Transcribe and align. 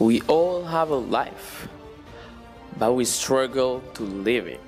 We 0.00 0.22
all 0.28 0.64
have 0.64 0.88
a 0.88 0.96
life, 0.96 1.68
but 2.78 2.94
we 2.94 3.04
struggle 3.04 3.82
to 3.92 4.02
live 4.02 4.46
it. 4.46 4.64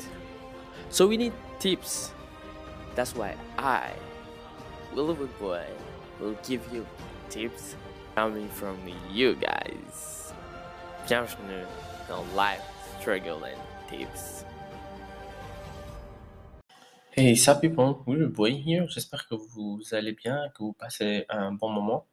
So 0.90 1.08
we 1.08 1.16
need 1.16 1.32
tips. 1.58 2.12
That's 2.94 3.16
why 3.16 3.36
I, 3.56 3.92
Willowood 4.94 5.32
Boy, 5.40 5.64
will 6.20 6.36
give 6.46 6.60
you 6.70 6.84
tips 7.30 7.76
coming 8.14 8.46
from 8.50 8.76
you 9.10 9.34
guys. 9.36 10.34
Bienvenue 11.08 11.64
dans 12.10 12.26
Life 12.36 12.60
Struggle 13.00 13.42
and 13.46 13.60
Tips. 13.88 14.44
Hey, 17.16 17.36
ça 17.36 17.58
people, 17.58 18.02
Willowood 18.06 18.34
Boy 18.34 18.52
here. 18.52 18.86
J'espère 18.86 19.26
que 19.26 19.36
vous 19.36 19.80
allez 19.92 20.12
bien, 20.12 20.50
que 20.54 20.62
vous 20.62 20.74
passez 20.74 21.24
un 21.30 21.52
bon 21.52 21.70
moment. 21.70 22.04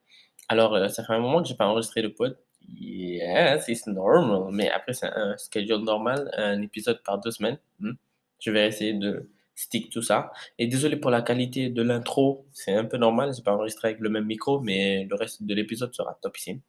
Alors, 0.48 0.74
euh, 0.76 0.88
ça 0.88 1.04
fait 1.04 1.12
un 1.12 1.20
moment 1.20 1.42
que 1.42 1.50
j'ai 1.50 1.56
pas 1.56 1.68
enregistré 1.68 2.02
le 2.02 2.14
pod. 2.14 2.38
Yes, 2.68 3.68
it's 3.68 3.88
normal. 3.88 4.50
Mais 4.52 4.70
après, 4.70 4.94
c'est 4.94 5.08
un 5.08 5.38
schedule 5.38 5.84
normal, 5.84 6.30
un 6.38 6.62
épisode 6.62 7.02
par 7.04 7.20
deux 7.20 7.32
semaines. 7.32 7.60
Hmm. 7.80 7.94
Je 8.40 8.52
vais 8.52 8.68
essayer 8.68 8.94
de 8.94 9.30
stick 9.56 9.90
tout 9.90 10.02
ça. 10.02 10.32
Et 10.58 10.68
désolé 10.68 10.96
pour 10.98 11.12
la 11.12 11.22
qualité 11.22 11.70
de 11.70 11.82
l'intro, 11.82 12.48
c'est 12.54 12.74
un 12.74 12.86
peu 12.86 12.98
normal. 12.98 13.34
J'ai 13.36 13.44
pas 13.44 13.54
enregistré 13.54 13.90
avec 13.90 14.00
le 14.00 14.10
même 14.10 14.26
micro, 14.26 14.60
mais 14.62 15.06
le 15.10 15.16
reste 15.16 15.44
de 15.44 15.54
l'épisode 15.54 15.94
sera 15.94 16.18
top 16.22 16.38
ici. 16.38 16.62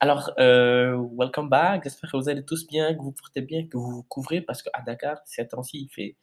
Alors, 0.00 0.32
euh, 0.38 0.96
welcome 1.18 1.48
back. 1.48 1.84
J'espère 1.84 2.10
que 2.12 2.16
vous 2.16 2.28
allez 2.28 2.44
tous 2.44 2.66
bien, 2.66 2.94
que 2.94 3.00
vous 3.00 3.12
portez 3.12 3.42
bien, 3.42 3.66
que 3.66 3.76
vous 3.76 3.90
vous 3.96 4.02
couvrez 4.04 4.40
parce 4.40 4.62
qu'à 4.62 4.80
Dakar, 4.82 5.18
ces 5.26 5.46
temps-ci, 5.48 5.82
il 5.82 5.88
fait 5.88 6.16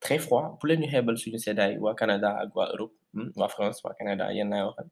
très 0.00 0.18
froid. 0.18 0.56
Pour 0.60 0.66
les 0.68 0.76
New 0.76 0.88
Hebel, 0.94 1.16
suñu 1.18 1.38
seddaay 1.38 1.78
waa 1.78 1.94
Canada 1.94 2.36
ak 2.42 2.54
waa 2.56 2.68
Europe, 2.74 2.94
hmm, 3.14 3.30
waa 3.36 3.48
France, 3.48 3.80
waa 3.84 3.94
Canada, 3.94 4.32
yéen 4.32 4.50
laay 4.50 4.64
waxal. 4.68 4.88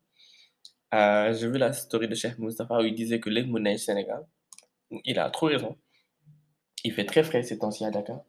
Euh, 0.93 1.33
j'ai 1.35 1.49
vu 1.49 1.59
la 1.59 1.73
story 1.73 2.09
de 2.09 2.15
Cheikh 2.15 2.39
Moustapha 2.39 2.79
où 2.79 2.85
il 2.85 2.95
disait 2.95 3.21
que 3.21 3.31
neige 3.31 3.81
Sénégal. 3.81 4.27
Il 5.05 5.19
a 5.19 5.31
trop 5.31 5.47
raison. 5.47 5.77
Il 6.85 6.93
fait 6.93 7.05
très 7.05 7.23
frais 7.23 7.43
ces 7.43 7.59
temps-ci 7.59 7.85
à 7.85 7.91
Dakar. 7.91 8.23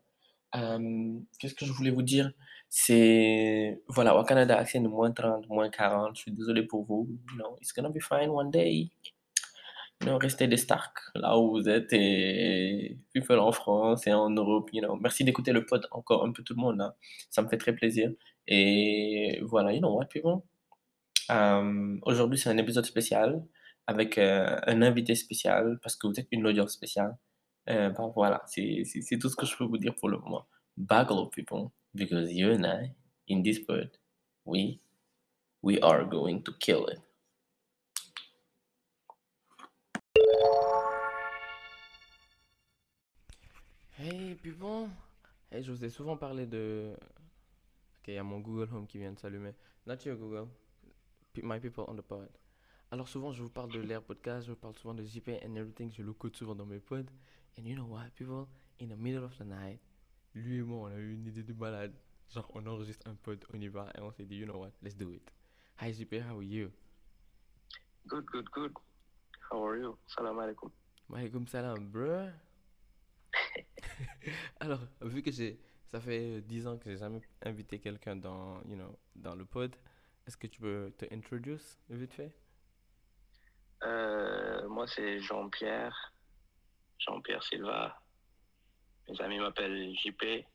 Euh, 0.55 1.19
Qu'est-ce 1.39 1.55
que 1.55 1.65
je 1.65 1.71
voulais 1.71 1.91
vous 1.91 2.03
dire? 2.03 2.31
C'est, 2.69 3.81
voilà, 3.87 4.15
au 4.17 4.23
Canada, 4.23 4.57
accès 4.57 4.79
de 4.79 4.87
moins 4.87 5.11
30, 5.11 5.47
moins 5.49 5.69
40. 5.69 6.15
Je 6.15 6.21
suis 6.21 6.31
désolé 6.31 6.63
pour 6.63 6.85
vous. 6.85 7.07
You 7.31 7.37
know, 7.37 7.57
it's 7.61 7.73
gonna 7.73 7.89
be 7.89 7.99
fine 8.01 8.29
one 8.29 8.51
day. 8.51 8.91
You 10.01 10.07
know, 10.07 10.17
restez 10.17 10.47
des 10.47 10.57
Stark 10.57 10.97
là 11.15 11.37
où 11.37 11.51
vous 11.51 11.69
êtes 11.69 11.93
et 11.93 12.97
people 13.13 13.39
en 13.39 13.51
France 13.51 14.07
et 14.07 14.13
en 14.13 14.29
Europe. 14.29 14.69
You 14.73 14.81
know. 14.81 14.95
Merci 14.97 15.23
d'écouter 15.23 15.51
le 15.51 15.65
pod 15.65 15.87
encore 15.91 16.25
un 16.25 16.31
peu 16.31 16.43
tout 16.43 16.53
le 16.55 16.61
monde. 16.61 16.81
Hein. 16.81 16.93
Ça 17.29 17.41
me 17.41 17.47
fait 17.49 17.57
très 17.57 17.73
plaisir. 17.73 18.11
Et 18.47 19.39
voilà, 19.43 19.73
you 19.73 19.79
know 19.79 19.95
what, 19.95 20.05
people? 20.05 20.43
Euh, 21.29 21.97
Aujourd'hui, 22.03 22.37
c'est 22.37 22.49
un 22.49 22.57
épisode 22.57 22.85
spécial 22.85 23.45
avec 23.87 24.17
euh, 24.17 24.59
un 24.65 24.81
invité 24.81 25.15
spécial 25.15 25.79
parce 25.83 25.95
que 25.95 26.07
vous 26.07 26.19
êtes 26.19 26.27
une 26.31 26.45
audience 26.47 26.73
spéciale. 26.73 27.17
Euh, 27.69 27.89
voilà, 28.15 28.43
c'est 28.47 28.83
tout 29.19 29.29
ce 29.29 29.35
que 29.35 29.45
je 29.45 29.55
peux 29.55 29.65
vous 29.65 29.77
dire 29.77 29.95
pour 29.95 30.09
le 30.09 30.17
moment. 30.17 30.47
Up, 30.89 31.31
people, 31.31 31.71
because 31.93 32.31
you 32.31 32.51
and 32.51 32.65
I, 32.65 32.95
in 33.29 33.43
this 33.43 33.59
pod, 33.59 33.91
we, 34.45 34.79
we 35.61 35.79
are 35.81 36.03
going 36.05 36.41
to 36.43 36.53
kill 36.59 36.87
it. 36.87 36.99
Hey, 43.97 44.33
people! 44.41 44.89
Hey, 45.51 45.61
je 45.61 45.71
vous 45.71 45.85
ai 45.85 45.89
souvent 45.89 46.17
parlé 46.17 46.47
de... 46.47 46.93
Ok, 47.99 48.07
il 48.07 48.15
y 48.15 48.17
a 48.17 48.23
mon 48.23 48.39
Google 48.39 48.73
Home 48.73 48.87
qui 48.87 48.97
vient 48.97 49.11
de 49.11 49.19
s'allumer. 49.19 49.53
Not 49.85 49.97
your 50.05 50.15
Google. 50.15 50.47
My 51.37 51.59
people 51.59 51.85
on 51.87 51.95
the 51.95 52.01
pod. 52.01 52.29
Alors 52.91 53.07
souvent, 53.07 53.31
je 53.31 53.41
vous 53.41 53.49
parle 53.49 53.71
de 53.71 53.79
l'air 53.79 54.03
podcast, 54.03 54.45
je 54.45 54.51
vous 54.51 54.57
parle 54.57 54.75
souvent 54.75 54.93
de 54.93 55.05
JP 55.05 55.29
and 55.45 55.55
everything, 55.55 55.89
je 55.89 56.03
le 56.03 56.11
code 56.11 56.35
souvent 56.35 56.55
dans 56.55 56.65
mes 56.65 56.79
pods. 56.79 57.09
And 57.57 57.63
you 57.63 57.73
know 57.73 57.85
what, 57.85 58.09
people? 58.17 58.49
In 58.81 58.89
the 58.89 58.97
middle 58.97 59.23
of 59.23 59.37
the 59.37 59.45
night, 59.45 59.79
lui 60.35 60.57
et 60.57 60.61
moi, 60.61 60.89
on 60.89 60.91
a 60.91 60.97
eu 60.97 61.13
une 61.13 61.25
idée 61.25 61.43
de 61.43 61.53
malade. 61.53 61.93
Genre, 62.29 62.51
on 62.53 62.65
enregistre 62.67 63.07
un 63.07 63.15
pod, 63.15 63.45
on 63.53 63.61
y 63.61 63.69
va, 63.69 63.89
et 63.97 64.01
on 64.01 64.11
s'est 64.11 64.25
dit, 64.25 64.35
you 64.35 64.45
know 64.45 64.59
what, 64.59 64.71
let's 64.81 64.97
do 64.97 65.09
it. 65.13 65.31
Hi 65.79 65.93
JP, 65.93 66.15
how 66.29 66.37
are 66.37 66.43
you? 66.43 66.69
Good, 68.07 68.25
good, 68.25 68.49
good. 68.51 68.73
How 69.49 69.65
are 69.65 69.77
you? 69.77 69.97
Salam 70.07 70.37
alaikum. 70.37 70.69
Maaleykum 71.07 71.47
salam, 71.47 71.87
bro. 71.89 72.27
Alors, 74.59 74.81
vu 74.99 75.21
que 75.21 75.31
j'ai, 75.31 75.57
ça 75.87 76.01
fait 76.01 76.41
10 76.41 76.67
ans 76.67 76.77
que 76.77 76.89
j'ai 76.89 76.97
jamais 76.97 77.21
invité 77.41 77.79
quelqu'un 77.79 78.17
dans, 78.17 78.61
you 78.67 78.75
know, 78.75 78.99
dans 79.15 79.35
le 79.35 79.45
pod, 79.45 79.73
est-ce 80.27 80.37
que 80.37 80.47
tu 80.47 80.59
peux 80.61 80.93
te 80.97 81.05
introduce 81.13 81.79
vite 81.89 82.13
fait? 82.13 82.31
Euh, 83.83 84.67
moi, 84.69 84.87
c'est 84.87 85.19
Jean-Pierre. 85.21 86.13
Jean-Pierre 86.99 87.43
Silva. 87.43 88.01
Mes 89.09 89.19
amis 89.21 89.39
m'appellent 89.39 89.95
JP. 89.95 90.45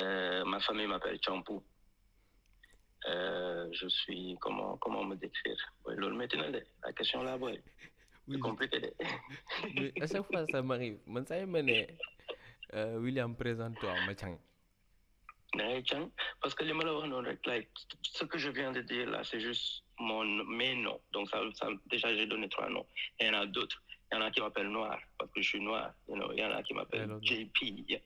Euh, 0.00 0.44
ma 0.44 0.60
famille 0.60 0.86
m'appelle 0.86 1.18
Champou. 1.24 1.62
Euh, 3.08 3.68
je 3.72 3.88
suis. 3.88 4.36
Comment, 4.40 4.76
comment 4.78 5.04
me 5.04 5.16
décrire? 5.16 5.56
La 5.86 6.92
question 6.92 7.22
là. 7.22 7.38
Oui, 8.28 8.34
C'est 8.34 8.38
compliqué. 8.38 8.94
à 10.00 10.06
chaque 10.06 10.26
fois 10.26 10.46
ça 10.52 10.62
m'arrive. 10.62 10.98
Euh, 12.74 12.98
William, 12.98 13.34
présente-toi, 13.34 13.92
ma 14.06 14.14
chang. 14.14 14.14
Ouais, 14.14 14.16
tiens, 14.16 14.38
Parce 16.40 16.54
que 16.54 16.64
les 16.64 16.72
malheurs, 16.72 17.06
non, 17.06 17.22
like, 17.46 17.68
ce 18.02 18.24
que 18.24 18.38
je 18.38 18.50
viens 18.50 18.72
de 18.72 18.80
dire 18.80 19.10
là, 19.10 19.22
c'est 19.24 19.40
juste 19.40 19.82
mon, 19.98 20.24
mes 20.24 20.74
noms. 20.74 21.00
Donc, 21.12 21.28
ça, 21.28 21.40
ça, 21.54 21.68
déjà, 21.86 22.14
j'ai 22.14 22.26
donné 22.26 22.48
trois 22.48 22.68
noms. 22.68 22.86
Il 23.20 23.26
y 23.26 23.30
en 23.30 23.34
a 23.34 23.46
d'autres. 23.46 23.82
Il 24.12 24.18
y 24.18 24.18
en 24.18 24.24
a 24.24 24.30
qui 24.30 24.40
m'appellent 24.40 24.70
Noir 24.70 24.98
parce 25.18 25.30
que 25.30 25.40
je 25.40 25.48
suis 25.48 25.60
noir. 25.60 25.92
You 26.08 26.16
know. 26.16 26.32
Il 26.32 26.40
y 26.40 26.44
en 26.44 26.50
a 26.50 26.62
qui 26.62 26.74
m'appellent 26.74 27.18
JP. 27.22 27.62
Il 27.62 28.00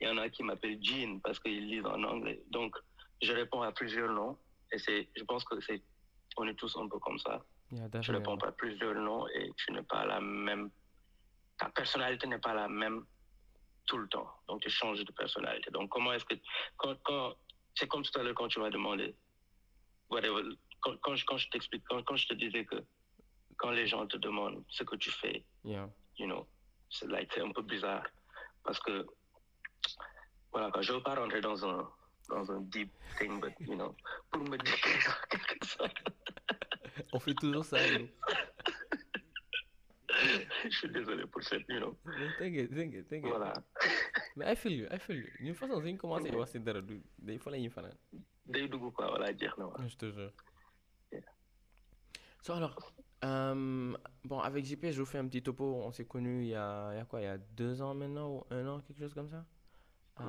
y 0.00 0.08
en 0.08 0.16
a 0.16 0.28
qui 0.30 0.42
m'appellent 0.42 0.78
Jean 0.82 1.20
parce 1.20 1.38
qu'ils 1.38 1.68
lisent 1.68 1.84
en 1.84 2.02
anglais. 2.04 2.42
Donc, 2.50 2.76
je 3.20 3.32
réponds 3.32 3.62
à 3.62 3.72
plusieurs 3.72 4.10
noms. 4.10 4.38
Et 4.72 4.78
c'est, 4.78 5.08
je 5.14 5.24
pense 5.24 5.44
que 5.44 5.60
c'est, 5.60 5.82
on 6.36 6.46
est 6.46 6.54
tous 6.54 6.74
un 6.76 6.88
peu 6.88 6.98
comme 6.98 7.18
ça. 7.18 7.44
Yeah, 7.72 7.88
Tu 8.00 8.10
réponds 8.10 8.36
à 8.36 8.52
plusieurs 8.52 8.94
noms 8.94 9.28
et 9.28 9.50
tu 9.56 9.72
n'es 9.72 9.82
pas 9.82 10.04
la 10.06 10.20
même. 10.20 10.70
Ta 11.58 11.68
personnalité 11.68 12.26
n'est 12.26 12.38
pas 12.38 12.54
la 12.54 12.68
même 12.68 13.04
tout 13.90 13.98
le 13.98 14.08
temps. 14.08 14.30
Donc, 14.46 14.62
tu 14.62 14.70
changes 14.70 15.04
de 15.04 15.12
personnalité. 15.12 15.68
Donc, 15.72 15.90
comment 15.90 16.12
est-ce 16.12 16.24
que. 16.24 16.36
Quand, 16.76 16.94
quand, 17.02 17.34
c'est 17.74 17.88
comme 17.88 18.04
tout 18.04 18.16
à 18.18 18.22
l'heure 18.22 18.34
quand 18.36 18.48
tu 18.48 18.60
m'as 18.60 18.70
demandé. 18.70 19.16
Whatever, 20.10 20.42
quand, 20.80 20.96
quand, 21.02 21.16
je, 21.16 21.24
quand 21.26 21.38
je 21.38 21.48
t'explique, 21.50 21.82
quand, 21.88 22.00
quand 22.04 22.16
je 22.16 22.28
te 22.28 22.34
disais 22.34 22.64
que 22.64 22.76
quand 23.56 23.72
les 23.72 23.86
gens 23.88 24.06
te 24.06 24.16
demandent 24.16 24.62
ce 24.68 24.84
que 24.84 24.96
tu 24.96 25.10
fais, 25.10 25.44
Yeah. 25.64 25.88
you 26.16 26.26
know, 26.26 26.46
c'est 26.88 27.08
like, 27.08 27.36
un 27.38 27.50
peu 27.50 27.62
bizarre. 27.62 28.06
Parce 28.64 28.78
que. 28.80 29.06
Voilà, 30.52 30.70
quand 30.72 30.82
je 30.82 30.92
veux 30.92 31.02
pas 31.02 31.14
rentrer 31.16 31.40
dans 31.40 31.64
un, 31.66 31.88
dans 32.28 32.50
un 32.52 32.60
deep 32.60 32.90
thing, 33.18 33.40
but, 33.40 33.54
you 33.60 33.74
know, 33.74 33.94
pour 34.30 34.42
me 34.42 34.56
en 34.56 34.58
quelque. 34.58 35.50
On 37.12 37.18
fait 37.18 37.34
toujours 37.34 37.64
ça, 37.64 37.78
nous. 37.98 38.08
je 40.70 40.76
suis 40.76 40.88
désolé 40.90 41.26
pour 41.26 41.42
cette, 41.42 41.68
you 41.68 41.78
know. 41.78 41.96
T'inquiète, 42.38 42.70
t'inquiète, 42.74 43.08
t'inquiète. 43.08 43.30
Voilà. 43.30 43.52
Mais 44.36 44.52
I 44.52 44.56
feel 44.56 44.72
you, 44.72 44.86
I 44.90 44.98
feel 44.98 45.16
you. 45.16 45.28
Une 45.40 45.54
façon, 45.54 45.80
suñ 45.80 45.96
commencé 45.96 46.30
wax 46.30 46.50
si 46.52 46.60
dara 46.60 46.80
du 46.80 47.00
day 47.18 47.38
fa 47.38 47.50
la 47.50 47.58
ñuy 47.58 47.70
fanaan. 47.70 47.94
day 48.46 48.68
dugg 48.68 48.92
quoi 48.92 49.08
voilà 49.10 49.32
jeex 49.36 49.56
na 49.58 49.66
waaw. 49.66 49.88
Je 49.88 49.96
te 49.96 50.10
jure. 50.10 50.32
Yeah. 51.12 51.22
So 52.42 52.52
alors, 52.54 52.76
euh, 53.24 53.96
bon, 54.24 54.40
avec 54.40 54.64
JP, 54.64 54.90
je 54.90 55.00
vous 55.00 55.06
fais 55.06 55.18
un 55.18 55.26
petit 55.28 55.42
topo. 55.42 55.64
On 55.84 55.92
s'est 55.92 56.06
connus 56.06 56.42
il 56.42 56.48
y 56.48 56.54
a, 56.54 56.92
il 56.92 56.96
y 56.96 57.00
a 57.00 57.04
quoi, 57.04 57.20
il 57.20 57.24
y 57.24 57.26
a 57.26 57.38
deux 57.38 57.80
ans 57.82 57.94
maintenant 57.94 58.28
ou 58.30 58.44
un 58.50 58.66
an, 58.66 58.80
quelque 58.80 58.98
chose 59.00 59.14
comme 59.14 59.28
ça? 59.28 59.44
Euh, 60.20 60.24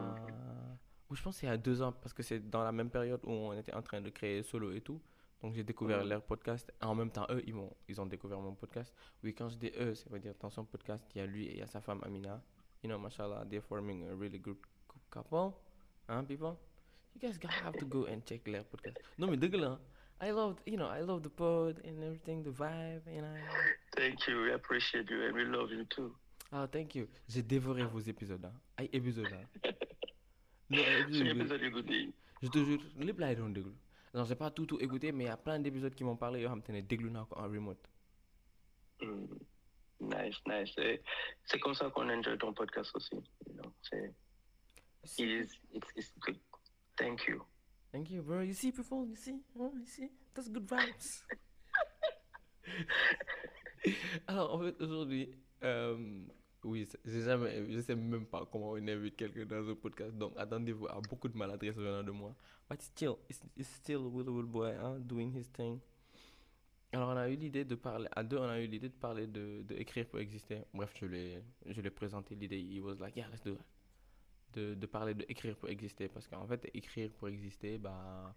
ou 1.10 1.16
je 1.16 1.22
pense 1.22 1.36
que 1.36 1.42
c'est 1.42 1.48
il 1.48 1.50
y 1.50 1.54
a 1.54 1.58
deux 1.58 1.82
ans 1.82 1.92
parce 1.92 2.14
que 2.14 2.24
c'est 2.24 2.50
dans 2.50 2.64
la 2.64 2.72
même 2.72 2.90
période 2.90 3.20
où 3.24 3.32
on 3.32 3.54
était 3.54 3.74
en 3.74 3.82
train 3.82 4.02
de 4.02 4.10
créer 4.10 4.44
solo 4.44 4.72
et 4.72 4.82
tout. 4.82 5.02
Donc 5.42 5.54
j'ai 5.56 5.64
découvert 5.64 6.04
leur 6.04 6.24
podcast. 6.24 6.72
En 6.82 6.94
même 6.96 7.12
temps, 7.12 7.26
eux, 7.30 7.42
ils, 7.46 7.54
m'ont, 7.54 7.76
ils 7.88 8.00
ont 8.00 8.06
découvert 8.06 8.40
mon 8.40 8.54
podcast. 8.54 8.94
Oui, 9.24 9.34
quand 9.34 9.50
je 9.50 9.58
dis 9.58 9.72
eux, 9.80 9.96
ça 9.96 10.10
veut 10.10 10.20
dire 10.20 10.34
dans 10.40 10.50
son 10.50 10.66
podcast, 10.66 11.04
il 11.16 11.20
y 11.20 11.22
a 11.22 11.26
lui 11.26 11.48
et 11.48 11.54
il 11.54 11.58
y 11.60 11.62
a 11.62 11.68
sa 11.68 11.82
femme 11.82 12.00
Amina. 12.04 12.42
You 12.84 12.90
know, 12.90 13.00
mashallah, 13.00 13.46
they're 13.50 13.64
forming 13.64 14.08
a 14.08 14.16
really 14.16 14.40
good 14.40 14.58
cou- 14.88 15.00
couple. 15.10 15.54
Hein, 16.08 16.26
people? 16.26 16.58
You 17.16 17.22
guys 17.22 17.38
gotta 17.38 17.64
have 17.64 17.78
to 17.78 17.86
go 17.86 18.06
and 18.08 18.22
check 18.26 18.44
their 18.44 18.64
podcast. 18.64 18.98
Non, 19.18 19.28
mais 19.28 19.38
la, 19.38 19.68
hein. 19.68 19.80
I 20.24 20.32
love, 20.32 20.60
you 20.68 20.78
know, 20.78 20.88
I 20.88 21.02
love 21.02 21.24
the 21.24 21.30
pod 21.30 21.82
and 21.84 22.04
everything, 22.04 22.44
the 22.44 22.52
vibe, 22.52 23.02
you 23.08 23.22
know. 23.22 23.36
Thank 23.96 24.28
you, 24.28 24.44
we 24.44 24.54
appreciate 24.54 25.10
you 25.10 25.26
and 25.26 25.34
we 25.36 25.46
love 25.46 25.72
you 25.72 25.84
too. 25.86 26.16
Ah, 26.52 26.68
thank 26.68 26.96
you. 26.96 27.08
J'ai 27.28 27.42
dévoré 27.42 27.84
vos 27.86 28.00
épisodes, 28.00 28.44
hein. 28.46 28.54
Ay 28.78 28.90
épisodes, 28.94 29.26
hein. 29.32 29.48
Oui. 30.70 30.80
épisode 31.28 31.62
yi. 31.90 32.14
Je 32.42 32.48
te 32.48 32.64
jure, 32.64 32.82
lépp 32.98 33.20
laay 33.20 33.36
doon 33.36 33.50
déglu. 33.50 33.72
Non, 34.14 34.26
j'ai 34.26 34.36
pas 34.36 34.52
tout 34.52 34.66
tout 34.66 34.80
écouté, 34.80 35.12
mais 35.12 35.26
il 35.26 35.28
y 35.28 35.30
a 35.30 35.38
plein 35.38 35.60
d'épisodes 35.60 35.94
qui 35.96 36.04
m'ont 36.04 36.18
parlé 36.18 36.42
yoo 36.42 36.50
xam 36.50 36.62
te 36.62 36.72
ne 36.72 36.82
déglu 36.82 37.10
naa 37.12 37.26
ko 37.26 37.36
en 37.40 37.50
remote. 37.50 37.88
Mm. 39.02 39.38
Nice, 40.02 40.40
nice. 40.48 40.74
C'est 41.46 41.60
comme 41.60 41.76
ça 41.76 41.90
qu'on 41.92 42.10
enjoy 42.10 42.38
ton 42.38 42.54
podcast 42.54 42.92
aussi. 42.96 43.16
You 43.48 43.54
know, 43.54 43.72
c'est, 43.84 44.14
it 45.20 45.30
is, 45.30 45.50
it's, 45.74 45.88
it's 45.96 46.12
good. 46.20 46.40
Thank 46.98 47.28
you. 47.28 47.46
Thank 47.92 48.10
you, 48.10 48.22
bro. 48.24 48.42
You 48.42 48.54
see, 48.54 48.72
people, 48.72 49.06
you 49.08 49.16
see, 49.16 49.40
oh, 49.60 49.72
you 49.76 49.86
see, 49.86 50.10
that's 50.34 50.50
good 50.50 50.66
vibes. 50.68 51.24
Alors, 54.28 54.56
en 54.56 54.60
fait, 54.60 54.82
aujourd'hui, 54.82 55.30
euh, 55.64 55.98
oui, 56.64 56.88
j'ai 57.06 57.22
jamais, 57.22 57.72
je 57.72 57.80
sais 57.80 57.96
même 57.96 58.26
pas 58.26 58.48
comment 58.52 58.72
on 58.72 58.88
invite 58.88 59.16
quelqu'un 59.16 59.46
dans 59.46 59.70
un 59.70 59.76
podcast, 59.76 60.16
donc 60.16 60.34
attendez-vous 60.38 60.88
à 60.88 61.00
beaucoup 61.02 61.28
de 61.28 61.38
maladresse 61.38 61.76
venant 61.76 62.04
de 62.04 62.12
moi. 62.12 62.36
But 62.70 62.82
still, 62.82 63.18
it's, 63.30 63.42
it's 63.58 63.70
still 63.70 64.08
Will 64.08 64.30
Will 64.30 64.46
Boy, 64.46 64.72
hein, 64.76 65.00
doing 65.00 65.32
his 65.36 65.52
thing. 65.52 65.80
Alors, 66.94 67.10
on 67.10 67.18
a 67.18 67.30
eu 67.30 67.36
l'idée 67.36 67.64
de 67.64 67.76
parler, 67.76 68.10
à 68.12 68.24
deux, 68.24 68.38
on 68.38 68.50
a 68.50 68.60
eu 68.60 68.68
l'idée 68.68 68.90
de 68.90 68.94
parler 68.94 69.26
de, 69.26 69.64
de 69.64 69.76
écrire 69.76 70.06
pour 70.08 70.20
exister. 70.20 70.64
Bref, 70.74 70.94
je 71.00 71.06
l'ai, 71.06 71.44
je 71.66 71.80
l'ai 71.82 71.90
présenté 71.90 72.36
l'idée, 72.36 72.60
he 72.60 72.82
was 72.82 72.96
like, 72.96 73.16
yeah, 73.16 73.28
let's 73.30 73.42
do 73.42 73.54
it. 73.54 73.66
De, 74.54 74.76
de 74.76 74.86
parler 74.86 75.14
de 75.14 75.26
écrire 75.30 75.56
pour 75.56 75.70
exister, 75.70 76.10
parce 76.10 76.28
qu'en 76.28 76.46
fait, 76.48 76.70
écrire 76.74 77.10
pour 77.14 77.30
exister, 77.30 77.78
bah, 77.78 78.36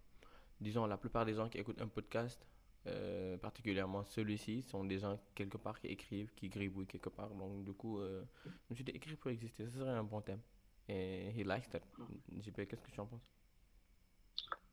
disons, 0.60 0.86
la 0.86 0.96
plupart 0.96 1.24
des 1.26 1.34
gens 1.34 1.48
qui 1.48 1.58
écoutent 1.58 1.80
un 1.80 1.88
podcast, 1.88 2.46
euh, 2.86 3.38
particulièrement 3.38 4.04
celui-ci, 4.04 4.62
sont 4.62 4.84
des 4.84 4.98
gens 4.98 5.18
quelque 5.34 5.56
part 5.56 5.80
qui 5.80 5.86
écrivent, 5.88 6.32
qui 6.34 6.48
gribouillent 6.48 6.86
quelque 6.86 7.08
part. 7.08 7.30
Donc, 7.30 7.64
du 7.64 7.72
coup, 7.72 7.98
euh, 8.00 8.24
je 8.44 8.50
me 8.70 8.74
suis 8.74 8.84
dit, 8.84 8.92
écrire 8.92 9.16
pour 9.18 9.30
exister, 9.30 9.64
ce 9.68 9.78
serait 9.78 9.90
un 9.90 10.04
bon 10.04 10.20
thème. 10.20 10.40
Et 10.88 11.30
he 11.30 11.44
likes 11.44 11.68
that. 11.70 11.80
JP, 12.30 12.66
qu'est-ce 12.66 12.82
que 12.82 12.90
tu 12.90 13.00
en 13.00 13.06
penses? 13.06 13.30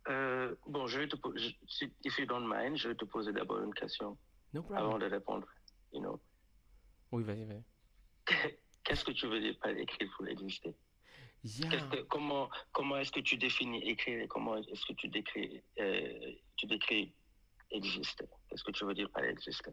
Euh, 0.10 0.56
bon, 0.68 0.88
je 0.88 1.00
vais 1.00 1.08
te 1.08 1.16
poser, 1.16 1.56
si, 1.68 1.86
if 2.04 2.18
you 2.18 2.26
don't 2.26 2.46
mind, 2.48 2.76
je 2.78 2.90
vais 2.90 2.96
te 2.96 3.06
poser 3.06 3.32
d'abord 3.32 3.62
une 3.64 3.74
question 3.74 4.18
No 4.54 4.62
avant 4.72 4.90
problem. 4.90 5.00
de 5.00 5.06
répondre. 5.16 5.48
You 5.94 6.02
know, 6.02 6.20
Oui, 7.12 7.24
vas-y, 7.24 7.46
vas-y. 7.46 7.64
qu'est-ce 8.84 9.06
que 9.06 9.12
tu 9.12 9.28
veux 9.28 9.40
dire 9.40 9.58
par 9.62 9.72
écrire 9.72 10.10
pour 10.18 10.28
exister? 10.28 10.70
Qu'est-ce 11.44 11.62
Yeah. 11.64 11.88
que, 11.90 12.02
comment 12.04 12.50
comment 12.72 12.98
est-ce 12.98 13.12
que 13.12 13.20
tu 13.20 13.36
définis 13.36 13.82
écrire 13.90 14.22
et 14.22 14.28
comment 14.28 14.58
est-ce 14.58 14.86
que 14.86 14.94
tu 14.94 15.08
décris, 15.08 15.64
tu 16.56 16.68
décris 16.68 17.16
exister? 17.72 18.26
Qu'est-ce 18.48 18.64
que 18.64 18.72
tu 18.72 18.86
veux 18.86 18.94
dire 18.94 19.10
par 19.10 19.24
exister? 19.24 19.72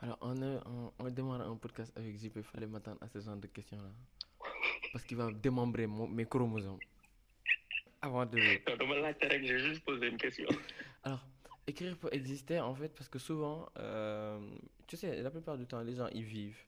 Alors, 0.00 0.18
on, 0.22 0.40
a, 0.42 0.62
on, 0.66 0.92
on 0.98 1.10
démarre 1.10 1.42
un 1.42 1.56
podcast 1.56 1.92
avec 1.96 2.16
JP, 2.18 2.36
il 2.36 2.42
fallait 2.42 2.66
m'attendre 2.66 2.98
à 3.02 3.08
ce 3.08 3.20
genre 3.20 3.36
de 3.36 3.46
questions-là. 3.46 3.90
Parce 4.92 5.04
qu'il 5.04 5.16
va 5.16 5.30
démembrer 5.30 5.86
mon- 5.86 6.08
mes 6.08 6.24
chromosomes. 6.26 6.78
Avant 8.02 8.24
de... 8.24 8.38
Non, 8.38 9.14
j'ai 9.46 9.58
juste 9.58 9.84
posé 9.84 10.08
une 10.08 10.16
question. 10.16 10.48
Alors, 11.04 11.24
écrire 11.66 11.98
pour 11.98 12.12
exister, 12.12 12.58
en 12.60 12.74
fait, 12.74 12.88
parce 12.88 13.08
que 13.08 13.18
souvent, 13.18 13.68
euh, 13.78 14.40
tu 14.86 14.96
sais, 14.96 15.20
la 15.22 15.30
plupart 15.30 15.58
du 15.58 15.66
temps, 15.66 15.82
les 15.82 15.94
gens, 15.94 16.08
ils 16.08 16.24
vivent. 16.24 16.64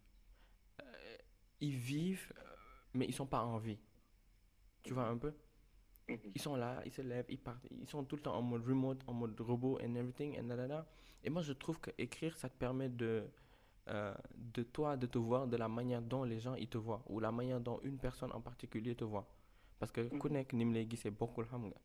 Euh, 0.83 1.17
ils 1.61 1.75
vivent, 1.77 2.33
euh, 2.39 2.43
mais 2.95 3.07
ils 3.07 3.15
sont 3.15 3.27
pas 3.27 3.41
en 3.43 3.57
vie. 3.59 3.79
Tu 4.83 4.93
vois 4.93 5.07
un 5.07 5.17
peu? 5.17 5.33
Mhm. 6.13 6.33
Ils 6.35 6.41
sont 6.41 6.57
là, 6.57 6.81
ils 6.85 6.93
se 6.93 7.03
lèvent, 7.03 7.27
ils 7.29 7.39
partent, 7.39 7.67
ils 7.71 7.89
sont 7.89 8.05
tout 8.05 8.17
le 8.17 8.23
temps 8.23 8.35
en 8.35 8.43
mode 8.43 8.65
remote, 8.67 9.01
en 9.07 9.13
mode 9.15 9.39
robot 9.41 9.79
and 9.83 9.95
everything, 9.95 10.39
and 10.39 10.45
da, 10.45 10.57
da, 10.57 10.67
da. 10.67 10.87
Et 11.25 11.31
moi, 11.31 11.43
je 11.43 11.53
trouve 11.53 11.79
que 11.81 11.91
écrire, 11.99 12.37
ça 12.37 12.49
te 12.49 12.57
permet 12.57 12.89
de, 12.89 13.25
euh, 13.89 14.15
de 14.37 14.63
toi, 14.63 14.97
de 14.97 15.07
te 15.07 15.19
voir 15.19 15.47
de 15.47 15.57
la 15.57 15.69
manière 15.69 16.03
dont 16.03 16.25
les 16.25 16.41
gens, 16.41 16.55
ils 16.55 16.69
te 16.69 16.79
voient, 16.79 17.03
ou 17.09 17.21
la 17.21 17.33
manière 17.33 17.61
dont 17.61 17.81
une 17.83 17.99
personne 17.99 18.33
en 18.33 18.41
particulier 18.41 18.95
te 18.95 19.05
voit. 19.05 19.27
Parce 19.79 19.91
que 19.93 20.03
ku 20.19 20.29
nekk 20.31 20.53
ni 20.53 20.65
nga. 20.65 21.81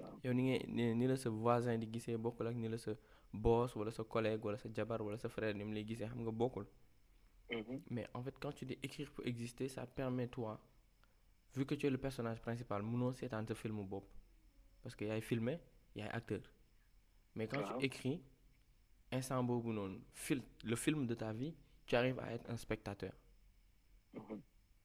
Waaw. 0.00 0.18
yow 0.24 0.32
ni 0.32 0.42
ngay 0.42 0.60
ni, 0.68 0.94
ni 0.94 1.06
la 1.06 1.16
sa 1.16 1.30
voisin 1.30 1.78
di 1.80 1.86
gisee 1.92 2.16
bokkul 2.16 2.46
ak 2.48 2.56
ni 2.56 2.68
la 2.68 2.78
sa 2.78 2.92
boss 3.32 3.74
wala 3.76 3.90
sa 3.90 4.04
collègue 4.04 4.44
wala 4.44 4.58
sa 4.58 4.68
jabar 4.76 5.00
wala 5.02 5.18
sa 5.18 5.28
frère 5.28 5.54
ni 5.54 5.64
mu 5.64 5.72
lay 5.74 5.84
gisee 5.84 6.06
xam 6.08 6.20
nga 6.22 6.30
bokkul. 6.30 6.66
Mhm. 7.50 7.80
Mais 7.90 8.06
en 8.14 8.22
fait, 8.22 8.34
quand 8.40 8.52
tu 8.52 8.64
dis 8.66 8.78
écrire 8.82 9.10
pour 9.10 9.24
exister, 9.26 9.68
ça 9.68 9.86
permet 9.86 10.28
toi, 10.28 10.60
vu 11.54 11.66
que 11.66 11.74
tu 11.74 11.86
es 11.86 11.90
le 11.90 11.98
personnage 11.98 12.40
principal, 12.40 12.82
munoo 12.82 13.12
seetaan 13.12 13.46
sa 13.46 13.54
film 13.54 13.84
bopp. 13.86 14.04
Parce 14.82 14.94
que 14.96 15.04
yaay 15.04 15.20
filmé, 15.20 15.58
yaay 15.94 16.08
acteur. 16.10 16.40
Mais 17.34 17.46
quand 17.46 17.62
tu 17.62 17.84
écris, 17.84 18.20
instant 19.12 19.42
boobu 19.44 19.72
noonu, 19.72 20.00
fil, 20.12 20.42
le 20.64 20.76
film 20.76 21.06
de 21.06 21.14
ta 21.14 21.32
vie, 21.32 21.54
tu 21.86 21.96
arrives 21.96 22.18
à 22.20 22.32
être 22.32 22.48
un 22.50 22.56
spectateur. 22.56 23.12
Mhm. 24.14 24.40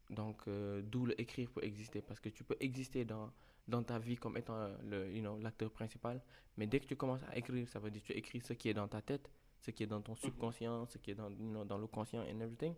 Donc, 0.10 0.48
euh, 0.48 0.82
d'où 0.82 1.06
le 1.06 1.20
écrire 1.20 1.50
pour 1.50 1.64
exister. 1.64 2.02
Parce 2.02 2.20
que 2.20 2.30
tu 2.30 2.44
peux 2.44 2.58
exister 2.60 3.06
dans, 3.06 3.32
dans 3.68 3.84
ta 3.84 4.00
vie 4.00 4.16
comme 4.16 4.38
étant 4.38 4.70
le, 4.84 5.12
you 5.12 5.22
know, 5.22 5.38
l'acteur 5.40 5.72
principal. 5.72 6.22
Mais 6.58 6.68
dès 6.68 6.80
que 6.80 6.86
tu 6.86 6.96
commences 6.96 7.24
à 7.24 7.36
écrire, 7.36 7.68
ça 7.68 7.80
veut 7.80 7.90
dire 7.90 8.02
que 8.02 8.08
tu 8.08 8.14
écris 8.14 8.42
ce 8.42 8.54
qui 8.54 8.70
est 8.70 8.74
dans 8.74 8.88
ta 8.88 9.02
tête, 9.02 9.30
ce 9.60 9.72
qui 9.72 9.84
est 9.84 9.88
dans 9.88 10.02
ton 10.02 10.16
subconscient, 10.16 10.86
ce 10.88 10.98
qui 10.98 11.12
est 11.12 11.16
dans, 11.16 11.30
you 11.30 11.50
know, 11.50 11.66
dans 11.66 11.78
le 11.78 11.88
conscient 11.88 12.22
and 12.22 12.40
everything. 12.40 12.76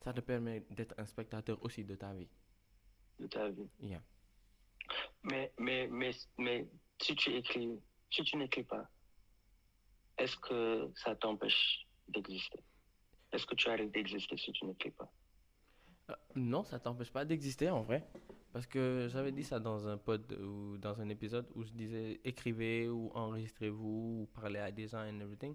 Ça 0.00 0.12
te 0.12 0.20
permet 0.20 0.64
d'être 0.70 0.94
un 0.98 1.06
spectateur 1.06 1.62
aussi 1.64 1.84
de 1.84 1.96
ta 1.96 2.12
vie. 2.12 2.28
De 3.18 3.26
ta 3.26 3.48
vie. 3.50 3.68
Yeah. 3.80 4.02
Mais, 5.24 5.52
mais, 5.58 5.88
mais, 5.88 6.10
mais 6.38 6.68
si 7.02 7.14
tu 7.16 7.30
écris, 7.34 7.80
si 8.10 8.22
tu 8.22 8.36
n'écris 8.36 8.62
pas, 8.64 8.88
est-ce 10.18 10.36
que 10.36 10.90
ça 10.96 11.14
t'empêche 11.16 11.86
d'exister? 12.08 12.60
Est-ce 13.32 13.44
que 13.46 13.54
tu 13.54 13.68
arrêtes 13.68 13.92
d'exister 13.92 14.36
si 14.38 14.52
tu 14.52 14.64
n'écris 14.66 14.90
pas? 14.92 15.12
Euh, 16.10 16.14
non, 16.36 16.64
ça 16.64 16.78
t'empêche 16.78 17.12
pas 17.12 17.24
d'exister 17.24 17.68
en 17.70 17.82
vrai. 17.82 18.08
Parce 18.52 18.66
que 18.66 19.08
j'avais 19.10 19.30
dit 19.30 19.44
ça 19.44 19.60
dans 19.60 19.86
un 19.88 19.98
pod 19.98 20.32
ou 20.32 20.78
dans 20.78 21.00
un 21.00 21.08
épisode 21.10 21.46
où 21.54 21.62
je 21.64 21.70
disais 21.72 22.18
écrivez 22.24 22.88
ou 22.88 23.10
enregistrez-vous 23.14 24.22
ou 24.22 24.28
parlez 24.32 24.58
à 24.58 24.70
des 24.72 24.88
gens 24.88 25.00
and 25.00 25.20
everything. 25.20 25.54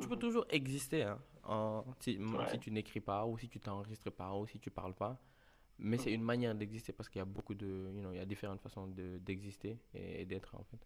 Tu 0.00 0.08
peux 0.08 0.16
toujours 0.18 0.44
exister 0.50 1.04
hein, 1.04 1.22
en- 1.44 1.84
si, 2.00 2.18
Ouais. 2.18 2.48
si 2.50 2.58
tu 2.58 2.72
n'écris 2.72 3.00
pas 3.00 3.24
ou 3.24 3.38
si 3.38 3.48
tu 3.48 3.60
t'enregistres 3.60 4.10
pas 4.10 4.34
ou 4.34 4.44
si 4.48 4.58
tu 4.58 4.70
parles 4.72 4.94
pas. 4.94 5.20
Mais 5.78 5.98
c'est 5.98 6.12
une 6.12 6.22
manière 6.22 6.54
d'exister 6.54 6.92
parce 6.92 7.08
qu'il 7.08 7.18
y 7.18 7.22
a 7.22 7.26
beaucoup 7.26 7.54
de, 7.54 7.92
you 7.94 8.00
know, 8.00 8.12
il 8.12 8.16
y 8.16 8.20
a 8.20 8.24
différentes 8.24 8.60
façons 8.60 8.86
de, 8.86 9.18
d'exister 9.18 9.78
et, 9.94 10.22
et 10.22 10.24
d'être 10.24 10.54
en 10.54 10.64
fait. 10.64 10.78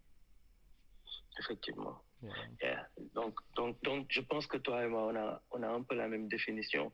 Effectivement. 1.39 2.01
Yeah. 2.21 2.33
Yeah. 2.61 2.89
Donc, 3.15 3.39
donc, 3.55 3.81
donc, 3.83 4.07
je 4.09 4.21
pense 4.21 4.45
que 4.47 4.57
toi 4.57 4.83
et 4.83 4.87
moi, 4.87 5.07
on 5.07 5.15
a, 5.15 5.41
on 5.51 5.63
a 5.63 5.69
un 5.69 5.81
peu 5.81 5.95
la 5.95 6.07
même 6.07 6.27
définition, 6.27 6.91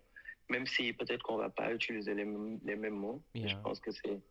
même 0.48 0.68
si 0.68 0.94
peut-être 0.94 1.24
qu'on 1.24 1.38
va 1.38 1.50
pas 1.50 1.74
utiliser 1.74 2.14
les 2.14 2.24
mêmes, 2.24 2.60
les 2.64 2.76
mêmes 2.76 2.94
mots. 2.96 3.24
Yeah. 3.34 3.48
Je 3.48 3.56
pense 3.58 3.80
que 3.80 3.92
c'est, 3.92 4.22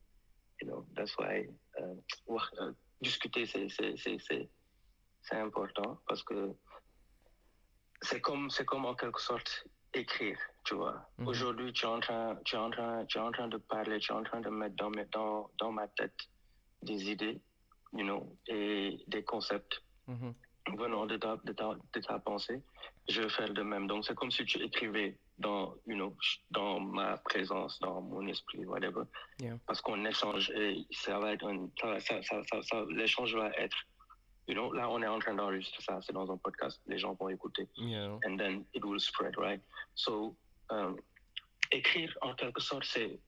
you 0.63 0.69
know, 0.69 0.87
that's 0.95 1.17
why, 1.19 1.51
euh, 1.81 1.95
euh, 2.31 2.73
discuter, 3.01 3.47
c'est, 3.47 3.69
c'est, 3.69 3.97
c'est, 3.97 4.17
c'est, 4.21 4.49
c'est 5.23 5.37
important 5.37 6.01
parce 6.07 6.23
que 6.23 6.55
c'est 8.03 8.21
comme, 8.21 8.49
c'est 8.49 8.65
comme 8.65 8.87
en 8.87 8.95
quelque 8.95 9.21
sorte 9.21 9.67
écrire, 9.93 10.39
tu 10.67 10.75
vois. 10.75 10.97
Mhm. 11.19 11.29
Aujourd'hui, 11.29 11.73
tu 11.73 11.85
es 11.87 11.89
en 11.89 12.01
train, 12.01 12.37
tu 12.45 12.57
es 12.57 12.59
en 12.59 12.71
train, 12.71 13.05
tu 13.07 13.19
es 13.19 13.21
en 13.21 13.33
train 13.33 13.49
de 13.49 13.57
parler, 13.57 13.99
tu 13.99 14.13
es 14.13 14.15
en 14.15 14.23
train 14.25 14.41
de 14.41 14.51
mettre 14.51 14.77
dans, 14.77 14.91
mes- 14.91 15.07
dans, 15.13 15.49
dans 15.59 15.73
ma 15.73 15.87
tête 15.89 16.19
des 16.83 17.11
idées, 17.11 17.41
you 17.93 18.05
know, 18.05 18.37
et 18.49 18.99
des 19.07 19.23
concepts 19.25 19.83
Mhm. 20.09 20.35
venant 20.77 21.07
de 21.07 21.17
ta, 21.17 21.37
de 21.49 21.53
ta, 21.53 21.69
de 21.95 22.01
ta 22.01 22.19
pensée, 22.19 22.63
je 23.09 23.23
vais 23.23 23.29
faire 23.29 23.53
de 23.53 23.63
même. 23.63 23.87
Donc, 23.87 24.05
c'est 24.05 24.15
comme 24.15 24.31
si 24.31 24.45
tu 24.45 24.59
écrivais 24.63 25.17
dans, 25.39 25.75
you 25.87 25.95
know, 25.95 26.15
dans 26.51 26.81
ma 26.81 27.17
présence, 27.19 27.79
dans 27.81 28.01
mon 28.01 28.27
esprit, 28.27 28.65
whatever. 28.67 29.03
Yeah. 29.41 29.59
Parce 29.67 29.81
qu'on 29.81 30.05
échange 30.05 30.51
et 30.51 30.85
ça 30.91 31.19
va 31.21 31.33
être 31.35 31.47
un, 31.47 31.69
ça, 31.81 32.01
ça, 32.01 32.23
ça, 32.23 32.37
ça, 32.51 32.63
ça- 32.63 32.85
l'échange 32.91 33.35
va 33.37 33.49
être, 33.65 33.77
you 34.49 34.55
know, 34.55 34.73
là, 34.73 34.89
on 34.91 35.01
est 35.03 35.07
en 35.09 35.19
train 35.19 35.35
d'enregistrer 35.35 35.83
ça, 35.83 36.01
c'est 36.03 36.13
dans 36.13 36.31
un 36.31 36.37
podcast, 36.39 36.81
les 36.87 36.99
gens 36.99 37.15
vont 37.15 37.29
écouter. 37.29 37.69
Yeah. 37.77 38.19
And 38.27 38.37
then 38.37 38.65
it 38.75 38.85
will 38.85 39.01
spread, 39.01 39.37
right? 39.39 39.61
So, 39.95 40.37
um, 40.71 40.97
écrire, 41.71 42.17
en 42.21 42.35
quelque 42.35 42.61
sorte, 42.61 42.85
c'est, 42.85 43.21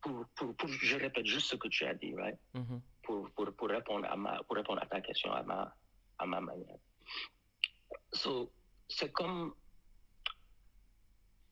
pour, 0.00 0.26
pour, 0.34 0.54
pour, 0.56 0.68
je 0.68 0.96
répète 0.96 1.26
juste 1.26 1.46
ce 1.46 1.56
que 1.56 1.68
tu 1.68 1.84
as 1.84 1.94
dit, 1.94 2.14
right? 2.14 2.38
Mhm. 2.54 2.80
pour, 3.02 3.30
pour, 3.30 3.52
pour, 3.54 3.68
répondre 3.68 4.06
à 4.10 4.16
ma, 4.16 4.42
pour 4.44 4.56
répondre 4.56 4.82
à 4.82 4.86
ta 4.86 5.00
question 5.00 5.32
à 5.32 5.42
ma, 5.42 5.74
à 6.18 6.26
ma 6.26 6.40
manière. 6.40 6.78
So, 8.12 8.52
c'est 8.88 9.12
comme. 9.12 9.54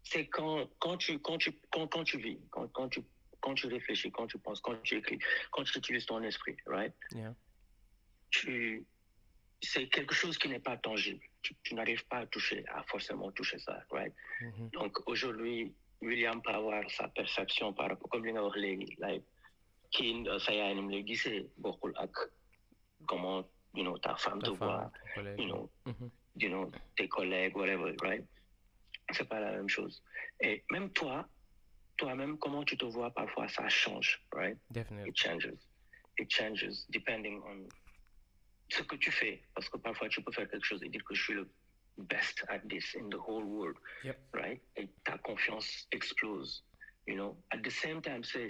C'est 0.03 0.27
quand, 0.27 0.69
quand, 0.81 0.97
tu, 0.97 1.21
quand, 1.21 1.39
tu, 1.39 1.53
quand, 1.71 1.87
quand 1.87 2.03
tu 2.03 2.19
vis, 2.19 2.41
quand, 2.51 2.67
quand, 2.73 2.89
tu, 2.89 3.01
quand 3.41 3.55
tu 3.55 3.69
réfléchis, 3.69 4.11
quand 4.11 4.27
tu 4.27 4.39
penses, 4.39 4.61
quand 4.61 4.77
tu 4.83 4.97
écris, 4.97 5.19
quand 5.53 5.63
tu 5.63 5.79
utilises 5.79 6.07
ton 6.07 6.23
esprit, 6.23 6.57
right? 6.67 6.93
Yeah. 7.13 7.35
Tu, 8.31 8.85
c'est 9.63 9.89
quelque 9.89 10.15
chose 10.15 10.39
qui 10.39 10.49
n'est 10.49 10.61
pas 10.61 10.77
tangible. 10.77 11.21
Tu, 11.43 11.55
tu 11.63 11.75
n'arrives 11.75 12.07
pas 12.07 12.19
à 12.19 12.27
toucher, 12.27 12.65
à 12.69 12.83
forcément 12.85 13.31
toucher 13.33 13.59
ça, 13.59 13.85
right? 13.91 14.15
Mhm. 14.41 14.71
Donc 14.71 14.99
aujourd'hui, 15.09 15.75
William 16.01 16.41
peut 16.43 16.53
avoir 16.53 16.83
sa 16.91 17.09
perception 17.09 17.73
par 17.73 17.89
rapport, 17.91 18.09
comme 18.11 18.25
léegi, 18.25 18.97
like, 18.99 19.25
euh, 20.29 20.39
sa 20.39 20.53
yaay 20.53 20.75
ni 20.75 20.83
mu 20.83 20.93
lay 20.93 21.05
gisee 21.07 21.51
bokkul 21.59 21.93
ak 21.97 22.15
comment, 23.07 23.45
you 23.75 23.83
know, 23.83 23.99
ta 23.99 24.15
femme 24.17 24.41
te 24.41 24.51
Ta 24.51 24.57
voit, 24.57 24.91
femme, 25.15 25.35
you 25.39 25.47
know, 25.47 25.71
Mhm. 25.87 26.11
you 26.37 26.49
know, 26.49 26.71
tes 26.97 27.09
collègues, 27.09 27.57
whatever, 27.57 27.95
right? 28.03 28.25
C'est 29.13 29.29
pas 29.29 29.41
la 29.41 29.51
même 29.53 29.69
chose. 29.69 30.03
Et 30.41 30.63
même 30.71 30.91
toi, 30.93 31.29
toi-même, 31.97 32.39
comment 32.39 32.65
tu 32.65 32.77
te 32.77 32.85
vois 32.87 33.11
parfois, 33.11 33.49
ça 33.49 33.69
change, 33.69 34.23
right? 34.33 34.57
Definitely. 34.71 35.11
It 35.11 35.17
changes. 35.17 35.53
It 36.19 36.31
changes 36.31 36.87
depending 36.91 37.43
on 37.43 37.69
ce 38.71 38.83
que 38.83 38.97
tu 38.97 39.11
fais. 39.11 39.43
Parce 39.55 39.69
que 39.69 39.77
parfois, 39.79 40.09
tu 40.09 40.23
peux 40.23 40.33
faire 40.33 40.49
quelque 40.49 40.65
chose 40.65 40.83
et 40.83 40.89
dire 40.89 41.05
que 41.05 41.15
je 41.15 41.23
suis 41.23 41.35
le 41.35 41.49
best 41.99 42.45
at 42.49 42.61
this 42.69 42.95
in 42.97 43.09
the 43.11 43.19
whole 43.19 43.45
world, 43.45 43.77
Yep. 44.05 44.19
right? 44.35 44.61
Et 44.77 44.89
ta 45.05 45.19
confiance 45.19 45.87
explose, 45.93 46.65
you 47.07 47.15
know? 47.15 47.37
At 47.51 47.63
the 47.63 47.71
same 47.71 48.01
time, 48.01 48.23
c'est, 48.25 48.49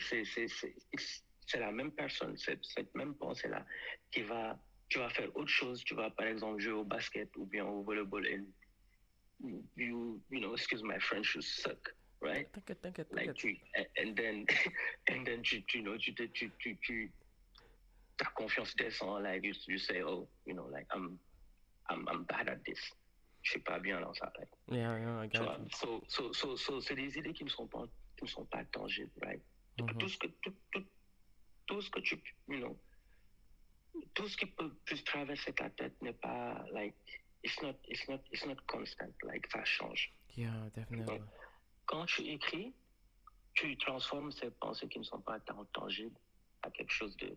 la 1.59 1.73
même 1.73 1.91
personne, 1.93 2.37
cette 2.37 2.95
même 2.95 3.15
pensée-là 3.17 3.67
qui 4.13 4.23
va, 4.23 4.57
tu 4.89 4.99
vas 4.99 5.09
faire 5.09 5.35
autre 5.37 5.49
chose, 5.51 5.83
tu 5.85 5.95
vas 5.95 6.11
par 6.11 6.27
exemple 6.27 6.61
jouer 6.61 6.75
au 6.75 6.85
basket 6.85 7.29
ou 7.37 7.47
bien 7.47 7.65
au 7.65 7.83
volleyball 7.83 8.25
et 8.27 8.41
you, 9.41 9.65
you, 9.77 10.23
you 10.31 10.41
know, 10.41 10.55
excuse 10.55 10.83
my 10.83 10.99
French, 11.01 11.35
you 11.35 11.43
suck, 11.43 11.93
right? 12.21 12.49
T'inquiète, 12.53 12.81
t'inquiète, 12.83 13.09
Like 13.13 13.35
tu, 13.35 13.59
and, 13.99 14.15
then, 14.15 14.47
and 15.11 15.25
then 15.25 15.43
tu, 15.43 15.63
tu 15.63 15.81
know, 15.83 15.97
tu, 15.99 16.15
tu, 16.15 16.29
tu, 16.59 16.77
tu, 16.83 17.13
ta 18.21 18.31
confiance 18.37 18.75
descend, 18.77 19.25
like 19.25 19.43
you, 19.45 19.55
you 19.67 19.79
say, 19.79 20.03
oh, 20.03 20.29
you 20.45 20.55
know, 20.55 20.69
like 20.71 20.87
I'm, 20.93 21.19
I'm, 21.89 22.07
I'm 22.09 22.25
bad 22.25 22.49
at 22.49 22.65
this. 22.65 22.81
Je 23.43 23.53
suis 23.53 23.61
pas 23.61 23.79
bien 23.81 24.01
dans 24.01 24.13
ça, 24.13 24.31
like. 24.39 24.51
Yeah, 24.69 24.99
yeah, 24.99 25.21
I 25.21 25.27
got 25.27 25.59
you. 25.59 25.69
so, 25.73 26.03
so, 26.09 26.33
so, 26.33 26.57
so, 26.57 26.81
c'est 26.81 26.95
des 26.95 27.17
idées 27.17 27.33
qui 27.33 27.45
ne 27.45 27.49
sont 27.49 27.67
pas, 27.67 27.87
qui 28.19 28.25
ne 28.25 28.29
sont 28.29 28.45
pas 28.51 28.65
tangibles, 28.73 29.11
right? 29.23 29.41
Mhm. 29.81 29.99
Tout 29.99 30.09
ce 30.09 30.19
que, 30.19 30.27
tout, 30.43 30.55
tout, 30.73 30.85
tout 31.67 31.81
ce 31.81 31.91
que 31.91 32.01
tu, 32.01 32.21
you 32.49 32.59
know, 32.61 32.77
tout 34.15 34.29
ce 34.29 34.37
qui 34.37 34.45
peut, 34.47 34.71
peut 34.85 34.99
traverser 35.07 35.55
ta 35.55 35.71
tête 35.71 35.95
n'est 36.03 36.13
pas, 36.21 36.63
like, 36.73 36.95
it's 37.43 37.61
not, 37.63 37.75
it's 37.89 38.07
not, 38.09 38.21
it's 38.31 38.45
not 38.45 38.57
constant, 38.67 39.15
like, 39.23 39.47
ça 39.51 39.65
change. 39.65 40.13
Yeah, 40.37 40.69
definitely. 40.75 41.23
Quand 41.87 42.05
tu 42.07 42.23
écris, 42.23 42.75
tu 43.55 43.75
transformes 43.79 44.33
ces 44.33 44.51
pensées 44.51 44.89
qui 44.89 44.99
ne 44.99 45.05
sont 45.05 45.23
pas 45.23 45.41
tangibles 45.73 46.17
à 46.63 46.71
quelque 46.71 46.93
chose 46.93 47.17
de, 47.17 47.37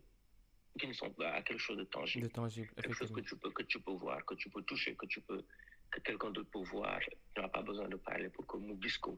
qui 0.79 0.87
ne 0.87 0.93
sont 0.93 1.11
pas 1.11 1.31
à 1.31 1.41
quelque 1.41 1.59
chose 1.59 1.77
de 1.77 1.83
tangible. 1.83 2.27
De 2.27 2.31
tangible, 2.31 2.69
quelque 2.75 2.93
chose 2.93 3.11
que 3.11 3.21
tu 3.21 3.35
peux 3.35 3.51
que 3.51 3.63
tu 3.63 3.79
peux 3.79 3.91
voir, 3.91 4.25
que 4.25 4.35
tu 4.35 4.49
peux 4.49 4.61
toucher, 4.63 4.95
que 4.95 5.05
tu 5.05 5.21
peux 5.21 5.43
que 5.91 5.99
quelqu'un 5.99 6.31
d'autre 6.31 6.49
peut 6.49 6.63
voir. 6.63 6.99
Tu 7.35 7.41
n'as 7.41 7.47
pas 7.49 7.61
besoin 7.61 7.87
de 7.87 7.95
parler 7.97 8.29
pour 8.29 8.47
que 8.47 8.57
nous 8.57 8.75
disco 8.75 9.17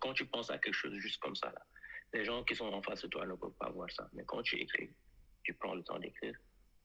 Quand 0.00 0.12
tu 0.12 0.26
penses 0.26 0.50
à 0.50 0.58
quelque 0.58 0.74
chose 0.74 0.94
juste 0.98 1.20
comme 1.20 1.36
ça 1.36 1.50
là, 1.52 1.62
les 2.12 2.24
gens 2.24 2.42
qui 2.42 2.56
sont 2.56 2.66
en 2.66 2.82
face 2.82 3.02
de 3.02 3.08
toi 3.08 3.24
ne 3.26 3.34
peuvent 3.34 3.54
pas 3.58 3.70
voir 3.70 3.90
ça. 3.90 4.08
Mais 4.12 4.24
quand 4.24 4.42
tu 4.42 4.56
écris, 4.56 4.90
tu 5.44 5.54
prends 5.54 5.74
le 5.74 5.82
temps 5.84 5.98
d'écrire, 5.98 6.34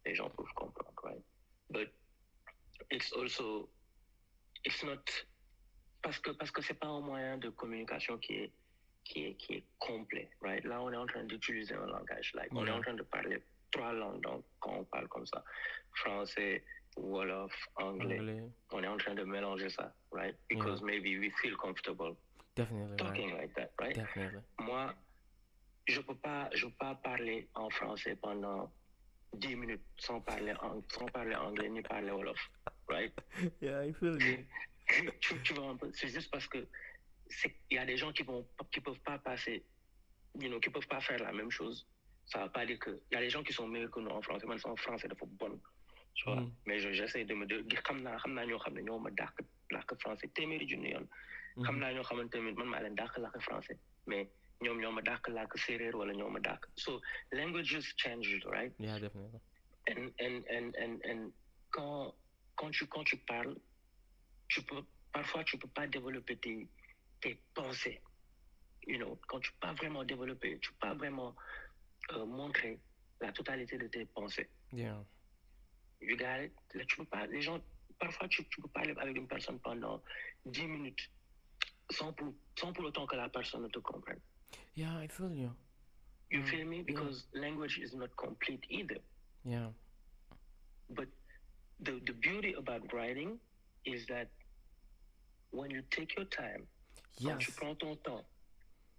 les 0.05 0.13
gens 0.13 0.29
peuvent 0.29 0.53
comprendre, 0.53 0.93
right? 1.03 1.23
But 1.69 1.91
it's 2.91 3.11
also 3.13 3.69
it's 4.63 4.83
not 4.83 5.03
parce 6.03 6.19
que 6.19 6.31
parce 6.31 6.51
que 6.51 6.61
c'est 6.61 6.75
pas 6.75 6.87
un 6.87 7.01
moyen 7.01 7.39
de 7.39 7.49
communication 7.49 8.19
qui 8.19 8.33
est 8.33 8.51
qui 9.03 9.25
est 9.25 9.35
qui 9.35 9.53
est 9.55 9.63
complet, 9.79 10.29
right? 10.41 10.63
Là, 10.63 10.81
on 10.83 10.91
est 10.91 10.95
en 10.95 11.07
train 11.07 11.23
d'utiliser 11.23 11.73
un 11.73 11.87
langage, 11.87 12.33
like 12.35 12.53
on 12.53 12.67
est 12.67 12.71
en 12.71 12.81
train 12.81 12.93
de 12.93 13.03
parler 13.03 13.41
trois 13.75 13.93
langues 13.93 14.21
donc 14.21 14.43
quand 14.59 14.75
on 14.79 14.83
parle 14.85 15.07
comme 15.07 15.25
ça, 15.25 15.43
français, 15.95 16.63
wolof, 16.97 17.53
anglais. 17.75 18.19
Anglais, 18.19 18.43
On 18.71 18.83
est 18.83 18.87
en 18.87 18.97
train 18.97 19.15
de 19.15 19.23
mélanger 19.23 19.69
ça, 19.69 19.93
right? 20.11 20.35
Because 20.49 20.81
maybe 20.81 21.17
we 21.19 21.31
feel 21.41 21.55
comfortable 21.57 22.15
definitely, 22.55 22.97
talking 22.97 23.29
right. 23.31 23.41
like 23.41 23.53
that, 23.55 23.71
right? 23.79 23.95
Definitely. 23.95 24.41
Moi, 24.59 24.93
je 25.87 26.01
peux 26.01 26.15
pas, 26.15 26.49
je 26.53 26.65
peux 26.65 26.77
pas 26.79 26.95
parler 26.95 27.47
en 27.55 27.69
français 27.69 28.15
pendant 28.15 28.71
10 29.33 29.55
minutes 29.55 29.83
sans 29.97 30.21
parler, 30.21 30.53
sans 30.89 31.05
parler 31.07 31.35
anglais 31.35 31.69
ni 31.69 31.81
parler 31.81 32.11
wolof, 32.11 32.39
right? 32.89 33.13
Yeah, 33.61 33.83
I 33.83 33.93
feel 33.93 34.21
you. 34.21 34.45
tu, 35.19 35.41
tu 35.41 35.53
vois 35.53 35.69
un 35.69 35.77
peu, 35.77 35.91
c'est 35.93 36.09
juste 36.09 36.31
parce 36.31 36.47
que 36.47 36.67
il 37.71 37.75
y 37.75 37.79
a 37.79 37.85
des 37.85 37.97
gens 37.97 38.11
qui 38.13 38.23
vont, 38.23 38.45
qui 38.71 38.79
peuvent 38.79 38.99
pas 38.99 39.17
passer, 39.17 39.65
you 40.39 40.47
know, 40.47 40.59
qui 40.59 40.69
peuvent 40.69 40.87
pas 40.87 41.01
faire 41.01 41.19
la 41.19 41.33
même 41.33 41.49
chose. 41.49 41.85
Ça 42.27 42.39
va 42.39 42.49
pas 42.49 42.65
dire 42.65 42.79
que, 42.79 42.89
il 43.11 43.15
y 43.15 43.17
a 43.17 43.21
des 43.21 43.29
gens 43.29 43.43
qui 43.43 43.53
sont 43.53 43.67
meilleurs 43.67 43.91
que 43.91 43.99
nous 43.99 44.09
en 44.09 44.21
français, 44.21 44.45
man, 44.47 44.57
en 44.63 44.75
français 44.75 45.07
dafa 45.07 45.25
bon, 45.27 45.61
tu 46.15 46.25
vois? 46.25 46.41
Mm. 46.41 46.51
Mais 46.65 46.79
je- 46.79 46.91
j'essaie 46.93 47.23
de 47.25 47.33
me 47.35 47.45
dire, 47.45 47.63
ne 48.73 48.81
ñoo 48.81 48.99
ma 48.99 49.11
dàq 49.11 49.33
làkk 49.71 49.95
français 50.01 50.27
naa 51.79 51.93
ñoo 51.93 52.03
xamante 52.03 52.35
ne 52.35 52.51
man 52.51 52.67
maa 52.67 52.81
leen 52.81 52.95
dàq 52.95 53.17
làkk 53.17 53.39
français, 53.41 53.77
mais 54.07 54.27
ñoom 54.63 54.79
ñoo 54.81 54.91
ma 54.91 55.01
dàq 55.01 55.27
làkk 55.29 55.57
séeréer 55.57 55.95
wala 55.95 56.13
ñoo 56.13 56.29
ma 56.29 56.39
dàq. 56.39 56.65
So 56.77 56.99
languages 57.31 57.93
change, 57.97 58.27
right? 58.45 58.73
Yeah, 58.79 58.97
definitely. 58.99 59.39
and, 59.87 60.11
and, 60.19 60.43
and, 60.49 60.75
and, 60.77 61.01
and 61.05 61.31
quand, 61.69 62.15
quand, 62.55 62.71
tu, 62.71 62.87
quand 62.87 63.03
tu 63.03 63.17
parles, 63.17 63.55
tu 64.49 64.63
peux, 64.63 64.83
parfois 65.13 65.43
tu 65.43 65.57
peux 65.59 65.67
pas 65.69 65.85
développer 65.87 66.37
tes, 66.37 66.67
tes 67.21 67.39
pensées. 67.53 68.01
You 68.87 68.97
know, 68.99 69.19
quand 69.27 69.39
tu 69.39 69.51
peux 69.53 69.59
pas 69.67 69.73
vraiment 69.73 70.03
développer, 70.03 70.59
tu 70.59 70.71
peux 70.73 70.87
pas 70.87 70.93
vraiment 70.95 71.35
euh, 72.11 72.25
montrer 72.25 72.79
la 73.21 73.31
totalité 73.31 73.77
de 73.77 73.87
tes 73.87 74.05
pensées. 74.05 74.49
Yeah. 74.71 75.03
You 76.01 76.17
got 76.17 76.41
it? 76.43 76.53
Là, 76.73 76.85
tu 76.85 76.97
peux 76.97 77.05
pas, 77.05 77.25
les 77.27 77.41
gens, 77.41 77.59
parfois 77.99 78.27
tu, 78.27 78.47
tu 78.49 78.61
peux 78.61 78.67
parler 78.69 78.93
avec 78.97 79.15
une 79.17 79.27
personne 79.27 79.59
pendant 79.59 80.03
10 80.45 80.67
minutes 80.67 81.09
sans 81.91 82.13
pour, 82.13 82.33
sans 82.59 82.73
pour 82.73 82.85
autant 82.85 83.05
que 83.07 83.15
la 83.15 83.29
personne 83.29 83.63
ne 83.63 83.69
te 83.69 83.79
comprenne. 83.79 84.19
Yeah, 84.75 85.01
I 85.03 85.07
feel 85.07 85.31
you. 85.33 85.51
You 86.31 86.41
Mm, 86.41 86.45
feel 86.45 86.65
me? 86.65 86.77
yeah. 86.77 86.83
Because 86.85 87.27
language 87.33 87.77
is 87.79 87.93
not 87.95 88.09
complete 88.17 88.65
either. 88.69 88.99
Yeah. 89.43 89.69
But 90.89 91.07
the, 91.79 91.99
the 92.05 92.13
beauty 92.13 92.53
about 92.57 92.91
writing 92.93 93.39
is 93.85 94.05
that 94.07 94.29
when 95.51 95.71
you 95.71 95.81
take 95.91 96.15
your 96.17 96.25
time, 96.25 96.67
quand 97.23 97.37
tu 97.39 97.51
Yes. 97.51 97.55
prends 97.55 97.75
ton 97.75 97.95
temps 97.97 98.25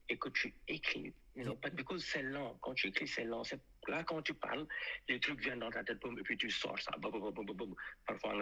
et 0.08 0.16
que 0.18 0.30
tu 0.30 0.54
écris, 0.68 1.12
you 1.36 1.44
know, 1.44 1.54
but 1.62 1.74
because 1.74 2.04
c'est 2.04 2.22
lent, 2.22 2.56
quand 2.62 2.74
tu 2.74 2.88
écris, 2.88 3.06
c'est 3.06 3.24
lent. 3.24 3.44
C'est 3.44 3.60
là 3.88 4.02
quand 4.04 4.22
tu 4.22 4.34
parles, 4.34 4.66
les 5.08 5.20
trucs 5.20 5.40
viennent 5.40 5.60
dans 5.60 5.70
ta 5.70 5.84
tête, 5.84 6.00
boum, 6.00 6.18
et 6.18 6.22
puis 6.22 6.36
tu 6.36 6.50
sors 6.50 6.78
ça. 6.78 6.90
boum, 6.98 7.12
boum, 7.12 7.32
boum, 7.32 7.46
boum. 7.46 7.74
Parfois, 8.06 8.32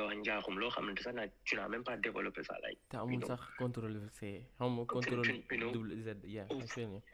tu 1.45 1.57
n'as 1.57 1.69
même 1.69 1.83
pas 1.85 1.97
développé 1.97 2.43
ça. 2.45 2.57
You 2.93 2.99
amul 3.01 3.19
know. 3.19 3.27
sax 3.27 3.43
contrôle 3.59 4.09
C. 4.13 4.47
Tu- 4.59 4.87
contrôle 4.87 5.23
tu- 5.23 5.59
double 5.59 5.97
Z. 5.97 6.17
Yeah. 6.25 6.47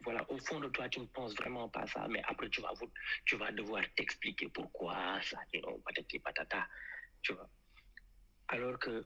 Voilà, 0.03 0.29
au 0.31 0.37
fond 0.37 0.59
de 0.59 0.69
toi, 0.69 0.87
tu 0.87 0.99
ne 0.99 1.05
penses 1.05 1.35
vraiment 1.35 1.67
pas 1.67 1.87
ça, 1.87 2.07
mais 2.07 2.21
après, 2.27 2.49
tu 2.49 2.61
vas, 2.61 2.73
tu 3.25 3.35
vas 3.37 3.51
devoir 3.51 3.83
t'expliquer 3.95 4.49
pourquoi 4.49 5.19
ça, 5.21 5.39
you 5.53 5.61
know, 5.61 5.79
patati 5.79 6.19
patata, 6.19 6.67
tu 7.23 7.33
vois. 7.33 7.49
Alors 8.49 8.77
que 8.79 9.05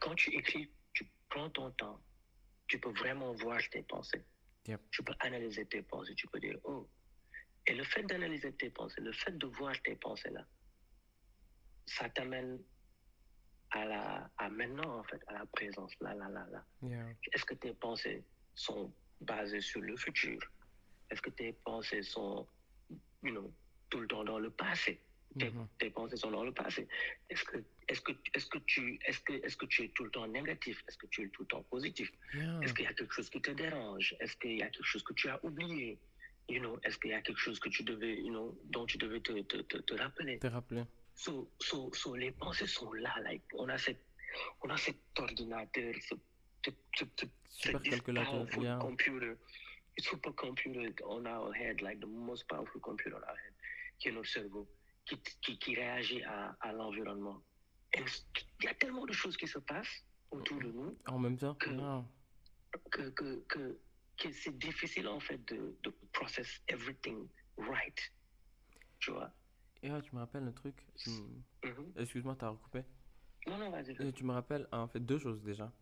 quand 0.00 0.14
tu 0.14 0.30
écris, 0.34 0.70
tu 0.92 1.08
prends 1.28 1.48
ton 1.50 1.70
temps, 1.72 2.00
tu 2.66 2.78
peux 2.78 2.90
vraiment 2.90 3.32
voir 3.34 3.60
tes 3.70 3.82
pensées. 3.82 4.24
Yep. 4.66 4.80
Tu 4.90 5.02
peux 5.02 5.14
analyser 5.20 5.66
tes 5.66 5.82
pensées, 5.82 6.14
tu 6.14 6.26
peux 6.28 6.40
dire, 6.40 6.58
oh. 6.64 6.88
Et 7.66 7.74
le 7.74 7.84
fait 7.84 8.02
d'analyser 8.04 8.52
tes 8.54 8.70
pensées, 8.70 9.00
le 9.00 9.12
fait 9.12 9.36
de 9.36 9.46
voir 9.46 9.74
tes 9.82 9.96
pensées 9.96 10.30
là, 10.30 10.46
ça 11.86 12.08
t'amène 12.10 12.58
à 13.70 13.84
la, 13.84 14.30
à 14.38 14.48
maintenant, 14.48 14.98
en 14.98 15.04
fait, 15.04 15.20
à 15.28 15.32
la 15.34 15.46
présence, 15.46 15.92
là, 16.00 16.14
là, 16.14 16.28
là, 16.28 16.46
là. 16.50 16.64
Yeah. 16.82 17.06
Est-ce 17.32 17.44
que 17.44 17.54
tes 17.54 17.72
pensées 17.74 18.24
sont 18.54 18.92
basées 19.20 19.60
sur 19.60 19.80
le 19.80 19.96
futur? 19.96 20.40
Est-ce 21.10 21.22
que 21.22 21.30
tes 21.30 21.52
pensées 21.52 22.02
sont, 22.02 22.46
you 23.22 23.30
know, 23.30 23.52
tout 23.88 24.00
le 24.00 24.08
temps 24.08 24.24
dans 24.24 24.38
le 24.38 24.50
passé? 24.50 25.00
Tes, 25.38 25.50
Mhm. 25.50 25.68
tes 25.78 25.90
pensées 25.90 26.16
sont 26.16 26.32
dans 26.32 26.42
le 26.44 26.52
passé. 26.52 26.88
Est-ce 27.28 27.44
que, 27.44 27.58
est-ce 27.90 28.00
que, 28.00 28.12
est-ce 28.34 28.46
que 28.46 28.58
tu, 28.72 28.98
est-ce 29.06 29.20
que, 29.26 29.32
est-ce 29.44 29.56
que 29.56 29.66
tu 29.66 29.82
es 29.84 29.88
tout 29.96 30.04
le 30.04 30.10
temps 30.10 30.26
négatif? 30.26 30.76
Est-ce 30.88 30.96
que 31.02 31.06
tu 31.08 31.18
es 31.24 31.28
tout 31.34 31.42
le 31.42 31.48
temps 31.48 31.62
positif? 31.74 32.08
Yeah. 32.34 32.60
Est-ce 32.62 32.72
qu'il 32.74 32.84
y 32.84 32.88
a 32.88 32.94
quelque 32.94 33.12
chose 33.18 33.28
qui 33.28 33.40
te 33.42 33.50
dérange? 33.50 34.14
Est-ce 34.20 34.36
qu'il 34.40 34.56
y 34.56 34.62
a 34.62 34.68
quelque 34.70 34.90
chose 34.92 35.02
que 35.02 35.12
tu 35.14 35.28
as 35.28 35.38
oublié? 35.44 35.98
You 36.48 36.60
know, 36.60 36.78
est-ce 36.84 36.98
qu'il 36.98 37.10
y 37.10 37.14
a 37.14 37.22
quelque 37.22 37.38
chose 37.46 37.58
que 37.60 37.68
tu 37.68 37.82
devais, 37.84 38.14
you 38.26 38.30
know, 38.30 38.58
dont 38.74 38.86
tu 38.86 38.96
devais 38.98 39.20
te, 39.20 39.32
te, 39.42 39.58
te, 39.70 39.76
te 39.78 39.94
rappeler? 39.94 40.38
Te 40.38 40.46
rappeler. 40.48 40.84
So, 41.14 41.50
so, 41.60 41.92
so 41.92 42.14
les 42.16 42.32
pensées 42.32 42.66
sont 42.66 42.92
là, 42.94 43.14
like, 43.24 43.42
on 43.54 43.68
a 43.68 43.76
cette, 43.78 44.02
on 44.62 44.70
a 44.70 44.76
cet 44.76 44.96
ordinateur, 45.18 45.94
ce, 46.08 46.14
ce, 46.64 46.70
ce, 46.96 47.04
ce, 47.18 47.26
Super 47.48 47.80
this 47.82 47.90
calculateur. 47.90 48.32
powerful 48.32 48.64
Yeah. 48.64 48.78
computer, 48.80 49.32
supercomputer 49.98 50.94
on 51.04 51.26
our 51.26 51.52
head, 51.52 51.82
like 51.82 52.00
the 52.00 52.06
most 52.06 52.46
powerful 52.48 52.80
computer 52.80 53.16
on 53.16 53.22
our 53.22 53.36
head, 53.36 53.54
qui 53.98 54.08
est 54.08 54.12
notre 54.12 54.28
cerveau, 54.28 54.66
qui, 55.06 55.16
qui, 55.42 55.58
qui 55.58 55.74
réagit 55.74 56.22
à, 56.24 56.56
à 56.60 56.72
l'environnement. 56.72 57.42
Et 57.94 58.02
Il 58.60 58.64
y 58.64 58.68
a 58.68 58.74
tellement 58.74 59.04
de 59.06 59.12
choses 59.12 59.36
qui 59.36 59.46
se 59.48 59.58
passent 59.58 60.04
autour 60.30 60.60
de 60.60 60.70
nous 60.70 60.96
En 61.06 61.18
même 61.18 61.36
temps. 61.36 61.54
Que- 61.56 62.02
que, 62.90 63.10
que, 63.10 63.44
que, 63.48 63.78
que 64.16 64.30
c'est 64.32 64.56
difficile 64.58 65.08
en 65.08 65.18
fait 65.20 65.38
de, 65.48 65.76
de 65.82 65.90
process 66.12 66.62
everything 66.68 67.28
right. 67.56 68.12
Tu 69.00 69.10
vois? 69.10 69.32
Yeah, 69.82 70.00
tu 70.02 70.14
me 70.14 70.20
rappelles 70.20 70.44
un 70.44 70.52
truc. 70.52 70.76
tu 70.94 71.10
m- 71.10 71.42
Mhm. 71.64 71.92
Excuse-moi, 71.96 72.36
t'as 72.36 72.50
recoupé. 72.50 72.84
Non, 73.46 73.58
non, 73.58 73.70
vas-y. 73.70 73.96
Euh, 74.00 74.12
Tu 74.12 74.24
me 74.24 74.32
rappelles 74.32 74.68
en 74.72 74.86
fait 74.86 75.00
deux 75.00 75.18
choses 75.18 75.42
déjà. 75.42 75.72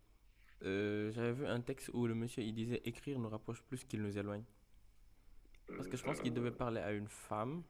Euh, 0.62 1.12
J'avais 1.12 1.32
vu 1.32 1.46
un 1.46 1.60
texte 1.60 1.90
où 1.92 2.06
le 2.06 2.14
monsieur 2.14 2.42
il 2.42 2.54
disait 2.54 2.80
écrire 2.84 3.18
nous 3.18 3.28
rapproche 3.28 3.62
plus 3.62 3.84
qu'il 3.84 4.02
nous 4.02 4.16
éloigne. 4.16 4.44
Parce 5.66 5.88
que 5.88 5.96
je 5.96 6.02
pense 6.04 6.20
qu'il 6.20 6.32
devait 6.32 6.52
parler 6.52 6.80
à 6.80 6.92
une 6.92 7.08
femme. 7.08 7.62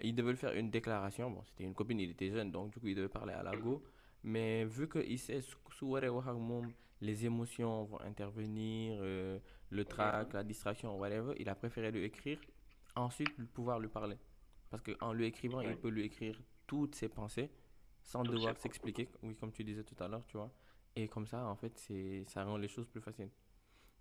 Il 0.00 0.14
devait 0.14 0.34
faire 0.36 0.52
une 0.54 0.70
déclaration. 0.70 1.30
Bon, 1.30 1.42
c'était 1.44 1.64
une 1.64 1.74
copine, 1.74 1.98
il 2.00 2.10
était 2.10 2.30
jeune, 2.30 2.50
donc 2.50 2.72
du 2.72 2.80
coup 2.80 2.86
il 2.88 2.94
devait 2.94 3.08
parler 3.08 3.34
à 3.34 3.42
la 3.42 3.56
go. 3.56 3.82
Mais 4.22 4.64
vu 4.64 4.88
qu'il 4.88 5.18
sait 5.18 5.40
les 7.00 7.24
émotions 7.26 7.84
vont 7.84 8.00
intervenir, 8.00 8.98
euh, 9.00 9.38
le 9.70 9.84
trac, 9.84 10.32
la 10.32 10.42
distraction, 10.42 10.96
whatever, 10.98 11.34
il 11.38 11.48
a 11.48 11.54
préféré 11.54 11.90
lui 11.92 12.04
écrire, 12.04 12.40
ensuite 12.96 13.30
pouvoir 13.52 13.78
lui 13.78 13.88
parler. 13.88 14.16
Parce 14.70 14.82
qu'en 14.82 15.12
lui 15.12 15.26
écrivant, 15.26 15.60
il 15.60 15.76
peut 15.76 15.88
lui 15.88 16.04
écrire 16.04 16.40
toutes 16.66 16.94
ses 16.96 17.08
pensées 17.08 17.50
sans 18.02 18.22
devoir 18.22 18.56
s'expliquer, 18.56 19.08
oui, 19.22 19.36
comme 19.36 19.52
tu 19.52 19.62
disais 19.64 19.84
tout 19.84 19.96
à 20.02 20.08
l'heure, 20.08 20.24
tu 20.26 20.36
vois. 20.36 20.52
Et 20.96 21.06
comme 21.08 21.26
ça, 21.26 21.46
en 21.46 21.54
fait, 21.56 21.76
c'est 21.78 22.24
ça 22.26 22.44
rend 22.44 22.56
les 22.56 22.68
choses 22.68 22.88
plus 22.88 23.00
faciles. 23.00 23.30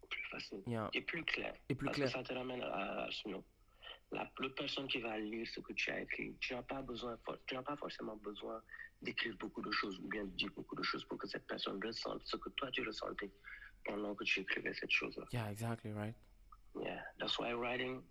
plus 0.09 0.23
facile 0.31 0.63
et 0.93 1.01
plus 1.01 1.23
clair. 1.23 1.53
Et 1.69 1.75
plus 1.75 1.85
Parce 1.85 1.97
clair. 1.97 2.07
que 2.07 2.13
ça 2.13 2.23
te 2.23 2.33
ramène 2.33 2.61
à, 2.61 3.03
à- 3.05 3.09
la, 4.11 4.31
personne 4.55 4.87
qui 4.87 4.99
va 4.99 5.17
lire 5.17 5.47
ce 5.47 5.59
que 5.59 5.73
tu 5.73 5.91
as 5.91 6.01
écrit, 6.01 6.35
tu 6.39 6.53
n'as 6.53 6.63
pas 6.63 6.81
besoin, 6.81 7.17
tu 7.45 7.55
n'as 7.55 7.63
pas 7.63 7.75
forcément 7.75 8.15
besoin 8.17 8.61
d'écrire 9.01 9.35
beaucoup 9.37 9.61
de 9.61 9.71
choses 9.71 9.99
ou 9.99 10.07
bien 10.07 10.23
de 10.23 10.31
dire 10.31 10.49
beaucoup 10.55 10.75
de 10.75 10.83
choses 10.83 11.03
pour 11.05 11.17
que 11.17 11.27
cette 11.27 11.45
personne 11.45 11.83
ressente 11.83 12.21
ce 12.25 12.37
que 12.37 12.49
toi 12.51 12.71
tu 12.71 12.81
ressentais 12.85 13.31
pendant 13.85 14.15
que 14.15 14.23
tu 14.23 14.39
écrivais 14.39 14.73
cette 14.73 14.91
chose-là. 14.91 15.25
Yeah, 15.31 15.51
exactly 15.51 15.91
right. 15.91 16.15
Yeah, 16.75 17.01
that's 17.19 17.37
why 17.37 17.53
writing, 17.53 18.01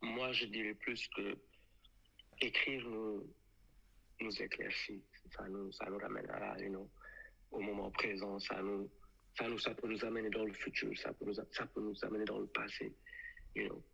moi 0.00 0.32
je 0.32 0.46
dirais 0.46 0.74
plus 0.74 1.06
que 1.08 1.36
écrire 2.40 2.88
nous, 2.88 3.26
nous 4.20 4.42
éclaircit, 4.42 5.02
ça 5.36 5.48
nous, 5.48 5.72
ça 5.72 5.86
nous 5.90 5.98
ramène 5.98 6.28
à, 6.30 6.58
you 6.60 6.68
know, 6.68 6.88
au 7.50 7.60
moment 7.60 7.90
présent, 7.90 8.38
ça 8.38 8.62
nous, 8.62 8.88
ça 9.36 9.48
nous, 9.48 9.58
ça 9.58 9.74
peut 9.74 9.88
nous 9.88 10.04
amener 10.04 10.30
dans 10.30 10.44
le 10.44 10.52
futur, 10.52 10.96
ça 10.98 11.12
peut 11.12 11.24
nous, 11.24 11.34
ça 11.34 11.66
peut 11.66 11.80
nous 11.80 12.04
amener 12.04 12.24
dans 12.24 12.38
le 12.38 12.46
passé, 12.46 12.94
you 13.54 13.68
know. 13.68 13.84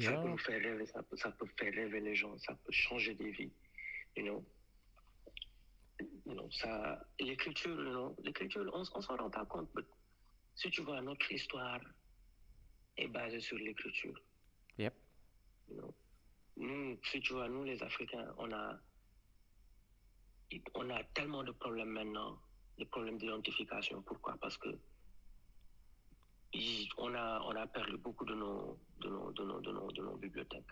Ça 0.00 0.12
peut 0.12 0.28
nous 0.28 0.38
faire 0.38 0.60
rêver, 0.60 0.86
ça 0.86 1.02
peut, 1.02 1.16
ça 1.16 1.30
peut 1.32 1.46
faire 1.58 1.72
rêver 1.74 2.00
les 2.00 2.14
gens, 2.14 2.36
ça 2.38 2.54
peut 2.54 2.72
changer 2.72 3.14
des 3.14 3.30
vies, 3.30 3.52
you 4.16 4.24
know. 4.24 4.44
You 6.24 6.34
know, 6.34 6.50
ça, 6.50 7.06
l'écriture, 7.20 7.78
you 7.78 7.90
know, 7.90 8.16
l'écriture, 8.24 8.68
on, 8.72 8.80
on 8.80 9.00
s'en 9.02 9.16
rend 9.16 9.30
pas 9.30 9.44
compte, 9.44 9.68
mais 9.76 9.82
si 10.54 10.70
tu 10.70 10.82
vois, 10.82 11.00
notre 11.02 11.30
histoire 11.30 11.80
est 12.96 13.08
basée 13.08 13.40
sur 13.40 13.58
l'écriture. 13.58 14.18
Yep. 14.78 14.94
you 15.68 15.76
know. 15.76 15.94
Nous, 16.56 16.98
si 17.04 17.20
tu 17.20 17.34
vois, 17.34 17.48
nous 17.48 17.64
les 17.64 17.82
Africains, 17.82 18.34
on 18.38 18.50
a, 18.52 18.78
on 20.74 20.90
a 20.90 21.04
tellement 21.14 21.44
de 21.44 21.52
problèmes 21.52 21.90
maintenant, 21.90 22.40
des 22.78 22.86
problèmes 22.86 23.18
d'identification. 23.18 24.02
Pourquoi? 24.02 24.36
Parce 24.40 24.56
que 24.58 24.68
on 26.98 27.14
a, 27.14 27.40
on 27.46 27.56
a 27.56 27.66
perdu 27.66 27.96
beaucoup 27.98 28.24
de 28.24 28.34
nos, 28.34 28.78
de 29.00 29.08
nos, 29.08 29.32
de 29.32 29.44
nos, 29.44 29.60
de 29.60 29.72
nos, 29.72 29.90
de 29.92 30.02
nos 30.02 30.16
bibliothèques. 30.16 30.64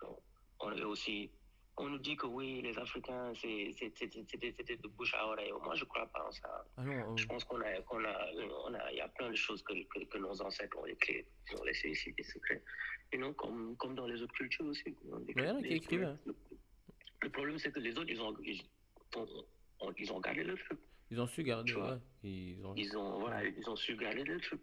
So, 0.00 0.20
on 0.60 0.72
est 0.72 0.82
aussi, 0.84 1.30
on 1.76 1.88
nous 1.88 1.98
dit 1.98 2.16
que 2.16 2.26
oui, 2.26 2.60
les 2.62 2.76
Africains, 2.78 3.32
c'était 3.34 4.76
de 4.76 4.88
bouche 4.88 5.14
à 5.14 5.26
oreille. 5.26 5.52
Moi, 5.62 5.74
je 5.74 5.84
ne 5.84 5.88
crois 5.88 6.06
pas 6.06 6.26
en 6.26 6.30
ça. 6.30 6.64
Ah 6.76 6.84
non, 6.84 7.16
Je 7.16 7.26
pense 7.26 7.44
qu'on 7.44 7.60
a, 7.60 7.80
qu'on 7.82 8.04
a, 8.04 8.30
on 8.66 8.74
a, 8.74 8.92
il 8.92 8.98
y 8.98 9.00
a 9.00 9.08
plein 9.08 9.30
de 9.30 9.36
choses 9.36 9.62
que, 9.62 9.72
que, 9.72 10.04
que 10.04 10.18
nos 10.18 10.40
ancêtres 10.42 10.76
ont 10.78 10.86
écrites, 10.86 11.26
qui 11.48 11.56
ont 11.56 11.64
laissé 11.64 11.90
ici 11.90 12.12
des 12.12 12.22
secrets. 12.24 12.62
Et 13.12 13.18
non, 13.18 13.32
comme, 13.34 13.76
comme 13.76 13.94
dans 13.94 14.06
les 14.06 14.20
autres 14.22 14.34
cultures 14.34 14.66
aussi. 14.66 14.84
Les- 14.86 15.34
Mais 15.34 15.42
il 15.42 15.46
y 15.46 15.50
en 15.50 15.56
a 15.56 15.62
qui 15.62 15.68
les- 15.68 15.76
écrivent, 15.76 16.04
hein. 16.04 16.18
Le, 16.26 16.34
le 17.22 17.30
problème, 17.30 17.58
c'est 17.58 17.72
que 17.72 17.80
les 17.80 17.96
autres, 17.96 18.10
ils 18.10 18.20
ont, 18.20 18.36
ils, 18.42 18.60
ont, 19.16 19.92
ils 19.96 20.12
ont 20.12 20.20
gardé 20.20 20.44
le 20.44 20.56
truc. 20.56 20.78
ils 21.10 21.20
ont 21.20 21.26
su 21.26 21.42
garder, 21.42 21.74
ouais. 21.74 21.98
Ils 22.22 22.64
ont... 22.66 22.74
Ils 22.76 22.96
ont, 22.96 23.18
voilà, 23.20 23.44
ils 23.44 23.68
ont 23.70 23.76
su 23.76 23.96
garder 23.96 24.24
le 24.24 24.38
truc. 24.40 24.60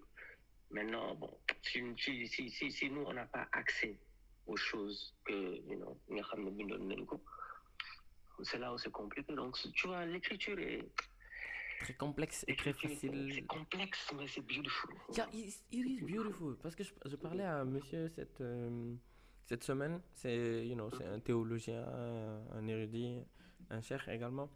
Maintenant, 0.72 1.16
bon, 1.16 1.38
si, 1.62 1.82
si, 1.98 2.50
si, 2.50 2.72
si, 2.72 2.90
nous, 2.90 3.04
on 3.04 3.14
n'a 3.14 3.26
pas 3.26 3.48
accès 3.52 4.00
aux 4.48 4.58
choses 4.58 5.14
que, 5.26 5.34
you 5.68 5.78
know, 5.78 5.98
c'est 8.44 8.58
là 8.58 8.74
où 8.74 8.78
c'est 8.78 8.92
compliqué. 8.92 9.34
Donc, 9.34 9.58
tu 9.74 9.88
vois, 9.88 10.06
l'écriture 10.06 10.58
est, 10.60 10.90
Très 11.82 11.96
complexe 11.96 12.46
et 12.48 12.56
très 12.56 12.74
facile. 12.74 13.32
C'est 13.34 13.48
complexe, 13.48 14.14
mais 14.16 14.28
c'est 14.28 14.42
beautiful. 14.42 14.94
Yeah, 15.16 15.28
it, 15.34 15.64
it 15.72 15.88
is 15.88 16.02
beautiful. 16.02 16.56
Parce 16.62 16.76
que 16.76 16.84
je, 16.84 16.94
je 17.06 17.16
parlais 17.16 17.44
à 17.44 17.62
un 17.62 17.66
monsieur 17.66 18.08
cette, 18.10 18.40
euh, 18.40 18.94
cette 19.46 19.64
semaine, 19.64 20.00
c'est 20.14 20.68
you 20.68 20.76
know, 20.76 20.92
un 21.04 21.20
théologien, 21.20 21.84
un, 22.54 22.68
érudit, 22.68 23.24
un 23.72 23.82
cher 23.82 24.08
également. 24.10 24.52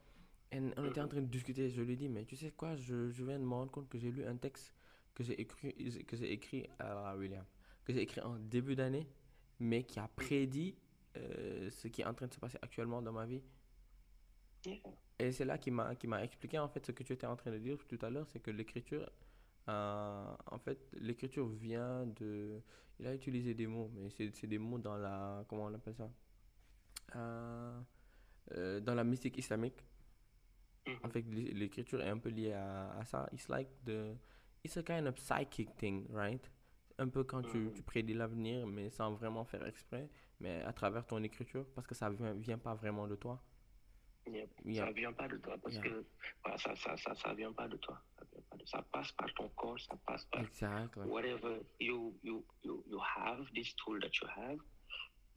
Et 0.52 0.60
on 0.78 0.86
était 0.86 1.02
en 1.02 1.08
train 1.08 1.22
de 1.22 1.26
discuter, 1.26 1.70
je 1.72 1.82
lui 1.82 1.94
ai 1.94 1.96
dit, 1.96 2.10
mais 2.10 2.26
tu 2.26 2.36
sais 2.36 2.52
quoi, 2.52 2.76
je, 2.76 3.10
je 3.10 3.26
viens 3.26 3.40
de 3.40 3.44
me 3.44 3.54
rendre 3.54 3.72
compte 3.72 3.90
que 3.90 3.98
j'ai 3.98 4.12
lu 4.12 4.24
un 4.24 4.38
texte 4.38 4.75
que 5.16 5.24
j'ai 5.24 5.40
écrit, 5.42 5.74
que 6.06 6.16
j'ai 6.18 6.32
écrit 6.32 6.68
à 6.80 7.16
William, 7.18 7.46
que 7.86 7.94
j'ai 7.94 8.02
écrit 8.02 8.22
en 8.22 8.36
début 8.38 8.76
d'année, 8.76 9.08
mais 9.60 9.84
qui 9.84 10.00
a 10.00 10.08
prédit 10.08 10.76
euh, 11.18 11.70
ce 11.72 11.88
qui 11.88 12.02
est 12.02 12.06
en 12.06 12.14
train 12.14 12.28
de 12.28 12.34
se 12.34 12.40
passer 12.40 12.60
actuellement 12.62 13.02
dans 13.02 13.14
ma 13.14 13.26
vie. 13.26 13.42
Et 15.20 15.32
c'est 15.32 15.46
là 15.46 15.58
qu'il 15.58 15.74
m'a 15.74 15.96
qui 15.96 16.08
m'a 16.08 16.24
expliqué 16.24 16.60
en 16.60 16.68
fait 16.68 16.86
ce 16.86 16.92
que 16.92 17.04
tu 17.04 17.14
étais 17.14 17.28
en 17.28 17.36
train 17.38 17.52
de 17.52 17.58
dire 17.60 17.78
tout 17.88 18.00
à 18.02 18.10
l'heure, 18.10 18.28
c'est 18.28 18.42
que 18.42 18.52
l'écriture, 18.52 19.10
euh, 19.70 20.36
en 20.48 20.60
fait, 20.60 20.80
l'écriture 20.94 21.48
vient 21.48 22.06
de. 22.08 22.62
Il 23.00 23.08
a 23.08 23.14
utilisé 23.16 23.54
des 23.54 23.68
mots, 23.68 23.90
mais 23.96 24.10
c'est 24.10 24.32
c'est 24.36 24.48
des 24.48 24.58
mots 24.60 24.80
dans 24.80 24.98
la. 24.98 25.46
Comment 25.48 25.66
on 25.66 25.74
appelle 25.74 25.96
ça? 25.96 26.10
Euh, 27.16 28.80
dans 28.82 28.94
la 28.96 29.04
mystique 29.04 29.38
islamique. 29.38 29.84
Mhm. 30.88 30.98
En 31.04 31.10
fait, 31.10 31.22
l'é- 31.22 31.54
l'écriture 31.54 32.02
est 32.02 32.10
un 32.10 32.18
peu 32.18 32.30
liée 32.30 32.54
à, 32.54 32.92
à 33.00 33.06
ça. 33.06 33.28
It's 33.34 33.48
like 33.50 33.70
the. 33.86 34.16
It's 34.66 34.78
a 34.78 34.84
kind 34.84 35.08
of 35.08 35.16
psychic 35.20 35.70
thing, 35.78 36.08
right? 36.12 36.42
Un 36.98 37.10
peu 37.10 37.24
quand 37.24 37.44
tu, 37.44 37.58
Mhm. 37.58 37.74
tu 37.74 37.84
prédis 37.84 38.16
l'avenir, 38.16 38.66
mais 38.66 38.90
sans 38.90 39.14
vraiment 39.14 39.46
faire 39.46 39.64
exprès, 39.68 40.10
mais 40.40 40.64
à 40.64 40.74
travers 40.74 41.06
ton 41.06 41.22
écriture, 41.24 41.66
parce 41.76 41.86
que 41.86 41.94
ça 41.94 42.10
vient, 42.10 42.34
vient 42.34 42.58
pas 42.58 42.74
vraiment 42.74 43.08
de 43.08 43.16
toi. 43.16 43.40
Yeah. 44.28 44.86
Ça 44.88 44.92
vient 44.92 45.14
pas 45.14 45.28
de 45.28 45.38
toi 45.38 45.56
parce 45.62 45.76
Yeah. 45.76 45.84
que 45.84 46.06
voilà, 46.44 46.58
ça, 46.58 46.76
ça, 46.76 46.98
ça, 46.98 47.14
ça 47.14 47.34
vient 47.36 47.54
pas 47.54 47.68
de 47.68 47.78
toi. 47.78 48.02
Ça, 48.18 48.26
vient 48.32 48.42
pas 48.50 48.58
de- 48.58 48.66
ça 48.66 48.82
passe 48.92 49.12
par 49.12 49.32
ton 49.36 49.50
corps, 49.50 49.80
ça 49.80 49.96
passe 50.08 50.26
par 50.32 50.42
Exact. 50.42 50.96
ouais. 50.98 51.06
whatever 51.06 51.62
you, 51.80 52.18
you, 52.24 52.44
you, 52.64 52.84
you 52.88 53.00
have, 53.18 53.46
this 53.54 53.76
tool 53.76 54.00
that 54.02 54.10
you 54.20 54.28
have, 54.36 54.58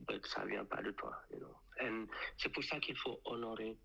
but 0.08 0.24
ça 0.26 0.46
vient 0.46 0.64
pas 0.64 0.80
de 0.82 0.92
toi. 0.92 1.12
You 1.30 1.38
know? 1.40 2.06
C'est 2.38 2.48
pour 2.48 2.64
ça 2.64 2.80
qu'il 2.80 2.96
faut 2.96 3.20
honorer 3.26 3.76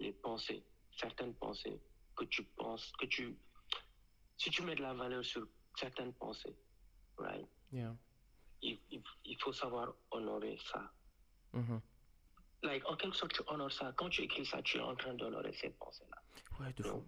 les 0.00 0.12
pensées, 0.14 0.64
certaines 0.92 1.34
pensées 1.34 1.78
que 2.16 2.24
tu 2.24 2.42
penses, 2.56 2.90
que 2.98 3.04
tu, 3.06 3.36
si 4.38 4.50
tu 4.50 4.62
mets 4.62 4.74
de 4.76 4.82
la 4.82 4.94
valeur 4.94 5.24
sur 5.24 5.46
certaines 5.76 6.12
pensées, 6.14 6.56
right? 7.18 7.46
Yeah. 7.72 7.94
Il, 8.62 8.78
il, 8.90 9.02
il 9.24 9.38
faut 9.40 9.52
savoir 9.52 9.92
honorer 10.10 10.58
ça. 10.72 10.90
Mhm. 11.52 11.80
Like, 12.62 12.84
en 12.88 12.96
quelque 12.96 13.16
sorte, 13.16 13.32
tu 13.34 13.42
honores 13.46 13.70
ça. 13.72 13.92
Quand 13.96 14.08
tu 14.08 14.22
écris 14.22 14.44
ça, 14.46 14.60
tu 14.62 14.78
es 14.78 14.80
en 14.80 14.96
train 14.96 15.14
d'honorer 15.14 15.52
ces 15.52 15.70
pensées-là. 15.70 16.16
Ouais, 16.60 16.72
de 16.72 16.82
fou. 16.82 17.04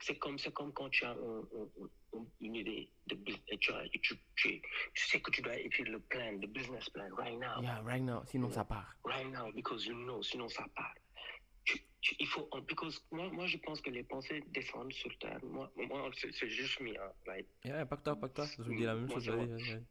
C'est 0.00 0.16
comme, 0.18 0.38
comme 0.54 0.72
quand 0.72 0.88
tu 0.88 1.04
as 1.04 1.10
un- 1.10 1.40
un- 1.40 1.88
un- 2.14 2.26
une 2.40 2.54
idée 2.54 2.90
de 3.08 3.16
business, 3.16 3.58
tu, 3.60 4.00
tu, 4.36 4.62
tu 4.94 5.06
sais 5.08 5.20
que 5.20 5.30
tu 5.30 5.42
dois 5.42 5.56
écrire 5.58 5.86
le 5.90 6.00
plan, 6.00 6.30
le 6.40 6.46
business 6.46 6.88
plan, 6.90 7.08
right 7.16 7.38
now, 7.38 7.60
Yeah, 7.60 7.80
right 7.82 8.02
now. 8.02 8.22
Sinon, 8.26 8.50
ça 8.50 8.64
part. 8.64 8.96
right 9.04 9.26
now, 9.30 9.50
because 9.52 9.84
you 9.84 9.94
know, 9.94 10.22
sinon 10.22 10.48
ça 10.48 10.64
part. 10.74 10.94
Il 12.18 12.26
faut, 12.26 12.48
because 12.68 13.00
moi, 13.10 13.30
moi, 13.30 13.46
je 13.46 13.56
pense 13.58 13.80
que 13.80 13.88
les 13.90 14.02
pensées 14.04 14.42
descendent 14.48 14.92
sur 14.92 15.16
terre. 15.18 15.40
Moi, 15.42 15.70
moi 15.76 16.10
c'est 16.14 16.48
juste 16.50 16.78
mis, 16.80 16.96
hein, 16.98 17.12
right? 17.26 17.46
Yeah, 17.64 17.86
pas 17.86 17.96
que 17.96 18.02
toi, 18.02 18.16
pas 18.16 18.28
que 18.28 18.34
toi. 18.34 18.46
Je 18.46 18.62
vous 18.62 18.74
dis 18.74 18.82
la 18.82 18.94
même 18.94 19.06
Moi, 19.06 19.20
chose. 19.20 19.26
vas-y. 19.28 19.82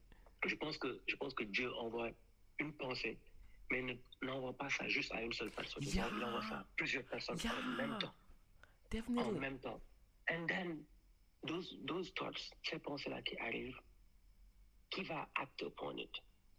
Je 0.46 0.56
pense 0.56 0.78
que, 0.78 1.02
je 1.08 1.16
pense 1.16 1.34
que 1.34 1.44
Dieu 1.46 1.74
envoie 1.76 2.10
une 2.60 2.74
pensée, 2.74 3.18
mais 3.72 3.82
ne- 3.82 3.96
n'envoie 4.22 4.54
pas 4.56 4.70
ça 4.70 4.88
juste 4.90 5.12
à 5.14 5.22
une 5.24 5.34
seule 5.34 5.50
personne. 5.52 5.82
Il 5.84 5.96
Yeah. 5.96 6.08
envoie 6.08 6.42
ça 6.44 6.60
à 6.60 6.66
plusieurs 6.76 7.06
personnes 7.06 7.38
en 7.38 7.42
Yeah. 7.44 7.62
même 7.78 7.98
temps. 7.98 8.14
en 8.14 8.90
Definitely. 8.92 9.40
même 9.40 9.60
temps. 9.60 9.82
And 10.30 10.46
then, 10.46 10.86
those, 11.48 11.76
those 11.88 12.14
thoughts, 12.14 12.40
ces 12.64 12.78
pensées-là 12.78 13.24
qui 13.24 13.36
arrivent, 13.40 13.80
qui 14.92 15.02
va 15.04 15.28
act 15.36 15.62
upon 15.64 15.98
it? 15.98 16.12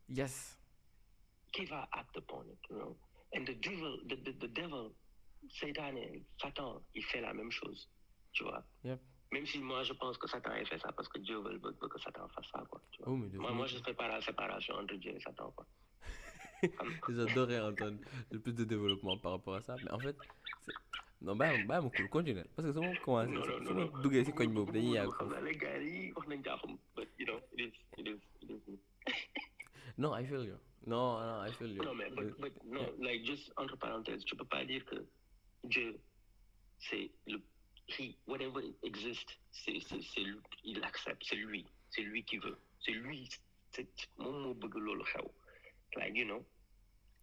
Yes. 0.08 0.58
Qui 1.52 1.64
va 1.66 1.88
act 1.92 2.16
upon 2.16 2.48
it, 2.48 2.58
you 2.70 2.76
know? 2.76 2.96
And 3.36 3.44
the 3.44 3.54
devil, 3.60 4.00
the, 4.08 4.16
the, 4.16 4.32
the 4.32 4.48
devil, 4.48 4.92
Satan, 5.50 5.94
Satan, 6.40 6.82
il 6.94 7.04
fait 7.04 7.20
la 7.20 7.32
même 7.34 7.50
chose, 7.50 7.88
tu 8.32 8.44
vois? 8.44 8.64
Yep. 8.84 9.00
Même 9.32 9.46
si 9.46 9.58
moi, 9.58 9.82
je 9.82 9.92
pense 9.94 10.16
que 10.18 10.28
Satan, 10.28 10.54
il 10.54 10.66
fait 10.66 10.78
ça 10.78 10.92
parce 10.92 11.08
que 11.08 11.18
Dieu 11.18 11.38
veut, 11.38 11.58
veut- 11.58 11.76
veut 11.80 11.88
que 11.88 11.98
Satan 12.00 12.28
fasse 12.28 12.46
ça, 12.52 12.62
quoi. 12.70 12.80
tu 12.92 13.02
vois. 13.02 13.12
Oh, 13.12 13.16
Moi, 13.16 13.52
moi, 13.52 13.66
je 13.66 13.78
fais 13.78 13.94
pas 13.94 14.08
la 14.08 14.20
séparation 14.20 14.74
entre 14.74 14.94
Dieu 14.94 15.12
et 15.14 15.20
Satan, 15.20 15.50
quoi. 15.52 15.66
J'adorais 17.08 17.60
entendre 17.60 17.98
le 18.30 18.38
plus 18.38 18.54
de 18.54 18.64
développement 18.64 19.18
par 19.18 19.32
rapport 19.32 19.56
à 19.56 19.62
ça. 19.62 19.76
Mais 19.82 19.90
en 19.90 19.98
fait, 19.98 20.16
c'est- 20.64 20.72
non, 21.20 21.34
bah, 21.36 21.52
bah, 21.66 21.80
mon 21.80 21.90
cool, 21.90 22.08
continue. 22.08 22.44
Parce 22.54 22.68
que 22.68 22.72
non, 22.78 22.92
on 23.06 23.24
non. 23.26 23.86
duggee 24.02 24.24
si 24.24 24.32
koñ 24.32 24.52
boobu 24.54 24.72
dañuy 24.72 24.94
yàgg 24.96 25.12
Xam 25.18 25.28
naa 25.30 25.40
les 25.40 25.56
gars 25.56 25.78
yi 25.78 26.12
wax 26.12 26.26
nañ 26.28 26.42
jaaxum, 26.44 26.78
but, 26.94 27.08
you 27.18 27.26
know, 27.26 27.40
it 27.52 27.60
is, 27.60 27.72
it 27.98 28.06
is, 28.08 28.20
it 28.42 28.50
is. 28.50 28.78
Non, 29.98 30.12
I 30.14 30.24
feel 30.26 30.44
you. 30.44 30.58
Non, 30.86 31.20
non, 31.20 31.46
I 31.46 31.52
feel 31.52 31.70
you. 31.72 31.82
Non, 31.82 31.94
mais, 31.94 32.10
but, 32.10 32.38
but, 32.40 32.52
Yeah. 32.64 32.90
like, 32.98 33.24
juste 33.24 33.52
entre 33.56 33.76
parenthèses, 33.76 34.24
tu 34.24 34.36
peux 34.36 34.44
pas 34.46 34.64
dire 34.64 34.84
que 34.84 34.96
Dieu, 35.64 35.98
c'est 36.78 37.10
le, 37.26 37.40
he, 37.88 38.16
whatever 38.26 38.62
exists, 38.82 39.38
c'est, 39.52 39.78
c'est, 39.80 40.00
c'est, 40.02 40.20
lui- 40.20 40.40
il 40.64 40.82
accepte, 40.84 41.22
c'est 41.24 41.36
lui, 41.36 41.64
c'est 41.90 42.02
lui 42.02 42.24
qui 42.24 42.38
veut, 42.38 42.58
c'est 42.80 42.92
lui, 42.92 43.28
c'est, 43.70 43.88
xew. 43.96 45.30
Like, 45.96 46.16
you 46.16 46.24
know, 46.24 46.44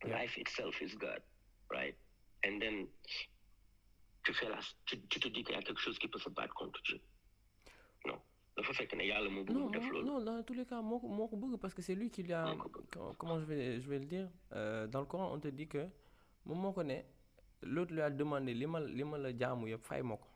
life 0.05 0.37
itself 0.37 0.81
is 0.81 0.95
God, 0.97 1.21
right? 1.69 1.95
And 2.45 2.59
then, 2.59 2.87
tu 4.23 4.33
fais 4.33 4.49
la, 4.49 4.59
tu, 4.85 4.99
tu 5.07 5.19
te 5.19 5.27
dis 5.27 5.43
qu'il 5.43 5.55
y 5.55 5.57
a 5.57 5.61
quelque 5.61 5.79
chose 5.81 5.97
qui 5.99 6.07
peut 6.07 6.19
se 6.19 6.29
battre 6.29 6.53
contre 6.53 6.81
Dieu. 6.83 6.99
Non. 8.05 8.19
dafa 8.55 8.73
fekk 8.75 8.93
ne 8.99 9.05
yàlla 9.07 9.29
moo 9.31 9.43
Non, 9.47 9.69
bëgg 9.69 9.73
def 9.73 9.83
non, 9.83 9.91
loolu. 9.91 10.05
non, 10.07 10.21
dans 10.25 10.43
tous 10.43 10.53
les 10.53 10.65
cas, 10.65 10.81
moo 10.81 10.99
ko 10.99 11.07
moo 11.07 11.27
ko 11.29 11.37
bëgg 11.37 11.55
parce 11.57 11.73
que 11.73 11.81
c'est 11.81 11.95
lui 11.95 12.09
qui 12.11 12.21
lui 12.23 12.33
a. 12.33 12.43
Moo 12.53 12.57
ko 12.63 12.69
bëgg. 12.69 12.89
co- 12.93 13.13
Comment 13.17 13.39
je 13.39 13.45
vais, 13.45 13.79
je 13.81 13.87
vais 13.89 13.99
le 13.99 14.05
dire 14.05 14.29
Euh, 14.51 14.87
Dans 14.87 14.99
le 14.99 15.05
Coran, 15.05 15.31
on 15.33 15.39
te 15.39 15.47
dit 15.47 15.67
que 15.67 15.87
moom 16.45 16.59
moo 16.59 16.73
ko 16.73 16.83
ne 16.83 16.97
l'autre 17.63 17.93
lui 17.93 18.01
a 18.01 18.09
demandé 18.09 18.53
li 18.53 18.65
ma 18.65 18.79
li 18.79 19.03
ma 19.03 19.17
la 19.17 19.31
jaamu 19.37 19.67
yëpp 19.67 19.83
fay 19.83 20.01
ma 20.01 20.15
ko. 20.17 20.27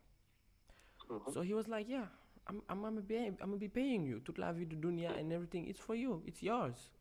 Mhm. 1.09 1.31
So 1.33 1.41
he 1.41 1.53
was 1.53 1.67
like, 1.67 1.87
yeah, 1.87 2.07
I'm, 2.47 2.61
I'm, 2.69 2.81
gonna 2.81 3.01
be, 3.01 3.17
I'm 3.17 3.35
gonna 3.37 3.57
be 3.57 3.67
paying 3.69 4.05
you. 4.05 4.19
Toute 4.21 4.37
la 4.39 4.51
vie 4.53 4.65
de 4.65 4.75
dunya 4.75 5.11
and 5.19 5.31
everything, 5.31 5.67
it's 5.67 5.79
for 5.79 5.95
you, 5.95 6.21
it's 6.25 6.41
yours. 6.43 6.91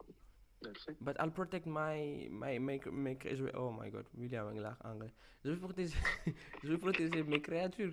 But 1.01 1.21
I'll 1.21 1.31
protect 1.31 1.67
my 1.67 2.27
my 2.31 2.59
my 2.59 2.79
vais- 2.79 3.55
oh 3.55 3.71
my 3.71 3.91
god 3.91 4.07
William 4.17 4.47
a 4.49 4.53
ngi 4.53 4.61
laax 4.67 4.79
anglais 4.91 5.11
je 5.45 5.51
vais 5.51 5.61
protéger 5.61 5.99
je 6.63 6.69
vais 6.71 6.79
protéger 6.79 7.23
mes 7.23 7.41
créatures 7.43 7.93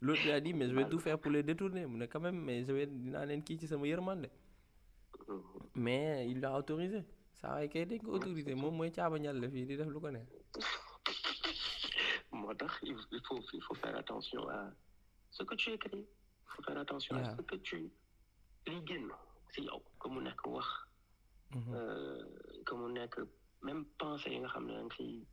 l'autre 0.00 0.22
lui 0.24 0.30
a 0.32 0.40
dit 0.40 0.54
mais 0.54 0.68
je 0.70 0.74
vais 0.74 0.88
tout 0.88 0.98
faire 0.98 1.18
pour 1.18 1.30
les 1.32 1.42
détourner 1.42 1.84
mu 1.86 1.98
ne 1.98 2.06
quand 2.06 2.20
même 2.20 2.40
mais 2.46 2.64
je 2.64 2.72
vais 2.72 2.86
dinaa 2.86 3.26
leen 3.26 3.42
kii 3.42 3.58
ci 3.60 3.66
sama 3.66 3.86
yërmande 3.86 4.30
Mhm. 5.28 5.42
mais 5.74 6.30
il 6.30 6.40
l'a 6.40 6.56
autorisé 6.56 7.02
saa 7.42 7.52
waay 7.56 7.68
kay 7.68 7.84
dañ 7.84 8.00
ko 8.06 8.14
autorisé 8.16 8.54
moom 8.54 8.74
mooy 8.78 8.90
caaba 8.90 9.18
ñal 9.18 9.38
la 9.42 9.50
fii 9.50 9.66
di 9.66 9.76
def 9.76 9.88
lu 9.88 10.00
ko 10.00 10.10
ne 10.10 10.22
il 12.82 13.20
faut 13.26 13.40
il 13.52 13.62
faut 13.62 13.74
faire 13.74 13.96
attention 13.96 14.48
à 14.48 14.70
ce 15.30 15.42
que 15.42 15.54
tu 15.54 15.70
écris 15.70 16.06
il 16.06 16.50
faut 16.56 16.62
faire 16.62 16.78
attention 16.78 17.16
Yeah. 17.16 17.28
à 17.30 17.36
ce 17.36 17.42
que 17.42 17.56
tu 17.56 17.76
li 18.66 18.78
génn 18.86 19.08
si 19.52 19.62
yow 19.62 19.82
que 20.00 20.08
mu 20.08 20.20
nekk 20.22 20.46
wax 20.46 20.66
Mhm. 21.54 21.74
euh, 21.74 22.24
que 22.66 22.74
mu 22.74 22.92
nekk 22.92 23.14
même 23.62 23.84
pensée 23.98 24.30
yi 24.30 24.38
nga 24.40 24.48
xam 24.48 24.66
ne 24.66 25.24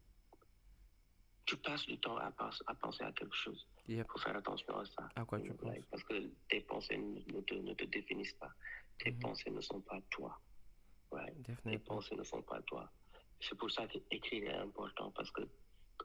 tu 1.46 1.56
passes 1.58 1.86
du 1.86 1.98
temps 2.00 2.18
à, 2.18 2.30
penser 2.32 2.64
à 2.68 2.76
penser 2.76 3.04
à 3.04 3.12
quelque 3.14 3.36
chose 3.36 3.62
Yep. 3.88 4.06
il 4.06 4.12
faut 4.12 4.20
faire 4.20 4.36
attention 4.36 4.76
à 4.78 4.86
ça 4.86 5.04
À 5.16 5.24
quoi 5.26 5.40
tu 5.40 5.48
Like, 5.48 5.60
penses? 5.60 5.86
parce 5.92 6.04
que 6.04 6.16
tes 6.50 6.62
pensées 6.62 6.98
ne, 6.98 7.42
te, 7.42 7.54
ne 7.54 7.74
te 7.74 7.86
définissent 7.86 8.34
pas 8.44 8.52
tes 9.00 9.12
Mhm. 9.12 9.20
pensées 9.20 9.52
ne 9.52 9.62
sont 9.62 9.82
pas 9.82 10.00
toi 10.10 10.32
ouais. 11.12 11.34
tes 11.64 11.80
pensées 11.80 12.16
ne 12.16 12.24
sont 12.24 12.42
pas 12.44 12.62
toi. 12.64 12.92
C'est 13.40 13.56
pour 13.58 13.70
ça 13.72 13.88
que 13.88 14.00
écrire 14.12 14.44
est 14.52 14.58
important 14.68 15.12
parce 15.12 15.30
que 15.32 15.44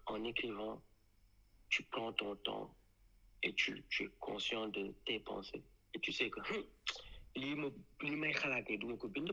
en 0.06 0.22
écrivant, 0.24 0.82
tu 1.72 1.82
prends 1.84 2.12
ton 2.12 2.36
temps 2.36 2.66
et 3.42 3.52
tu, 3.54 3.82
tu 3.88 4.04
es 4.04 4.10
conscient 4.20 4.68
de 4.68 4.92
tes 5.06 5.18
pensées. 5.20 5.64
Et 5.94 5.98
tu 6.00 6.12
sais 6.12 6.28
que 6.30 6.40
hum, 6.40 6.64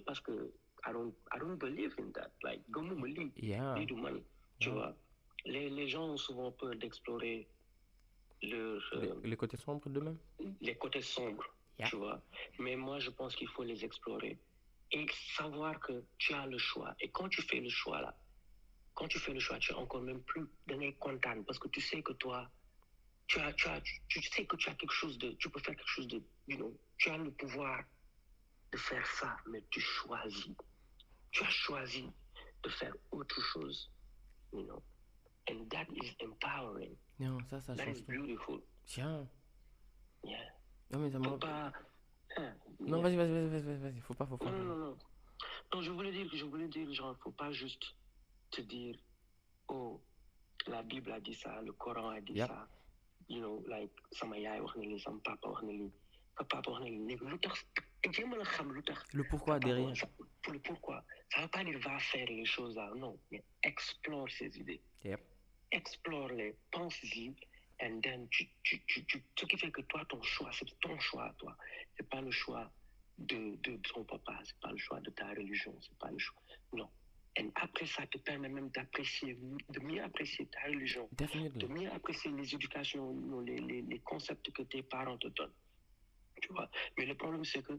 parce 0.06 0.20
que 0.22 0.54
I 0.88 0.92
don't 0.94 1.14
I 1.36 1.38
don't 1.40 1.58
believe 1.58 1.94
in 2.00 2.10
that. 2.14 2.32
Like 2.44 2.62
Yeah. 3.36 3.76
Tu 4.62 4.70
vois, 4.70 4.96
les, 5.46 5.70
les 5.70 5.88
gens 5.90 6.06
ont 6.14 6.18
souvent 6.18 6.52
peur 6.52 6.76
d'explorer 6.76 7.48
leur, 8.42 8.82
euh, 8.94 9.14
Les, 9.24 9.30
les 9.32 9.38
côtés 9.38 9.58
sombres 9.58 9.90
d'eux-mêmes? 9.90 10.18
les 10.62 10.76
côtés 10.76 11.02
sombres, 11.02 11.46
Yeah. 11.78 11.90
tu 11.90 11.96
vois. 11.98 12.22
Mais 12.58 12.76
moi, 12.76 13.00
je 13.00 13.10
pense 13.10 13.36
qu'il 13.38 13.48
faut 13.50 13.64
les 13.64 13.84
explorer 13.86 14.38
et 14.92 15.06
savoir 15.38 15.80
que 15.80 16.04
tu 16.18 16.34
as 16.34 16.46
le 16.46 16.58
choix. 16.58 16.94
Et 17.02 17.10
quand 17.10 17.30
tu 17.30 17.42
fais 17.42 17.60
le 17.62 17.70
choix 17.70 18.02
là, 18.02 18.18
quand 19.00 19.08
tu 19.08 19.18
fais 19.18 19.34
le 19.34 19.40
choix, 19.40 19.58
tu 19.60 19.72
es 19.72 19.76
encore 19.76 20.02
même 20.02 20.22
plus 20.24 20.46
content 21.00 21.42
parce 21.44 21.58
que 21.58 21.70
tu 21.70 21.80
sais 21.80 22.04
que 22.04 22.12
toi, 22.14 22.52
tu 23.28 23.40
as, 23.40 23.54
tu 23.54 23.70
as, 23.70 23.80
tu, 24.10 24.22
sais 24.22 24.46
que 24.46 24.58
tu 24.58 24.70
as 24.70 24.76
quelque 24.76 24.94
chose 24.94 25.18
de, 25.18 25.32
tu 25.40 25.50
peux 25.50 25.60
faire 25.62 25.76
quelque 25.76 25.88
chose 25.88 26.08
de, 26.08 26.22
you 26.48 26.58
know, 26.58 26.78
tu 26.98 27.10
as 27.10 27.18
le 27.18 27.32
pouvoir 27.32 27.82
de 28.74 28.78
faire 28.78 29.08
ça, 29.08 29.38
mais 29.50 29.64
tu 29.72 29.80
choisis. 29.80 30.54
Tu 31.32 31.44
as 31.44 31.50
choisi 31.50 32.12
de 32.64 32.70
faire 32.70 32.94
autre 33.12 33.42
chose, 33.42 33.90
you 34.52 34.64
know. 34.64 34.84
And 35.50 35.66
that 35.70 35.86
is 35.94 36.14
empowering. 36.20 36.98
Non, 37.20 37.38
ça, 37.50 37.62
ça 37.62 37.76
That 37.76 37.86
change 37.86 38.00
is 38.00 38.02
beautiful. 38.02 38.62
Tiens. 38.86 39.30
Yeah. 40.26 40.44
Non, 40.92 41.00
mais 41.00 41.12
ça 41.12 41.20
m'a- 41.20 41.38
pas. 41.38 41.72
hein, 42.38 42.54
Non, 42.82 42.98
yeah. 42.98 43.04
vas-y, 43.04 43.16
vas-y, 43.16 43.32
vas-y, 43.32 43.62
vas-y, 43.62 43.78
vas-y. 43.78 44.00
Faut 44.02 44.14
pas, 44.14 44.26
faut 44.26 44.38
pas. 44.38 44.52
Non, 44.52 44.58
non, 44.58 44.66
non, 44.66 44.86
non. 44.88 44.98
Non, 45.74 45.82
je 45.82 45.92
voulais 45.92 46.12
dire, 46.12 46.28
je 46.34 46.44
voulais 46.46 46.68
dire, 46.68 46.92
genre, 46.94 47.16
faut 47.24 47.32
pas 47.32 47.52
juste 47.52 47.96
te 48.52 48.62
dire, 48.62 48.98
oh, 49.68 50.02
la 50.68 50.82
Bible 50.84 51.12
a 51.12 51.20
dit 51.20 51.34
ça, 51.36 51.62
le 51.62 51.74
Coran 51.74 52.10
a 52.10 52.22
dit 52.22 52.34
Yep. 52.34 52.48
ça. 52.48 52.68
You 53.30 53.40
know, 53.42 53.64
like, 53.68 53.92
sama 54.12 54.38
yaay 54.38 54.60
wax 54.60 54.76
na 54.76 54.84
lii, 54.86 55.00
sama 55.00 55.20
papa 55.24 55.50
wax 55.50 55.62
na 55.64 55.72
lii, 55.72 55.92
sa 56.38 56.44
papa 56.46 56.72
wax 56.72 56.82
na 56.84 56.90
lii. 56.90 57.06
Léegi 57.08 57.26
lu 57.30 57.40
tax, 57.40 57.66
jéem 58.12 58.34
a 58.34 58.44
xam 58.44 58.74
lu 58.74 58.82
tax. 58.84 59.04
Le 59.14 59.24
pourquoi 59.30 59.60
derrière. 59.60 59.94
le 60.52 60.60
pourquoi. 60.60 61.04
Ça 61.32 61.42
veut 61.42 61.48
pas 61.48 61.64
dire 61.64 61.80
va 61.80 62.00
faire 62.00 62.28
les 62.28 62.46
choses 62.46 62.76
là, 62.76 62.92
non. 62.96 63.20
Mais 63.32 63.44
explore 63.64 64.30
ces 64.32 64.58
idées. 64.58 64.82
Yep. 65.04 65.22
explore-les, 65.72 66.58
pense-y, 66.72 67.36
and 67.82 68.02
then 68.02 68.28
tu, 68.30 68.50
tu, 68.64 68.84
tu, 68.88 69.06
tu- 69.06 69.24
ce 69.40 69.46
qui 69.46 69.56
fait 69.58 69.72
que 69.72 69.82
toi, 69.84 70.04
ton 70.10 70.20
choix, 70.24 70.50
c'est 70.52 70.66
ton 70.80 71.00
choix 71.00 71.26
à 71.26 71.34
toi. 71.34 71.56
C'est 71.96 72.10
pas 72.10 72.22
le 72.22 72.32
choix 72.32 72.72
de, 73.20 73.56
de 73.58 73.78
ton 73.94 74.04
papa, 74.04 74.40
c'est 74.44 74.58
pas 74.60 74.72
le 74.72 74.78
choix 74.80 75.00
de 75.02 75.12
ta 75.12 75.28
religion, 75.30 75.78
c'est 75.82 75.96
pas 76.00 76.10
le 76.10 76.18
choix. 76.18 76.42
Non. 76.74 76.90
Et 77.38 77.50
après, 77.56 77.86
ça 77.86 78.06
te 78.08 78.18
permet 78.18 78.50
même 78.50 78.70
d'apprécier, 78.70 79.38
de 79.70 79.80
mieux 79.80 80.04
apprécier 80.04 80.46
ta 80.48 80.64
religion, 80.64 81.08
de 81.14 81.68
mieux 81.68 81.90
apprécier 81.92 82.32
les 82.32 82.54
éducations, 82.54 83.16
les, 83.46 83.60
les, 83.60 83.82
les 83.84 84.00
concepts 84.00 84.52
que 84.52 84.64
tes 84.64 84.84
parents 84.84 85.18
te 85.18 85.28
donnent. 85.30 85.54
Tu 86.42 86.52
vois. 86.52 86.70
Mais 86.98 87.06
le 87.06 87.16
problème, 87.16 87.46
c'est 87.46 87.62
que 87.62 87.74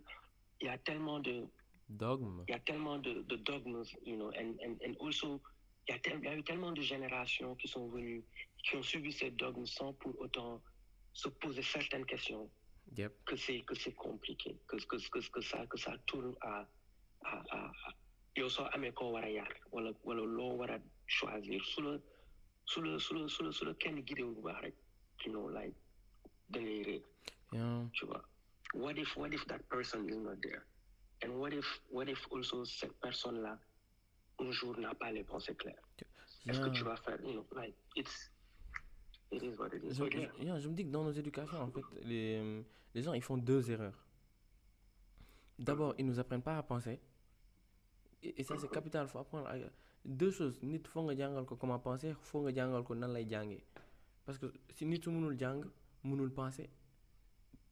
il 0.61 0.67
y 0.67 0.69
a 0.69 0.79
tellement 0.79 1.21
de, 1.21 1.47
Dogme. 1.89 2.45
il 2.47 2.53
y 2.53 2.55
a 2.55 2.61
tellement 2.61 2.99
de, 2.99 3.23
de 3.23 3.37
dogmes, 3.37 3.85
you 4.07 4.15
know, 4.17 4.31
and, 4.39 4.55
and, 4.65 4.77
and 4.85 4.95
also, 5.01 5.41
il 5.89 5.95
y, 5.95 6.29
a 6.29 6.35
y 6.35 6.39
eu 6.39 6.45
tellement 6.45 6.71
de 6.73 6.83
générations 6.83 7.57
qui 7.57 7.67
sont 7.67 7.89
venues, 7.89 8.23
qui 8.63 8.77
ont 8.77 8.83
suivi 8.83 9.11
ces 9.13 9.31
dogmes 9.33 9.67
sans 9.67 9.93
pour 9.95 10.19
autant 10.21 10.63
se 11.13 11.29
poser 11.29 11.63
certaines 11.63 12.07
questions, 12.07 12.49
Yep. 12.97 13.13
que 13.25 13.37
c'est, 13.37 13.61
que 13.61 13.75
c'est 13.75 13.95
compliqué, 13.95 14.57
que, 14.67 14.77
que, 14.77 14.97
que, 14.97 15.31
que, 15.31 15.41
ça, 15.41 15.67
que 15.67 15.79
ça 15.79 15.97
tourne 16.07 16.35
à, 16.41 16.67
à, 17.25 17.43
à 17.51 17.73
yow 18.37 18.49
soo 18.49 18.67
amee 18.73 18.93
koo 18.93 19.13
war 19.13 19.25
a 19.25 19.29
yar 19.31 19.49
wala 19.73 19.93
wala 20.05 20.23
loo 20.25 20.57
war 20.57 20.71
a 20.71 20.79
choisir 21.07 21.63
su 21.65 21.83
la 21.83 21.99
su 22.67 22.83
la 22.83 22.99
su 22.99 23.15
la 23.15 23.29
su 23.29 23.43
la 23.45 23.53
su 23.53 23.65
la 23.65 23.75
kenn 23.75 24.03
guidéwul 24.05 24.35
bu 24.35 24.43
baax 24.43 24.61
rek 24.63 24.75
you 25.27 25.33
know 25.33 25.49
like 25.49 25.75
da 26.51 26.61
ngay 26.61 26.83
réer 26.83 27.03
Yeah. 27.53 27.83
tu 27.95 28.07
vois. 28.07 28.23
What 28.75 28.97
if, 28.97 29.17
what 29.17 29.35
if 29.35 29.45
that 29.47 29.69
person 29.69 30.09
is 30.09 30.17
not 30.19 30.41
there? 30.41 30.65
And 31.23 31.33
what 31.41 31.53
if, 31.53 31.67
what 31.91 32.09
if 32.09 32.25
also 32.31 32.63
cette 32.65 32.93
personne-là, 33.01 33.59
un 34.39 34.53
jour 34.53 34.79
n'a 34.79 34.95
pas 34.95 35.11
les 35.11 35.25
pensées 35.25 35.57
claires? 35.57 35.83
Est-ce 36.47 36.61
que 36.61 36.67
Yeah. 36.67 36.73
tu 36.79 36.85
vas 36.85 36.95
faire, 36.97 37.19
you 37.25 37.33
know, 37.33 37.47
like, 37.57 37.75
it's, 37.97 38.31
it 39.33 39.43
is 39.43 39.59
what 39.59 39.75
it 39.75 39.83
is. 39.83 39.97
Je, 39.97 40.05
But 40.05 40.15
yeah. 40.15 40.31
je- 40.39 40.45
yeah, 40.45 40.61
je 40.61 40.69
me 40.69 40.75
dis 40.77 40.85
que 40.85 40.91
dans 40.93 41.03
nos 41.03 41.11
éducations, 41.11 41.61
en 41.61 41.73
fait, 41.73 41.83
les, 42.05 42.63
les 42.95 43.03
gens, 43.03 43.15
ils 43.15 43.23
font 43.23 43.37
deux 43.37 43.69
erreurs. 43.69 43.99
D'abord, 45.59 45.95
ils 45.99 46.07
nous 46.07 46.21
apprennent 46.21 46.43
pas 46.43 46.57
à 46.59 46.63
penser. 46.63 47.01
Et, 48.23 48.43
ça, 48.45 48.55
c'est 48.59 48.69
capital. 48.71 49.07
faut 49.09 49.19
apprendre 49.19 49.47
à- 49.49 49.57
deux 50.05 50.31
choses. 50.31 50.63
Nit, 50.63 50.83
faut 50.87 51.03
nga 51.03 51.15
jàngal 51.17 51.45
ko 51.47 51.57
comment 51.57 51.79
penser, 51.79 52.15
faut 52.23 52.41
nga 52.43 52.53
jàngal 52.55 52.83
ko 52.85 52.95
nan 52.95 53.13
lay 53.13 53.27
jàngee. 53.29 53.63
Parce 54.25 54.39
que 54.39 54.47
si 54.75 54.85
nit 54.87 55.03
su 55.03 55.11
mënul 55.11 55.39
jàng, 55.39 55.65
mënul 56.05 56.31
penser, 56.33 56.69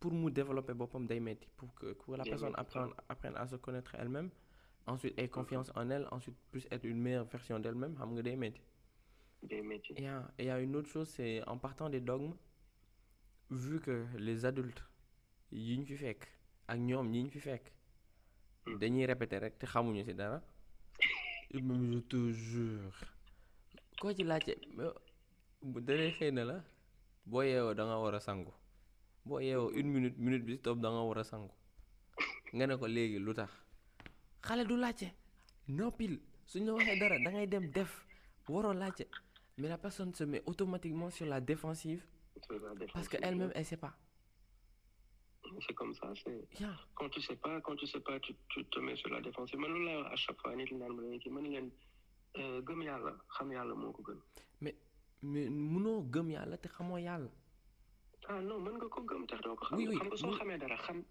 pour 0.00 0.12
mu 0.12 0.30
développer 0.30 0.74
boppam 0.74 1.06
day 1.06 1.20
metti. 1.20 1.48
Pour 1.56 1.74
que, 1.74 1.92
pour 1.92 2.06
que 2.14 2.18
la 2.18 2.24
personne 2.30 2.52
apprenne, 2.60 2.82
apprenne 3.08 3.36
à 3.36 3.46
se 3.46 3.56
connaître 3.56 3.94
elle-même, 3.94 4.30
ensuite 4.86 5.18
ait 5.18 5.28
confiance 5.28 5.70
en 5.74 5.90
elle, 5.90 6.06
ensuite 6.10 6.36
puisse 6.50 6.66
être 6.70 6.84
une 6.84 7.00
meilleure 7.00 7.24
version 7.26 7.58
d'elle-même, 7.58 7.94
xam 7.94 8.12
nga 8.14 8.22
day 8.22 8.36
metti. 8.36 8.60
Et 9.96 10.04
il 10.38 10.44
y 10.46 10.50
a- 10.50 10.60
une 10.60 10.74
autre 10.76 10.88
chose, 10.88 11.08
c'est 11.08 11.42
en 11.46 11.58
partant 11.58 11.88
des 11.90 12.00
dogmes, 12.00 12.34
vu 13.50 13.80
que 13.80 14.06
les 14.18 14.44
adultes 14.44 14.82
yi 15.52 15.78
ñu 15.78 15.84
fi 15.86 15.96
fekk 15.96 16.26
ak 16.68 16.78
ñoom 16.78 17.08
ñi 17.10 17.22
ñu 17.24 17.30
fi 17.30 17.40
fekk. 17.40 17.72
Dañuy 18.80 19.06
répéter 19.06 19.38
rek 19.40 19.58
te 19.58 19.66
xamuñu 19.66 20.04
ci 20.04 20.14
dara. 20.14 20.42
Même 21.54 21.92
je 21.92 21.98
te 22.00 22.32
jure. 22.32 22.92
Koo 24.00 24.12
ci 24.14 24.22
laajte 24.24 24.54
mais 24.76 24.90
bu 25.62 25.80
danay 25.80 26.10
xëy 26.12 26.30
na 26.32 26.44
la 26.44 26.64
boo 27.26 27.42
yeewoo 27.42 27.74
da 27.74 27.84
nga 27.84 27.96
war 27.98 28.14
a 28.14 28.20
sangu. 28.20 28.52
Boo 29.24 29.40
yeewoo 29.40 29.70
une 29.74 29.88
minute 29.92 30.18
minute 30.18 30.44
bi 30.44 30.52
si 30.54 30.58
topp 30.60 30.78
da 30.80 30.88
nga 30.90 31.02
war 31.02 31.18
a 31.18 31.24
sangu. 31.24 31.50
Nga 32.54 32.66
ne 32.66 32.76
ko 32.76 32.86
léegi 32.86 33.18
lu 33.18 33.34
tax? 33.34 33.50
Xale 34.42 34.64
du 34.66 34.76
laajte. 34.76 35.08
Noppil. 35.68 36.20
Suñ 36.46 36.64
la 36.66 36.72
waxee 36.74 36.98
dara 36.98 37.18
da 37.18 37.30
ngay 37.30 37.46
dem 37.46 37.70
def. 37.70 38.04
Waroo 38.48 38.72
laajte. 38.72 39.06
Mais 39.58 39.68
la 39.68 39.78
personne 39.78 40.14
se 40.14 40.24
met 40.24 40.42
automatiquement 40.46 41.10
sur 41.10 41.26
la 41.26 41.40
défensive. 41.40 42.02
Parce 42.94 43.08
qu'elle-même 43.08 43.52
elle 43.54 43.64
sait 43.64 43.76
pas 43.76 43.94
C'est 45.66 45.74
comme 45.74 45.94
ça, 45.94 46.12
c'est, 46.24 46.48
yeah. 46.60 46.74
quand 46.94 47.08
tu 47.10 47.20
sais 47.20 47.36
pas, 47.36 47.60
quand 47.60 47.76
tu 47.76 47.86
sais 47.86 48.00
pas, 48.00 48.18
tu, 48.20 48.34
tu 48.48 48.64
te 48.66 48.78
mets 48.80 48.96
sur 48.96 49.08
la 49.10 49.20
défensive. 49.20 49.58
À 50.12 50.16
chaque 50.16 50.40
fois, 50.40 50.52
euh, 50.52 50.56
mais 54.60 54.74
mais 55.22 55.48
munoo 55.50 56.02
gëm 56.12 56.30
yàlla 56.30 56.56
te 56.58 56.68
xamoo 56.68 56.98
yàlla 56.98 57.30
ah 58.28 58.40
non 58.40 58.60
mën 58.60 58.72
nga 58.76 58.88
ko 58.88 59.00
gëm 59.02 59.26
tax 59.26 59.40
doo 59.42 59.56
ko 59.56 59.64
xam. 59.66 59.78
Oui, 59.78 59.88
oui, 59.88 59.96
xam 59.98 60.08
nga 60.08 60.16
soo 60.16 60.32
xamee 60.38 60.58
dara 60.58 60.76
xam 60.76 61.02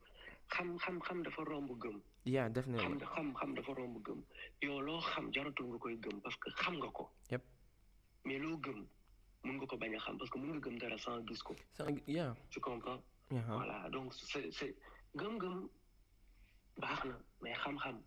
xam 0.54 0.78
xam 0.78 1.00
xam 1.02 1.24
dafa 1.24 1.44
romb 1.44 1.72
gëm. 1.82 1.98
yeah 2.26 2.48
definitely 2.50 2.84
xam 2.86 3.00
xam 3.00 3.34
xam 3.40 3.54
dafa 3.56 3.74
romb 3.74 3.98
gëm 4.06 4.22
yow 4.62 4.80
loo 4.82 5.00
xam 5.02 5.32
jaratul 5.34 5.66
nga 5.68 5.78
koy 5.78 5.96
gëm 6.04 6.22
parce 6.22 6.38
que 6.38 6.50
xam 6.52 6.76
nga 6.80 6.90
ko. 6.92 7.10
Yep. 7.32 7.44
mais 8.26 8.40
loo 8.40 8.58
gëm 8.58 8.80
mun 9.44 9.56
nga 9.58 9.66
ko 9.68 9.78
bañ 9.78 9.96
a 9.96 10.00
xam 10.00 10.18
parce 10.18 10.30
que 10.32 10.38
mun 10.40 10.52
nga 10.54 10.60
gëm 10.60 10.78
dara 10.80 10.98
sans 10.98 11.26
gis 11.28 11.42
ko. 11.44 11.56
Ça- 11.74 11.86
yeah 12.08 12.34
tu 12.50 12.60
comprends? 12.60 13.02
Yeah 13.32 13.42
voilà 13.60 13.90
donc 13.90 14.14
c'est 14.14 14.52
c'est 14.52 14.76
gëm-gëm 15.16 15.68
baax 16.82 17.06
na 17.06 17.16
mais 17.42 17.54
xam-xam. 17.54 17.98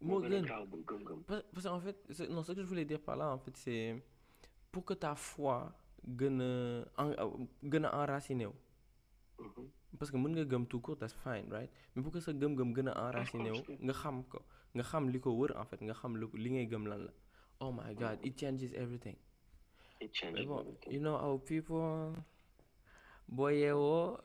moo 0.00 0.20
gën 0.22 0.44
a 0.44 0.64
gëm-gëm. 0.88 1.22
parce 1.26 1.44
parce 1.52 1.66
qu'en 1.66 1.80
fait 1.80 1.98
non 2.30 2.42
ce 2.42 2.52
que 2.52 2.62
je 2.62 2.66
voulais 2.66 2.84
dire 2.84 3.00
par 3.00 3.16
là 3.16 3.26
en 3.34 3.38
fait 3.38 3.56
c'est 3.56 4.02
pour 4.72 4.84
que 4.84 4.94
ta 4.94 5.14
foi 5.14 5.72
gën 6.18 6.40
a 6.40 7.02
en- 7.02 7.46
gën 7.62 7.84
a 7.84 7.90
enraciné 8.02 8.46
wu 8.46 8.54
Mhm. 9.40 9.68
parce 9.98 10.10
que 10.10 10.16
mën 10.18 10.32
nga 10.34 10.44
gëm 10.44 10.66
tout 10.66 10.80
court 10.80 10.98
that's 10.98 11.14
fine 11.24 11.46
right? 11.50 11.70
Mais 11.94 12.02
pour 12.02 12.12
que 12.12 12.20
sa 12.20 12.32
gëm-gëm 12.32 12.70
gën 12.76 12.88
a 12.88 12.94
enraciné 13.08 13.50
wu 13.56 13.62
nga 13.86 13.92
xam 14.00 14.16
ko 14.30 14.38
nga 14.74 14.82
xam 14.90 15.04
li 15.12 15.18
ko 15.20 15.30
wër 15.40 15.52
en 15.60 15.64
fait 15.64 15.80
nga 15.86 15.94
xam 16.00 16.12
li 16.42 16.48
ngay 16.54 16.66
gëm 16.72 16.84
lan 16.90 17.00
la 17.06 17.12
oh 17.60 17.72
my 17.72 17.94
god 17.94 18.18
it 18.26 18.34
changes 18.40 18.72
everything 18.74 19.16
It 20.00 20.12
changes 20.12 20.46
bon 20.46 20.60
everything. 20.60 20.92
you 20.94 21.00
know 21.04 21.16
our 21.26 21.38
people 21.38 22.14
boo 23.36 23.50
yeewoo 23.50 24.18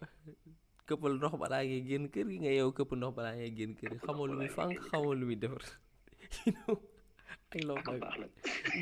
këppal 0.87 1.13
ndox 1.17 1.33
balaa 1.41 1.63
ngay 1.65 1.81
génn 1.89 2.05
kër 2.13 2.27
gi 2.31 2.37
nga 2.41 2.51
yeewu 2.57 2.71
këpp 2.77 2.91
ndox 2.97 3.13
balaa 3.17 3.35
ngay 3.37 3.51
génn 3.57 3.73
kër 3.79 3.91
gi 3.95 3.99
xamoo 4.05 4.27
lu 4.27 4.35
muy 4.41 4.49
fànk 4.57 4.79
xamoo 4.89 5.13
lu 5.19 5.25
muy 5.29 5.35
defar 5.43 5.63
my 7.89 7.99
baax 7.99 8.17
nag. 8.19 8.31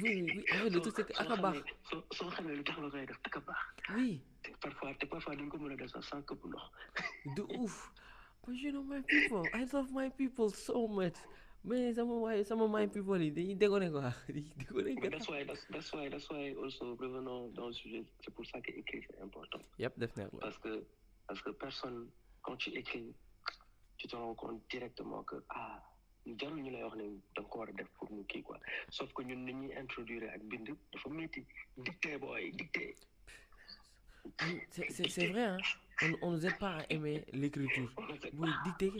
oui 0.02 0.14
oui 0.26 0.44
en 0.52 0.58
fait 0.64 0.70
le 0.70 0.80
truc 0.82 0.96
c'est 0.96 1.06
que 1.08 1.14
aka 1.22 1.36
baax 1.36 1.58
xamee- 1.58 1.76
soo 1.90 2.02
soo 2.18 2.30
xamee 2.36 2.56
lu 2.58 2.64
tax 2.64 2.78
la 2.84 2.90
koy 2.90 3.06
def 3.06 3.20
aka 3.24 3.40
baax. 3.40 3.62
oui 3.96 4.22
te 4.44 4.50
parfois 4.64 4.94
te 5.00 5.06
parfois 5.06 5.36
duñ 5.36 5.50
ko 5.50 5.58
mën 5.58 5.74
a 5.74 5.76
def 5.76 5.92
sax 5.92 6.04
sans 6.10 6.22
këpp 6.28 6.42
ndox. 6.48 6.66
de 7.36 7.42
ouf 7.60 7.92
but 8.46 8.56
you 8.60 8.72
know 8.72 8.84
my 8.84 9.02
people. 9.02 9.44
I 9.54 9.64
love 9.72 9.92
my 9.94 10.10
people 10.10 10.50
so 10.50 10.88
much 10.88 11.16
mais 11.66 11.94
sama 11.96 12.14
waay 12.20 12.44
sama 12.44 12.68
my 12.68 12.88
people 12.88 13.18
yi 13.22 13.32
dañuy 13.32 13.56
déconné 13.56 13.90
quoi 13.92 14.12
dañuy 14.28 14.96
quoi 15.00 15.10
that's 15.10 15.28
why 15.30 15.44
that's, 15.46 15.66
that's 15.72 15.92
why 15.94 16.10
that's 16.10 16.30
why 16.30 16.54
also 16.62 16.96
revenons 17.00 17.50
dans 17.56 17.68
le 17.68 17.74
sujet. 17.74 18.04
C'est 18.22 18.34
pour 18.34 18.46
ça 18.46 18.60
que 18.62 18.72
écrire 18.72 19.04
c'est 19.10 19.22
important. 19.22 19.60
yep 19.80 19.94
definitely. 19.98 20.40
Parce 20.42 20.58
que 20.60 20.84
parce 21.28 21.42
que 21.42 21.52
personne 21.52 22.10
quand 22.42 22.58
tu 22.58 22.70
écris 22.72 23.14
tu 23.98 24.08
te 24.08 24.16
rends 24.16 24.36
compte 24.36 24.62
directement 24.70 25.24
que 25.24 25.38
ah 25.50 25.80
jarul 26.40 26.60
ñu 26.62 26.72
lay 26.72 26.84
wax 26.84 26.96
ne 26.98 27.08
da 27.36 27.42
nga 27.42 27.50
ko 27.50 27.60
war 27.60 27.70
a 27.70 27.72
def 27.72 27.88
pour 27.98 28.12
mu 28.12 28.24
kii 28.26 28.44
quoi. 28.44 28.60
Sauf 28.90 29.14
que 29.14 29.24
ñun 29.24 29.46
ni 29.46 29.54
ñuy 29.54 29.72
introduire 29.80 30.28
ak 30.36 30.44
bind 30.44 30.68
dafa 30.92 31.10
métti 31.10 31.46
dicté 31.78 32.18
booy 32.18 32.52
dicté. 32.52 32.96
C'est 34.72 35.10
c'est- 35.10 35.28
vrai 35.28 35.44
hein. 35.46 35.58
On 36.02 36.12
on 36.28 36.32
nous 36.32 36.46
aide 36.46 36.58
pas 36.58 36.78
à 36.80 36.86
aimer 36.90 37.24
l'écriture. 37.34 37.90
Pas, 37.96 38.08
dicté 38.66 38.92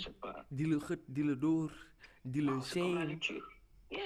di 0.52 0.66
la 0.66 0.78
xët 0.80 1.02
di 1.08 1.24
la 1.24 1.36
dóor 1.36 1.72
di 2.26 2.42
la 2.42 2.62
C'est 2.62 2.80
comme 2.80 2.96
la 2.96 3.06
lecture. 3.06 3.50
Yeah. 3.92 4.02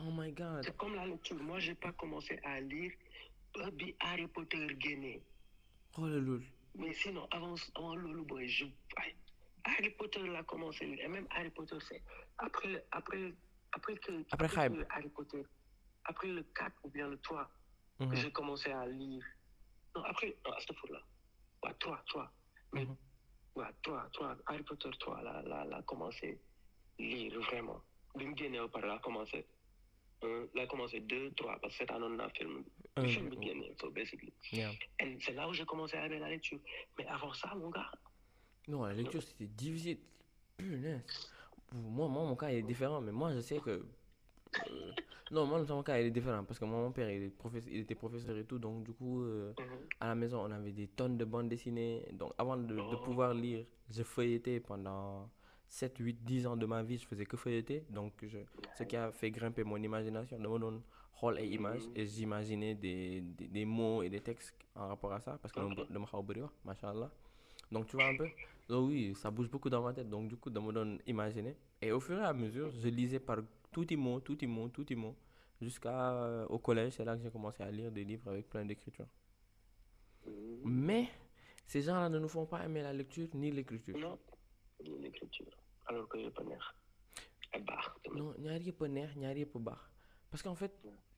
oh 0.00 0.10
my 0.10 0.32
god 0.32 0.64
C'est 0.64 0.76
comme 0.76 0.94
la 0.94 1.06
lecture. 1.06 1.36
Moi, 1.42 1.58
j'ai 1.60 1.74
pas 1.74 1.92
commencé 1.92 2.38
à 2.44 2.60
lire 2.60 2.92
bi 3.72 3.94
Harry 4.00 4.26
Potter 4.28 4.66
génnee. 4.78 5.22
xoolal 5.94 6.20
loolu 6.24 6.46
Mais 6.74 6.92
sinon, 6.92 7.26
avant, 7.30 7.54
avant 7.74 7.96
Lolo 7.96 8.24
Boy, 8.24 8.46
je, 8.48 8.66
Harry 9.64 9.90
Potter 9.90 10.26
l'a 10.28 10.42
commencé. 10.44 10.84
Et 10.84 11.08
même 11.08 11.26
Harry 11.30 11.50
Potter, 11.50 11.76
c'est 11.80 12.02
après, 12.38 12.84
après, 12.92 13.34
après 13.72 13.96
que, 13.96 14.24
Après 14.30 14.46
Hype. 14.66 14.74
que 14.78 14.86
Harry 14.90 15.08
Potter, 15.08 15.42
après 16.04 16.28
le 16.28 16.42
4 16.54 16.72
ou 16.84 16.90
bien 16.90 17.08
le 17.08 17.18
3, 17.18 17.50
que 17.98 18.04
Mhm. 18.04 18.14
j'ai 18.16 18.30
commencé 18.32 18.70
à 18.70 18.86
lire. 18.86 19.24
Non, 19.96 20.04
après, 20.04 20.36
non, 20.46 20.52
à 20.52 20.60
cette 20.60 20.76
fois-là. 20.76 21.02
Ouais, 21.64 21.74
3, 21.80 22.00
3. 22.06 22.30
Mais, 22.72 22.84
Mhm. 22.84 22.96
ouais, 23.56 23.72
3, 23.82 24.08
3, 24.12 24.36
Harry 24.46 24.62
Potter 24.62 24.90
3, 25.00 25.20
là, 25.22 25.42
là, 25.42 25.64
là, 25.64 25.82
commencé 25.82 26.40
lire 26.98 27.40
vraiment. 27.40 27.80
Bim 28.16 28.34
génnee 28.36 28.58
par 28.72 28.82
là, 28.86 28.98
commencé. 29.02 29.44
Un, 30.22 30.46
là, 30.54 30.66
commencé 30.66 30.98
2, 31.00 31.30
3, 31.36 31.58
parce 31.60 31.76
que 31.78 31.84
c'est 31.84 31.92
un 31.92 32.02
autre 32.02 32.30
film. 32.36 32.64
Le 32.96 33.06
film 33.06 33.30
oh. 33.36 33.40
génnee, 33.42 33.72
so 33.80 33.90
basically. 33.90 34.32
Yeah. 34.52 34.70
Et 35.00 35.16
c'est 35.20 35.32
là 35.34 35.48
où 35.48 35.52
j'ai 35.52 35.64
commencé 35.64 35.96
à 35.96 36.06
aimer 36.06 36.18
la 36.18 36.28
lecture. 36.28 36.58
Mais 36.98 37.06
avant 37.06 37.32
ça, 37.32 37.54
mon 37.54 37.70
gars, 37.70 37.90
Non, 38.66 38.84
la 38.84 38.92
lecture 38.94 39.22
c'était 39.22 39.46
difficile. 39.46 39.98
Punaise. 40.56 41.02
Moi, 41.72 42.08
moi, 42.08 42.24
mon 42.24 42.34
cas 42.34 42.50
il 42.50 42.56
est 42.58 42.62
différent, 42.62 43.00
mais 43.00 43.12
moi 43.12 43.32
je 43.32 43.40
sais 43.40 43.58
que. 43.60 43.70
euh, 43.70 44.92
Non, 45.30 45.46
moi, 45.46 45.62
mon 45.68 45.82
cas 45.84 46.00
il 46.00 46.06
est 46.06 46.10
différent 46.10 46.42
parce 46.44 46.58
que 46.58 46.64
moi, 46.64 46.80
mon 46.80 46.90
père 46.90 47.08
il, 47.10 47.22
est 47.24 47.28
professeur, 47.28 47.70
il 47.72 47.80
était 47.80 47.94
professeur 47.94 48.36
et 48.36 48.44
tout, 48.44 48.58
donc 48.58 48.82
du 48.84 48.92
coup, 48.94 49.22
euh, 49.22 49.52
mhm. 49.56 49.66
à 50.00 50.08
la 50.08 50.14
maison 50.16 50.40
on 50.44 50.50
avait 50.50 50.72
des 50.72 50.88
tonnes 50.88 51.16
de 51.18 51.24
bandes 51.24 51.48
dessinées. 51.48 52.04
Donc 52.12 52.32
avant 52.38 52.56
de, 52.56 52.74
de 52.74 52.80
Oh. 52.80 52.96
pouvoir 53.04 53.34
lire, 53.34 53.64
je 53.90 54.02
feuilletais 54.02 54.58
pendant 54.58 55.30
7, 55.68 55.98
8, 55.98 56.24
10 56.24 56.46
ans 56.46 56.56
de 56.56 56.66
ma 56.66 56.82
vie, 56.82 56.98
je 56.98 57.06
faisais 57.06 57.26
que 57.26 57.36
feuilleter. 57.36 57.84
Donc 57.90 58.12
je, 58.22 58.38
ce 58.76 58.84
qui 58.84 58.96
a 58.96 59.12
fait 59.12 59.30
grimper 59.30 59.64
mon 59.64 59.76
imagination. 59.82 60.38
De 60.38 60.46
mon 60.46 60.82
rôle 61.14 61.38
et 61.40 61.46
images, 61.48 61.82
et 61.96 62.06
j'imaginais 62.06 62.74
des, 62.74 63.20
des, 63.20 63.48
des 63.48 63.64
mots 63.64 64.02
et 64.02 64.08
des 64.08 64.20
textes 64.20 64.54
en 64.74 64.88
rapport 64.88 65.12
à 65.12 65.20
ça 65.20 65.36
parce 65.42 65.52
que 65.52 65.60
Ok. 65.60 65.90
de 65.90 65.98
ma 65.98 66.06
machallah. 66.64 67.10
Donc 67.72 67.86
tu 67.88 67.96
vois 67.96 68.06
un 68.06 68.16
peu? 68.16 68.28
Donc 68.68 68.88
oui, 68.88 69.14
ça 69.16 69.30
bouge 69.30 69.50
beaucoup 69.50 69.68
dans 69.68 69.82
ma 69.82 69.92
tête. 69.92 70.08
Donc 70.08 70.28
du 70.28 70.36
coup, 70.36 70.50
de 70.50 70.60
me 70.60 70.72
donne 70.72 71.00
imaginer. 71.06 71.56
Et 71.82 71.92
au 71.92 72.00
fur 72.00 72.18
et 72.18 72.24
à 72.24 72.32
mesure, 72.32 72.70
je 72.70 72.88
lisais 72.88 73.18
par 73.20 73.38
tout 73.72 73.86
mot, 73.96 74.20
tout 74.20 74.38
mot, 74.46 74.68
tout 74.68 74.86
mot. 74.96 75.14
Jusqu'au 75.60 76.58
collège, 76.58 76.92
c'est 76.94 77.04
là 77.04 77.16
que 77.16 77.22
j'ai 77.22 77.30
commencé 77.30 77.62
à 77.62 77.70
lire 77.70 77.90
des 77.90 78.04
livres 78.04 78.30
avec 78.30 78.48
plein 78.48 78.64
d'écriture. 78.64 79.06
Mhm. 80.26 80.60
Mais 80.64 81.08
ces 81.66 81.82
gens-là 81.82 82.08
ne 82.08 82.18
nous 82.18 82.28
font 82.28 82.46
pas 82.46 82.64
aimer 82.64 82.82
la 82.82 82.92
lecture 82.92 83.28
ni 83.34 83.50
l'écriture. 83.50 84.18
L'écriture. 84.80 85.50
Alors 85.86 86.08
que 86.08 86.16
neex. 86.18 86.64
Baax 87.66 87.86
tamit. 88.04 88.20
Non, 88.20 88.34
ñaar 88.38 88.60
yëpp 88.60 88.82
a 88.82 88.88
neex, 88.88 89.16
ñaar 89.16 89.36
yëpp 89.36 89.56
a 89.56 89.58
baax. 89.58 89.80
Parce 90.30 90.42
qu'en 90.42 90.54
fait, 90.54 90.72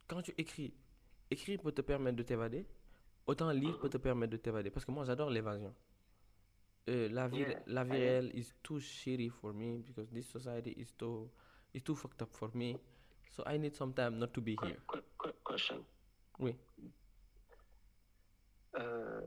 quand 0.06 0.22
tu 0.22 0.32
écris, 0.38 0.72
écrire 1.30 1.60
peut 1.60 1.72
te 1.72 1.82
permettre 1.82 2.16
de 2.16 2.22
t'évader, 2.22 2.66
autant 3.26 3.50
lire 3.50 3.78
peut 3.80 3.88
te 3.90 3.98
permettre 3.98 4.32
de 4.32 4.36
t'évader. 4.36 4.70
Parce 4.70 4.84
que 4.84 4.92
moi, 4.92 5.04
j'adore 5.04 5.30
l'évasion. 5.30 5.74
Euh, 6.88 7.08
la 7.10 7.28
vie, 7.28 7.40
Yeah, 7.40 7.62
la 7.66 7.84
vie 7.84 7.92
réelle 7.92 8.30
is 8.34 8.52
too 8.62 8.80
shitty 8.80 9.28
for 9.28 9.52
me 9.52 9.78
because 9.82 10.08
this 10.10 10.26
society 10.28 10.70
is 10.78 10.92
too, 10.96 11.30
is 11.74 11.82
too 11.82 11.94
fucked 11.94 12.22
up 12.22 12.30
for 12.32 12.50
me. 12.54 12.78
So 13.30 13.42
I 13.46 13.58
need 13.58 13.74
some 13.76 13.92
time 13.92 14.16
not 14.18 14.28
to 14.32 14.40
be 14.40 14.56
here. 14.62 14.78
que- 14.88 15.02
que- 15.18 15.34
Question. 15.44 15.84
Oui. 16.38 16.56
Euh, 18.78 19.20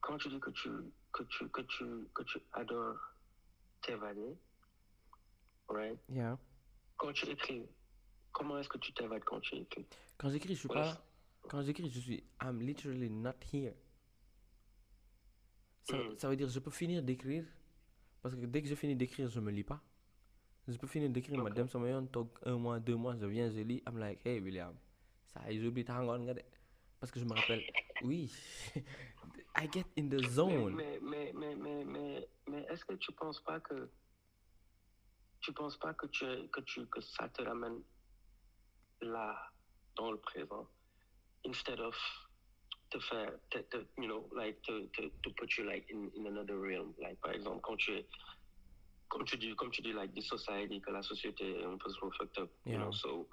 quand 0.00 0.16
tu 0.18 0.28
dis 0.30 0.40
que 0.40 0.50
tu, 0.50 0.70
que 1.12 1.22
tu, 1.24 1.48
que 1.50 1.60
tu, 1.62 1.84
que 2.14 2.22
tu 2.24 2.38
adores 2.52 2.98
right? 5.68 5.98
Yeah. 6.08 6.36
Quand 6.96 7.12
tu 7.12 7.26
écris, 7.30 7.62
comment 8.32 8.58
est-ce 8.58 8.68
que 8.68 8.78
tu 8.78 8.92
t'évades 8.92 9.24
quand 9.24 9.40
tu 9.40 9.56
écris? 9.56 9.86
Quand 10.18 10.30
j'écris, 10.30 10.54
je 10.54 10.58
suis 10.60 10.68
Ouais, 10.68 10.74
pas. 10.74 11.02
Quand 11.48 11.62
j'écris, 11.62 11.90
je 11.90 12.00
suis. 12.00 12.24
I'm 12.42 12.60
literally 12.60 13.08
not 13.10 13.34
here. 13.52 13.74
Ça, 15.84 15.96
Mm. 15.96 16.18
ça 16.18 16.28
veut 16.28 16.36
dire 16.36 16.48
je 16.48 16.58
peux 16.58 16.70
finir 16.70 17.02
d'écrire 17.02 17.44
parce 18.22 18.34
que 18.34 18.44
dès 18.44 18.62
que 18.62 18.68
je 18.68 18.74
finis 18.74 18.94
d'écrire, 18.96 19.28
je 19.28 19.40
me 19.40 19.50
lis 19.50 19.64
pas. 19.64 19.80
Je 20.68 20.76
peux 20.76 20.86
finir 20.86 21.08
d'écrire, 21.10 21.38
ma 21.38 21.48
Ok. 21.50 21.54
dem 21.56 21.68
sama 21.68 21.88
yoon 21.88 22.06
toog 22.06 22.28
un 22.44 22.56
mois, 22.58 22.78
deux 22.78 22.94
mois, 22.96 23.16
je 23.16 23.24
viens, 23.26 23.50
je 23.50 23.60
lis, 23.60 23.82
I'm 23.88 23.96
like, 23.98 24.20
hey 24.26 24.40
William, 24.40 24.74
ça 25.32 25.40
j'oublie 25.50 25.84
tàngoor 25.84 26.18
nga 26.18 26.34
de. 26.34 26.42
Parce 27.00 27.10
que 27.10 27.18
je 27.18 27.24
me 27.24 27.32
rappelle, 27.32 27.64
oui, 28.02 28.30
I 29.56 29.66
get 29.66 29.86
in 29.96 30.08
the 30.08 30.22
zone. 30.22 30.74
mais, 30.76 30.98
mais, 31.00 31.32
mais, 31.34 31.54
mais, 31.54 31.84
mais, 31.84 32.28
mais 32.46 32.66
est-ce 32.70 32.84
que 32.84 32.94
tu 32.94 33.12
penses 33.12 33.40
pas 33.42 33.60
que 33.60 33.90
tu 35.40 35.52
penses 35.52 35.76
pas 35.78 35.94
que 35.94 36.06
tu 36.06 36.48
que 36.50 36.60
tu 36.62 36.86
que 36.88 37.00
ça 37.00 37.28
te 37.30 37.42
ramène 37.42 37.82
là 39.02 39.34
dans 39.96 40.12
le 40.12 40.18
présent 40.20 40.68
instead 41.46 41.80
of 41.80 41.96
te 42.90 42.98
faire 43.00 43.32
te, 43.50 43.58
te- 43.58 43.86
you 43.98 44.06
know 44.06 44.28
like 44.34 44.60
to, 44.62 44.86
to, 44.88 45.08
to 45.22 45.30
put 45.36 45.56
you 45.56 45.64
like 45.64 45.86
in, 45.90 46.10
in 46.16 46.26
another 46.26 46.58
realm? 46.58 46.94
Like 46.98 47.20
par 47.20 47.32
exemple 47.32 47.60
quand 47.62 47.76
tu 47.76 47.92
es 47.96 48.08
comme 49.08 49.24
tu 49.24 49.36
dis 49.36 49.54
comme 49.56 49.70
tu 49.70 49.82
dis 49.82 49.92
like 49.92 50.12
this 50.14 50.28
society 50.28 50.80
que 50.80 50.90
la 50.92 51.02
société 51.02 51.58
est 51.60 51.64
un 51.64 51.76
peu 51.78 51.90
trop 51.92 52.10
fucked 52.12 52.38
up 52.38 52.50
you 52.64 52.72
Yeah. 52.74 52.78
know 52.78 52.92
so 52.92 53.28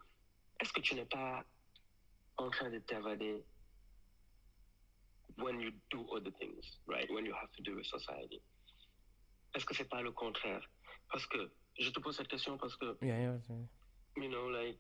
est-ce 0.60 0.74
que 0.74 0.82
tu 0.82 0.96
n'es 0.96 1.06
pas 1.06 1.46
en 2.38 2.50
train 2.50 2.70
de 2.72 2.80
t'évader 2.80 3.46
when 5.38 5.60
you 5.60 5.72
do 5.92 6.06
other 6.16 6.32
things, 6.40 6.66
right? 6.88 7.08
When 7.12 7.26
you 7.26 7.34
have 7.34 7.52
to 7.58 7.64
do 7.64 7.76
with 7.76 7.86
society. 7.86 8.42
Est-ce 9.56 9.66
que 9.66 9.74
c'est 9.74 9.90
pas 9.90 10.02
le 10.02 10.12
contraire? 10.12 10.62
Parce 11.10 11.26
que, 11.26 11.52
je 11.80 11.90
te 11.90 12.00
pose 12.00 12.18
cette 12.18 12.28
question 12.28 12.58
parce 12.58 12.76
que, 12.76 12.98
Yeah, 13.02 13.20
yeah, 13.20 13.38
yeah. 13.50 14.24
you 14.24 14.30
know, 14.30 14.50
like, 14.50 14.80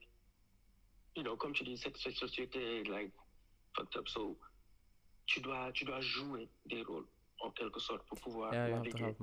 you 1.16 1.24
know, 1.24 1.38
comme 1.38 1.54
tu 1.54 1.64
dis, 1.64 1.78
cette, 1.78 1.98
cette 1.98 2.16
société 2.16 2.80
est, 2.80 2.88
like, 2.90 3.14
fucked 3.76 3.96
up, 3.98 4.08
so, 4.08 4.38
tu 5.26 5.42
dois, 5.42 5.72
tu 5.74 5.86
dois 5.86 6.02
jouer 6.02 6.50
des 6.66 6.82
rôles, 6.84 7.08
en 7.40 7.52
quelque 7.52 7.80
sorte, 7.80 8.06
pour 8.08 8.20
pouvoir 8.20 8.52
naviguer 8.52 9.16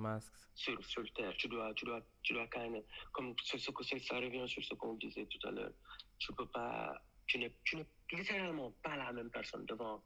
sur, 0.55 0.85
sur 0.85 1.13
terre. 1.15 1.35
Tu 1.37 1.49
dois, 1.49 1.75
tu 1.75 1.85
dois, 1.85 2.01
tu 2.23 2.33
dois 2.33 2.47
quand 2.47 2.61
même, 2.61 2.83
comme 3.13 3.35
ce, 3.43 3.59
ce 3.59 3.71
ça 3.99 4.17
revient 4.17 4.49
sur 4.49 4.65
ce 4.65 4.75
qu'on 4.75 4.95
disait 4.95 5.27
tout 5.27 5.49
à 5.49 5.51
l'heure. 5.51 5.73
Tu 6.19 6.33
peux 6.33 6.47
pas, 6.47 6.95
tu 7.27 7.39
n'es, 7.39 7.55
tu 7.65 7.77
n'es 7.77 7.87
littéralement 8.13 8.71
pas 8.83 8.97
la 8.97 9.13
même 9.13 9.31
personne 9.31 9.67
devant, 9.67 10.03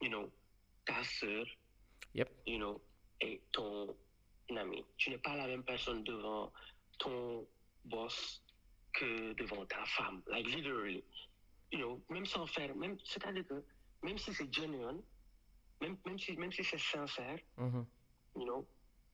you 0.00 0.08
know, 0.08 0.30
ta 0.84 1.02
sœur, 1.04 1.46
Yep. 2.14 2.28
you 2.46 2.58
know, 2.58 2.80
et 3.20 3.40
ton 3.52 3.96
ami. 4.56 4.84
Tu 4.96 5.10
n'es 5.10 5.18
pas 5.18 5.36
la 5.36 5.46
même 5.46 5.62
personne 5.64 6.02
devant 6.04 6.52
ton 6.98 7.46
boss 7.84 8.42
que 8.92 9.32
devant 9.34 9.64
ta 9.66 9.84
femme. 9.84 10.22
Like 10.26 10.46
literally, 10.48 11.04
you 11.72 11.78
know, 11.78 12.02
même 12.08 12.26
sans 12.26 12.46
faire, 12.46 12.74
même, 12.74 12.98
c'est-à-dire 13.04 13.46
que 13.46 13.64
même 14.02 14.18
si 14.18 14.34
c'est 14.34 14.52
genuine, 14.52 15.02
même, 15.80 15.96
même 16.04 16.18
si, 16.18 16.36
même 16.36 16.50
si 16.52 16.64
c'est 16.64 16.78
sincère, 16.80 17.38
Mhm. 17.56 17.86
you 18.36 18.44
know, 18.44 18.66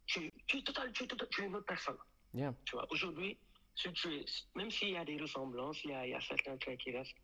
tu, 0.07 0.33
tu, 0.47 0.59
es 0.59 0.63
total, 0.63 0.91
tu, 0.93 1.07
tu 1.07 1.43
es 1.43 1.47
une 1.47 1.57
autre 1.57 1.67
personne. 1.67 1.99
Yeah. 2.33 2.55
Tu 2.65 2.77
vois, 2.77 2.87
aujourd'hui, 2.91 3.39
si 3.75 3.93
tu 3.93 4.15
es, 4.15 4.25
même 4.55 4.71
s'il 4.71 4.91
y 4.91 4.97
a 4.97 5.05
des 5.05 5.19
ressemblances, 5.21 5.83
il 5.85 5.91
y 5.91 5.95
a, 5.95 6.07
il 6.07 6.11
y 6.11 6.15
a 6.15 6.21
certains 6.21 6.57
traits 6.57 6.81
qui 6.81 6.93
restent, 6.93 7.17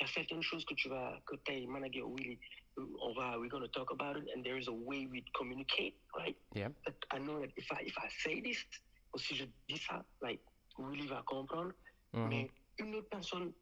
il 0.00 0.02
y 0.02 0.04
a 0.04 0.12
certaines 0.12 0.42
choses 0.42 0.64
que 0.64 0.74
tu 0.74 0.88
vas, 0.88 1.20
que 1.26 1.36
tu 1.44 1.66
manager, 1.68 2.08
oui, 2.08 2.38
on 2.76 3.12
va, 3.14 3.38
we're 3.38 3.48
going 3.48 3.62
to 3.62 3.68
talk 3.68 3.90
about 3.90 4.16
it, 4.16 4.24
and 4.34 4.44
there 4.44 4.56
is 4.56 4.68
a 4.68 4.72
way 4.72 5.06
we 5.06 5.24
communicate, 5.36 5.94
right? 6.16 6.36
Yeah. 6.54 6.68
But 6.84 6.94
I 7.10 7.18
know 7.18 7.40
that 7.40 7.50
if 7.56 7.70
I, 7.72 7.82
if 7.84 7.96
I 7.98 8.08
say 8.08 8.40
this, 8.40 8.64
ou 9.12 9.18
si 9.18 9.34
je 9.34 9.44
dis 9.68 9.78
ça, 9.78 10.04
like, 10.22 10.40
Willy 10.78 11.06
va 11.08 11.22
comprendre, 11.26 11.72
Mhm. 12.14 12.28
mais 12.28 12.50
une 12.78 12.94
autre 12.94 13.08
personne, 13.10 13.52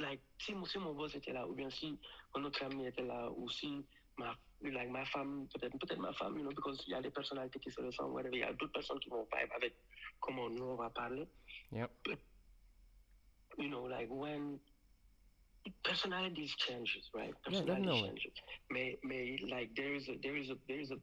like, 0.00 0.20
si, 0.38 0.54
mon- 0.54 0.64
si 0.64 0.78
mon 0.78 0.94
boss 0.94 1.14
était 1.14 1.32
là, 1.32 1.46
ou 1.46 1.54
bien 1.54 1.70
si 1.70 1.98
un 2.34 2.44
autre 2.44 2.62
ami 2.64 2.86
était 2.86 3.02
là, 3.06 3.30
ou 3.30 3.48
si 3.48 3.84
ma, 4.18 4.36
like, 4.60 4.90
ma 4.90 5.04
femme, 5.06 5.46
peut-être 5.54 5.78
peut 5.78 5.96
ma 5.96 6.12
femme, 6.12 6.36
you 6.36 6.42
know, 6.42 6.50
because 6.52 6.82
il 6.86 6.90
y 6.90 6.94
a 6.94 7.00
des 7.00 7.10
personnalités 7.10 7.60
qui 7.60 7.70
se 7.70 7.80
ressemblent, 7.80 8.12
whatever, 8.14 8.36
il 8.36 8.40
y 8.40 8.44
a 8.44 8.52
d'autres 8.52 8.72
personnes 8.72 8.98
qui 9.00 9.08
vont 9.08 9.26
vibe 9.32 9.50
avec 9.54 9.74
comment 10.20 10.50
nous 10.50 10.64
on 10.64 10.76
va 10.76 10.90
parler. 10.90 11.26
Yep. 11.72 11.90
But, 12.04 12.18
you 13.58 13.68
know, 13.68 13.86
like 13.86 14.08
when 14.10 14.58
personalities 15.84 16.54
changes, 16.56 17.08
right? 17.14 17.34
Personality 17.44 17.82
definitely. 17.82 18.08
changes. 18.08 18.32
May 18.70 18.98
may 19.04 19.38
like 19.50 19.70
there 19.76 19.94
is 19.94 20.08
a, 20.08 20.16
there 20.22 20.36
is 20.36 20.50
a, 20.50 20.56
there 20.68 20.80
is 20.80 20.90
a, 20.90 20.96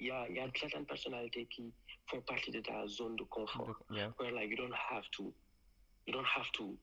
il 0.00 0.06
y 0.08 0.10
a, 0.10 0.26
il 0.28 0.36
y 0.36 0.40
a 0.40 0.50
certaines 0.58 0.86
personnalités 0.86 1.46
qui 1.46 1.72
font 2.10 2.20
partie 2.22 2.50
de 2.50 2.60
ta 2.60 2.86
zone 2.88 3.16
de 3.16 3.24
confort. 3.24 3.76
Yeah. 3.90 4.10
where 4.18 4.32
like 4.32 4.48
you 4.50 4.56
don't 4.56 4.74
have 4.90 5.04
to 5.18 5.32
you 6.06 6.12
don't 6.12 6.26
have 6.26 6.50
to 6.52 6.76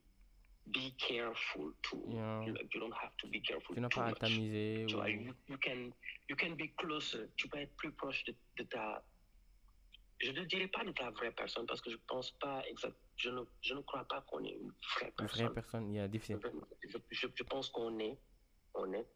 be 0.71 0.93
careful 0.97 1.71
to 1.89 1.97
Yeah. 2.07 2.39
like, 2.53 2.73
you 2.73 2.79
don't 2.79 2.93
have 3.01 3.15
to 3.17 3.27
be 3.27 3.41
careful 3.41 3.75
Tu 3.75 3.81
n'as 3.81 3.89
too 3.89 3.99
pas 3.99 4.09
à. 4.11 4.27
Tu 4.87 4.95
ou- 4.95 5.07
you, 5.07 5.33
you 5.47 5.57
can 5.57 5.91
you 6.29 6.35
can 6.35 6.55
be 6.55 6.69
closer 6.77 7.27
tu 7.37 7.47
peux 7.49 7.57
être 7.59 7.75
plus 7.75 7.91
proche 7.93 8.23
de, 8.25 8.33
de 8.57 8.63
ta 8.63 9.03
je 10.19 10.31
ne 10.31 10.43
dirais 10.45 10.67
pas 10.67 10.83
de 10.83 10.91
ta 10.91 11.09
vraie 11.11 11.31
personne 11.31 11.65
parce 11.65 11.81
que 11.81 11.89
je 11.89 11.97
pense 12.07 12.31
pas 12.39 12.61
exact 12.67 12.95
je 13.15 13.29
ne 13.29 13.41
je 13.61 13.73
ne 13.73 13.81
crois 13.81 14.05
pas 14.05 14.21
qu'on 14.21 14.43
est 14.43 14.51
une 14.63 14.71
vraie 14.95 15.07
Une 15.07 15.13
personne 15.15 15.45
vraie 15.45 15.53
personne, 15.53 15.93
yeah, 15.93 16.07
difficile. 16.07 16.39
je, 16.83 16.97
je, 17.11 17.27
je 17.33 17.43
pense 17.43 17.69
qu'on 17.69 17.97
est 17.99 18.17
on 18.73 18.91
est 18.93 19.07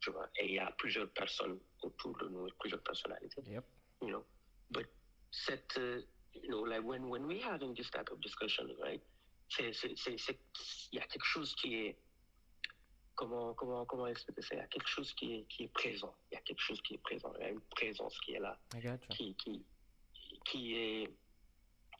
tu 0.00 0.10
vois 0.10 0.28
et 0.38 0.46
il 0.46 0.54
y 0.54 0.58
a 0.58 0.70
plusieurs 0.78 1.10
personnes 1.10 1.58
autour 1.82 2.16
de 2.18 2.28
nous 2.28 2.48
plusieurs 2.60 2.82
personnalités 2.82 3.42
Yep. 3.46 3.64
you 4.02 4.08
know. 4.08 4.24
But 4.70 4.86
set, 5.30 5.64
uh, 5.76 6.00
you 6.34 6.48
know, 6.50 6.62
like 6.62 6.84
when 6.84 7.08
when 7.08 7.26
we 7.26 7.40
having 7.42 7.74
this 7.74 7.90
type 7.90 8.10
of 8.12 8.20
discussion, 8.20 8.66
right? 8.82 9.02
C'est 9.48 9.72
c'est 9.72 9.96
c'est 9.96 10.38
il 10.92 10.98
y 10.98 11.00
a 11.02 11.06
quelque 11.06 11.24
chose 11.24 11.54
qui 11.56 11.74
est 11.74 11.96
comment 13.14 13.54
comment 13.54 13.84
comment 13.86 14.06
expliquer 14.06 14.42
ça? 14.42 14.54
Il 14.54 14.58
y 14.58 14.60
a 14.60 14.66
quelque 14.68 14.88
chose 14.88 15.12
qui 15.14 15.34
est 15.34 15.44
qui 15.48 15.64
est 15.64 15.72
présent. 15.72 16.14
Il 16.30 16.34
y 16.34 16.38
a 16.38 16.42
quelque 16.42 16.60
chose 16.60 16.80
qui 16.82 16.94
est 16.94 17.02
présent. 17.02 17.32
Il 17.38 17.42
y 17.42 17.46
a 17.46 17.50
une 17.50 17.60
présence 17.76 18.18
qui 18.20 18.32
est 18.34 18.40
là, 18.40 18.58
I 18.74 18.80
qui 19.10 19.34
qui 19.36 19.64
qui 20.48 20.74
est 20.76 21.10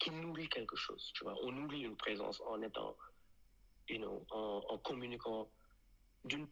qui 0.01 0.11
nourrit 0.11 0.49
quelque 0.49 0.77
chose. 0.77 1.11
Tu 1.15 1.25
vois, 1.25 1.35
on 1.43 1.51
nourrit 1.53 1.83
une 1.83 1.97
présence 1.97 2.41
en 2.47 2.61
étant, 2.63 2.97
you 3.89 3.99
know, 3.99 4.25
en, 4.31 4.63
en 4.69 4.79
communiquant 4.79 5.51
d'une 6.25 6.47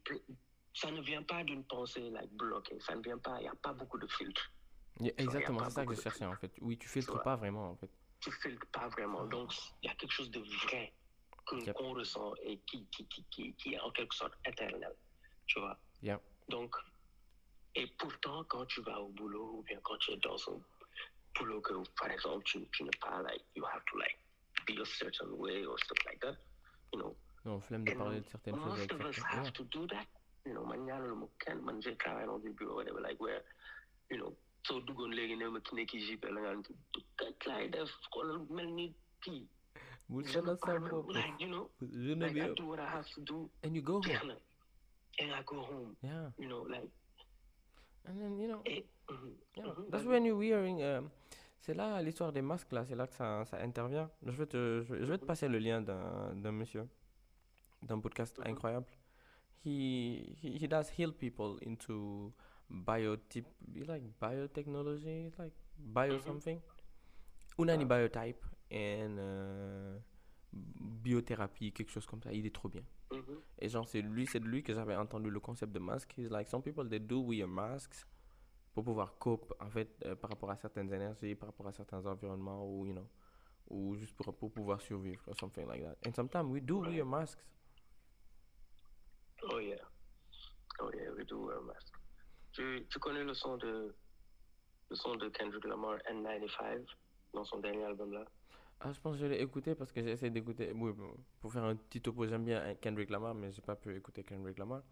ça 0.75 0.91
ne 0.91 1.01
vient 1.01 1.23
pas 1.23 1.43
d'une 1.45 1.65
pensée 1.65 2.11
like 2.11 2.31
bloquée. 2.33 2.79
Ça 2.81 2.95
ne 2.95 3.03
vient 3.03 3.19
pas. 3.19 3.39
Il 3.39 3.43
n'y 3.43 3.49
a 3.49 3.55
pas 3.63 3.73
beaucoup 3.73 3.99
de 3.99 4.07
filtres. 4.09 4.53
Yeah, 5.01 5.13
exactement, 5.19 5.61
c'est 5.65 5.71
ça 5.71 5.87
que 5.87 5.95
je 5.95 6.01
cherchais 6.01 6.25
en 6.27 6.37
fait. 6.37 6.53
Oui, 6.61 6.77
tu 6.79 6.89
filtres 6.89 7.23
pas 7.23 7.37
vraiment 7.37 7.71
en 7.71 7.77
fait. 7.77 7.91
tu 8.21 8.33
filtres 8.33 8.67
pas 8.73 8.89
vraiment. 8.89 9.25
Donc, 9.27 9.53
il 9.83 9.89
y 9.89 9.91
a 9.91 9.95
quelque 9.95 10.13
chose 10.13 10.31
de 10.31 10.41
vrai 10.65 10.93
Yep. 11.53 11.77
qu'on 11.77 11.95
ressent 11.95 12.35
et 12.43 12.59
qui, 12.67 12.85
qui, 12.89 13.07
qui, 13.07 13.55
qui, 13.55 13.75
est 13.75 13.81
en 13.81 13.93
quelque 13.93 14.15
sorte 14.17 14.35
éternel. 14.45 14.93
Tu 15.47 15.61
vois? 15.61 15.79
Donc, 16.49 16.75
et 17.77 17.87
pourtant, 17.99 18.43
quand 18.45 18.67
tu 18.67 18.81
vas 18.83 19.01
au 19.01 19.11
boulot 19.11 19.59
ou 19.59 19.63
bien 19.63 19.79
quand 19.85 19.97
tu 19.99 20.11
es 20.11 20.17
dans 20.17 20.37
un 20.51 20.61
boulot 21.39 21.61
que, 21.61 21.75
par 21.99 22.11
exemple, 22.11 22.45
tu, 22.45 22.67
tu 22.73 22.85
n'es 22.85 22.91
pas, 23.01 23.23
like, 23.23 23.45
you 23.55 23.65
have 23.65 23.83
to, 23.93 23.99
like, 23.99 24.19
be 24.67 24.75
a 24.81 24.85
certain 24.85 25.33
way 25.39 25.65
or 25.65 25.79
stuff 25.79 25.99
like 26.07 26.21
that, 26.21 26.37
you 26.93 27.01
know. 27.01 27.17
Non, 27.45 27.61
flemme 27.61 27.85
de 27.85 27.93
parler 27.95 28.21
de 28.21 28.27
certaines 28.29 28.57
choses 28.57 28.79
most 28.79 28.93
of 28.93 29.01
us 29.07 29.17
have 29.31 29.45
Yeah. 29.45 29.51
to 29.53 29.65
do 29.65 29.87
that. 29.89 30.07
You 30.45 30.55
know, 30.55 30.65
man, 30.65 30.85
ñaanal 30.87 31.15
mu 31.17 31.27
kenn 31.41 31.61
man 31.65 31.81
j'ai 31.83 31.97
travaillé 31.97 32.27
dans 32.27 32.39
des 32.39 32.51
bureaux 32.53 32.77
whatever, 32.77 33.01
like 33.01 33.21
where, 33.21 33.43
you 34.11 34.17
know, 34.19 34.37
soo 34.67 34.81
duggoon 34.81 35.13
léegi 35.13 35.37
ne 35.37 35.49
ma 35.49 35.61
ki 35.61 35.99
JP 36.07 36.25
la 36.31 36.41
nga 36.41 36.53
naan 36.53 36.63
kat 37.19 37.47
laay 37.47 37.69
def 37.71 37.91
xoolal 38.13 38.47
mel 38.51 38.67
ni 38.75 38.95
kii. 39.23 39.47
Bul 40.09 40.25
Je 40.25 40.39
ne 40.41 40.55
sa 40.57 40.67
parle- 40.67 41.13
like, 41.13 41.41
you 41.41 41.49
know, 41.49 41.71
like 41.81 42.37
I 42.37 42.55
do 42.55 42.67
what 42.67 42.79
I 42.81 42.87
have 42.87 43.09
to 43.15 43.21
do. 43.23 43.51
And 43.63 43.75
you 43.75 43.83
go 43.83 44.01
home. 44.01 44.37
And 45.19 45.33
I 45.33 45.43
go 45.45 45.63
home, 45.63 45.97
Yeah. 46.03 46.31
you 46.39 46.49
know, 46.49 46.63
like, 46.69 46.91
And 48.09 48.21
then, 48.21 48.39
you 48.39 48.47
know, 48.47 48.63
et, 48.67 48.87
mhm, 49.11 49.35
yeah. 49.57 49.65
mhm, 49.67 49.91
That's 49.91 50.05
when 50.05 50.25
you're 50.25 50.39
wearing. 50.39 50.81
euh, 50.81 51.03
c'est 51.67 51.75
là 51.75 52.01
l'histoire 52.01 52.33
des 52.33 52.43
masques 52.43 52.73
là, 52.73 52.85
c'est 52.87 52.95
là 52.95 53.07
que 53.07 53.15
ça, 53.15 53.45
ça 53.45 53.59
intervient. 53.61 54.09
Je 54.25 54.31
vais 54.31 54.47
te, 54.47 54.83
je 54.83 54.95
vais, 54.95 55.01
je 55.05 55.11
vais 55.13 55.19
te 55.19 55.25
passer 55.25 55.49
le 55.49 55.59
lien 55.59 55.83
d'un 55.83 56.53
monsieur, 56.53 56.89
d'un 57.83 58.01
podcast 58.01 58.41
incroyable. 58.45 58.87
He, 59.65 60.37
he 60.43 60.59
he 60.63 60.69
does 60.69 60.89
heal 60.97 61.13
people 61.13 61.59
into 61.67 62.33
biotype, 62.71 63.49
like 63.89 64.05
biotechnology, 64.21 65.33
like 65.39 65.53
bio 65.77 66.15
Mhm. 66.15 66.21
something? 66.21 66.61
Unani 67.59 67.85
Ah. 67.85 67.89
biotype 67.97 68.45
and 68.71 69.19
euh, 69.19 69.99
biothérapie, 70.53 71.73
quelque 71.73 71.91
chose 71.91 72.07
comme 72.07 72.23
ça. 72.23 72.33
Il 72.33 72.47
est 72.47 72.55
trop 72.55 72.69
bien. 72.69 72.83
mhm, 73.11 73.41
Et 73.59 73.69
genre, 73.69 73.89
c'est 73.89 74.03
lui, 74.03 74.27
c'est 74.27 74.41
de 74.41 74.47
lui 74.47 74.63
que 74.63 74.73
j'avais 74.75 74.97
entendu 74.97 75.31
le 75.31 75.41
concept 75.41 75.73
de 75.73 75.79
masque. 75.79 76.15
He's 76.19 76.31
like, 76.31 76.49
some 76.49 76.63
people, 76.63 76.89
they 76.89 77.01
do 77.01 77.21
wear 77.21 77.47
masks 77.49 78.07
pour 78.77 78.85
pouvoir 78.85 79.17
cope, 79.17 79.55
en 79.59 79.71
fait, 79.71 79.89
euh, 80.05 80.15
par 80.17 80.29
rapport 80.29 80.51
à 80.51 80.57
certaines 80.57 80.93
énergies, 80.93 81.35
par 81.35 81.49
rapport 81.49 81.67
à 81.67 81.73
certains 81.73 82.05
environnements, 82.05 82.63
ou, 82.63 82.85
you 82.85 82.93
know, 82.93 83.09
ou 83.69 83.97
juste 83.97 84.15
pour, 84.15 84.37
pour 84.37 84.53
pouvoir 84.53 84.83
survivre, 84.83 85.23
or 85.27 85.35
something 85.41 85.67
like 85.67 85.83
that. 85.83 85.97
And 86.07 86.13
sometimes 86.15 86.51
we 86.51 86.61
do 86.61 86.81
wear 86.81 87.07
masks. 87.07 87.43
Oh 89.51 89.59
yeah. 89.61 89.77
Oh 90.79 90.91
yeah, 90.95 91.09
we 91.17 91.25
do 91.25 91.47
wear 91.47 91.57
a 91.57 91.63
mask. 91.63 91.95
Tu, 92.53 92.87
tu 92.91 92.99
connais 92.99 93.25
le 93.25 93.33
son 93.33 93.57
de 93.57 93.95
le 94.91 94.97
son 94.97 95.15
de 95.17 95.31
Kendrick 95.31 95.65
Lamar 95.65 95.97
N95 96.11 96.85
dans 97.33 97.45
son 97.45 97.61
dernier 97.61 97.85
album 97.85 98.13
là? 98.13 98.27
Ah, 98.81 98.93
je 98.93 99.01
pense 99.01 99.15
que 99.17 99.23
je 99.23 99.27
l'ai 99.27 99.41
écouté 99.41 99.75
parce 99.75 99.91
que 99.91 100.03
j'ai 100.03 100.11
essayé 100.11 100.31
d'écouter, 100.31 100.73
oui, 100.75 100.93
pour 101.41 101.51
faire 101.51 101.65
un 101.65 101.77
petit 101.77 102.03
topo, 102.03 102.27
j'aime 102.27 102.45
bien 102.45 102.75
Kendrick 102.75 103.09
Lamar, 103.09 103.35
mais 103.35 103.51
j'ai 103.53 103.63
pas 103.63 103.75
pu 103.75 103.97
écouter 103.97 104.23
Kendrick 104.23 104.59
Lamar. 104.59 104.83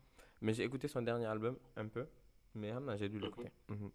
Mais 0.41 0.55
j'ai 0.55 0.65
écouté 0.65 0.89
son 0.89 1.03
dernier 1.03 1.27
album, 1.27 1.59
un 1.77 1.87
peu, 1.89 2.07
mais 2.55 2.71
ah, 2.71 2.81
non, 2.81 2.97
j'ai 2.97 3.09
dû 3.09 3.19
l'écouter. 3.19 3.51
Mhm. 3.69 3.91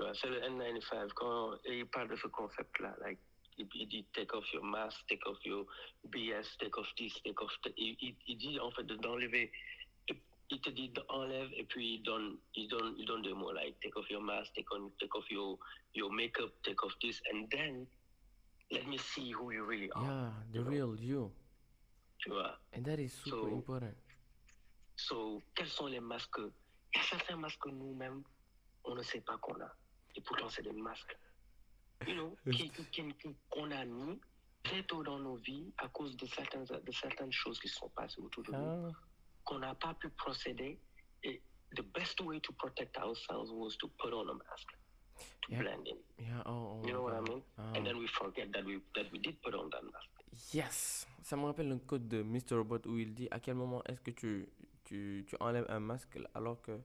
Ouais, 0.00 0.12
c'est 0.14 0.28
le 0.28 0.40
N95 0.40 1.12
quand 1.14 1.54
il 1.64 1.86
parle 1.86 2.08
de 2.08 2.16
ce 2.16 2.26
concept 2.28 2.78
là, 2.80 2.94
like 3.04 3.18
il, 3.58 3.68
dit 3.86 4.04
take 4.12 4.34
off 4.34 4.50
your 4.52 4.64
mask, 4.64 5.06
take 5.06 5.24
off 5.28 5.38
your 5.44 5.66
BS, 6.04 6.56
take 6.58 6.76
off 6.78 6.88
this, 6.96 7.12
take 7.22 7.40
off. 7.42 7.52
Il, 7.76 7.96
il, 8.00 8.16
il 8.26 8.36
dit 8.38 8.58
en 8.58 8.70
fait 8.72 8.84
de- 8.84 8.96
d'enlever. 8.96 9.52
Il 10.50 10.60
te 10.60 10.68
dit 10.70 10.90
d'enlève 10.90 11.50
et 11.54 11.64
puis 11.64 11.94
il 11.94 12.02
donne, 12.02 12.36
il 12.56 12.68
donne, 12.68 12.94
il 12.98 13.06
donne 13.06 13.22
des 13.22 13.32
mots 13.32 13.52
like 13.52 13.78
take 13.80 13.96
off 13.96 14.10
your 14.10 14.20
mask, 14.20 14.52
take 14.54 14.66
on, 14.74 14.90
take 14.98 15.14
off 15.16 15.30
your 15.30 15.58
your 15.94 16.10
makeup, 16.12 16.52
take 16.62 16.82
off 16.84 16.92
this, 17.00 17.22
and 17.32 17.46
then 17.50 17.86
let 18.70 18.86
me 18.86 18.98
see 18.98 19.32
who 19.32 19.50
you 19.52 19.64
really 19.64 19.90
are. 19.92 20.02
Yeah, 20.04 20.32
the 20.52 20.68
real 20.68 20.94
you. 20.98 21.30
Tu 22.18 22.30
vois? 22.30 22.58
And 22.74 22.84
that 22.84 22.98
is 22.98 23.12
super 23.12 23.48
So- 23.48 23.48
important. 23.56 23.96
So, 24.96 25.42
quels 25.54 25.70
sont 25.70 25.86
les 25.90 26.00
masques 26.00 26.40
Il 26.94 26.98
y 26.98 27.00
a 27.00 27.04
certains 27.04 27.36
masques 27.36 27.60
que 27.60 27.70
nous-mêmes, 27.70 28.22
on 28.84 28.94
ne 28.94 29.02
sait 29.02 29.20
pas 29.20 29.38
qu'on 29.38 29.60
a. 29.60 29.70
Et 30.14 30.20
pourtant, 30.20 30.48
c'est 30.48 30.62
des 30.62 30.72
masques. 30.72 31.16
You 32.06 32.14
know, 32.14 32.36
qu'on 33.50 33.70
a 33.70 33.84
mis 33.84 34.20
très 34.64 34.82
tôt 34.84 35.02
dans 35.02 35.18
nos 35.18 35.36
vies 35.36 35.72
à 35.78 35.88
cause 35.88 36.16
de 36.16 36.26
certaines, 36.26 36.64
de 36.64 36.92
certaines 36.92 37.32
choses 37.32 37.58
qui 37.60 37.68
se 37.68 37.76
sont 37.76 37.90
passées 37.90 38.20
autour 38.20 38.42
de 38.44 38.52
nous, 38.52 38.88
Ah, 38.88 38.90
qu'on 39.44 39.58
n'a 39.60 39.74
pas 39.74 39.94
pu 39.94 40.10
procéder. 40.10 40.80
Et 41.22 41.42
the 41.76 41.82
best 41.94 42.20
way 42.20 42.40
to 42.40 42.52
protect 42.54 42.96
ourselves 42.98 43.50
was 43.52 43.76
to 43.78 43.88
put 43.98 44.12
on 44.12 44.28
a 44.28 44.34
mask, 44.34 44.68
to 45.42 45.52
Yeah. 45.52 45.60
blend 45.62 45.86
in. 45.88 45.98
yeah, 46.18 46.42
oh, 46.46 46.80
oh 46.82 46.86
You 46.86 46.92
know 46.92 47.02
what 47.02 47.14
I 47.14 47.20
God. 47.20 47.28
mean? 47.28 47.42
Ah. 47.58 47.72
And 47.76 47.86
then 47.86 47.98
we 47.98 48.06
forget 48.08 48.50
that 48.52 48.64
we, 48.64 48.80
that 48.96 49.10
we 49.12 49.18
did 49.20 49.40
put 49.42 49.54
on 49.54 49.70
that 49.70 49.82
mask. 49.84 50.10
Yes! 50.54 51.06
Ça 51.22 51.36
me 51.36 51.44
rappelle 51.44 51.70
un 51.70 51.78
code 51.78 52.08
de 52.08 52.22
Mr. 52.22 52.56
Robot 52.56 52.80
où 52.86 52.98
il 52.98 53.14
dit 53.14 53.28
à 53.30 53.38
quel 53.40 53.54
moment 53.54 53.82
est-ce 53.88 54.00
que 54.00 54.10
tu, 54.10 54.48
tu, 54.84 55.24
tu 55.26 55.36
enlèves 55.40 55.66
un 55.68 55.80
masque 55.80 56.18
alors 56.34 56.60
que... 56.62 56.78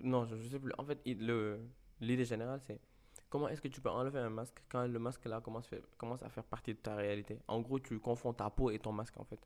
Non, 0.00 0.24
je, 0.26 0.36
je 0.36 0.48
sais 0.48 0.58
plus. 0.58 0.72
En 0.78 0.84
fait, 0.84 1.00
l'idée 1.04 2.24
générale, 2.24 2.60
c'est 2.66 2.80
comment 3.28 3.48
est-ce 3.48 3.60
que 3.60 3.68
tu 3.68 3.80
peux 3.80 3.90
enlever 3.90 4.18
un 4.18 4.30
masque 4.30 4.62
quand 4.68 4.86
le 4.86 4.98
masque 4.98 5.24
là 5.26 5.40
commence, 5.40 5.66
fait- 5.68 5.82
commence 5.96 6.22
à 6.22 6.28
faire 6.28 6.44
partie 6.44 6.74
de 6.74 6.78
ta 6.78 6.96
réalité? 6.96 7.38
En 7.48 7.60
gros, 7.60 7.78
tu 7.78 7.98
confonds 7.98 8.32
ta 8.32 8.50
peau 8.50 8.70
et 8.70 8.78
ton 8.78 8.92
masque 8.92 9.16
en 9.18 9.24
fait. 9.24 9.40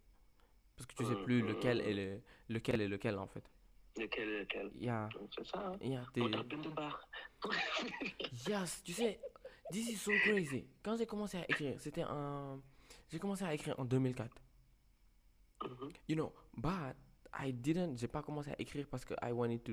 Parce 0.77 0.87
que 0.87 0.95
tu 0.95 1.05
sais 1.05 1.15
Mm, 1.15 1.25
plus 1.25 1.43
lequel 1.43 1.81
est 1.83 1.95
le, 1.95 2.21
lequel 2.49 2.81
est 2.81 2.89
lequel 2.89 3.17
en 3.19 3.27
fait. 3.27 3.45
Lequel, 3.97 4.41
lequel? 4.41 4.71
Yeah, 4.75 5.09
C'est 5.37 5.47
ça. 5.47 5.69
Hein? 5.69 5.77
yeah. 5.81 6.05
Yes, 8.49 8.83
tu 8.83 8.93
sais, 8.93 9.21
this 9.71 9.89
is 9.91 9.97
so 9.97 10.11
crazy. 10.25 10.67
Quand 10.83 10.97
j'ai 10.97 11.07
commencé 11.07 11.39
à 11.39 11.45
écrire, 11.45 11.81
c'était 11.81 12.05
en... 12.05 12.61
J'ai 13.15 13.21
commencé 13.21 13.45
à 13.45 13.55
écrire 13.55 13.79
en 13.79 13.85
2004. 13.85 14.43
Mhm. 15.63 15.93
You 16.09 16.17
know, 16.17 16.33
but 16.57 16.97
I 17.33 17.53
didn't, 17.53 17.97
j'ai 17.97 18.09
pas 18.09 18.23
commencé 18.25 18.51
à 18.51 18.61
écrire 18.61 18.89
parce 18.91 19.05
que 19.05 19.15
I 19.23 19.31
wanted 19.31 19.63
to, 19.63 19.73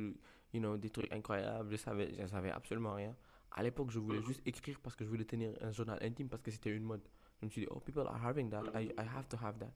you 0.54 0.60
know, 0.60 0.78
des 0.78 0.92
trucs 0.92 1.12
incroyables, 1.12 1.72
je 1.72 1.76
savais, 1.78 2.14
je 2.14 2.28
savais 2.28 2.52
absolument 2.52 2.94
rien. 2.94 3.16
À 3.50 3.64
l'époque, 3.64 3.90
je 3.90 3.98
voulais 3.98 4.22
juste 4.22 4.44
écrire 4.46 4.80
parce 4.80 4.96
que 4.96 5.04
je 5.04 5.10
voulais 5.10 5.26
tenir 5.26 5.56
un 5.60 5.72
journal 5.72 5.98
intime 6.04 6.30
parce 6.30 6.44
que 6.44 6.52
c'était 6.52 6.70
une 6.70 6.84
mode. 6.84 7.02
Je 7.40 7.46
me 7.48 7.50
suis 7.50 7.62
dit, 7.62 7.68
oh, 7.72 7.80
people 7.80 8.06
are 8.08 8.24
having 8.24 8.52
that, 8.52 8.62
I, 8.80 8.90
I 8.96 9.08
have 9.18 9.28
to 9.30 9.38
have 9.42 9.58
that. 9.58 9.74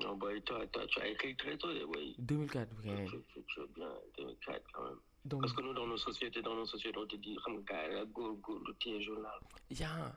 Non, 0.00 0.18
toi, 0.18 0.66
tu 0.66 1.00
as 1.00 1.06
écrit 1.06 1.36
très 1.36 1.58
tôt, 1.58 1.68
oui. 1.94 2.16
2004, 2.18 2.70
Tu, 2.80 2.88
ouais. 2.88 3.04
tu, 3.04 3.22
tu, 3.34 3.44
tu 3.46 3.60
es 3.60 3.66
bien, 3.74 3.92
2004 4.16 4.62
quand 4.72 4.84
même. 4.84 4.98
Donc, 5.26 5.42
Parce 5.42 5.52
que 5.52 5.60
nous, 5.60 5.74
dans 5.74 5.86
nos 5.86 5.98
sociétés, 5.98 6.40
dans 6.40 6.54
nos 6.54 6.64
sociétés, 6.64 6.98
on 6.98 7.06
te 7.06 7.16
dit, 7.16 7.36
nga 7.46 7.88
gars 7.90 8.04
góor 8.06 8.38
lu 8.66 8.74
téye 8.80 9.02
journal. 9.02 9.38
yeah. 9.68 10.16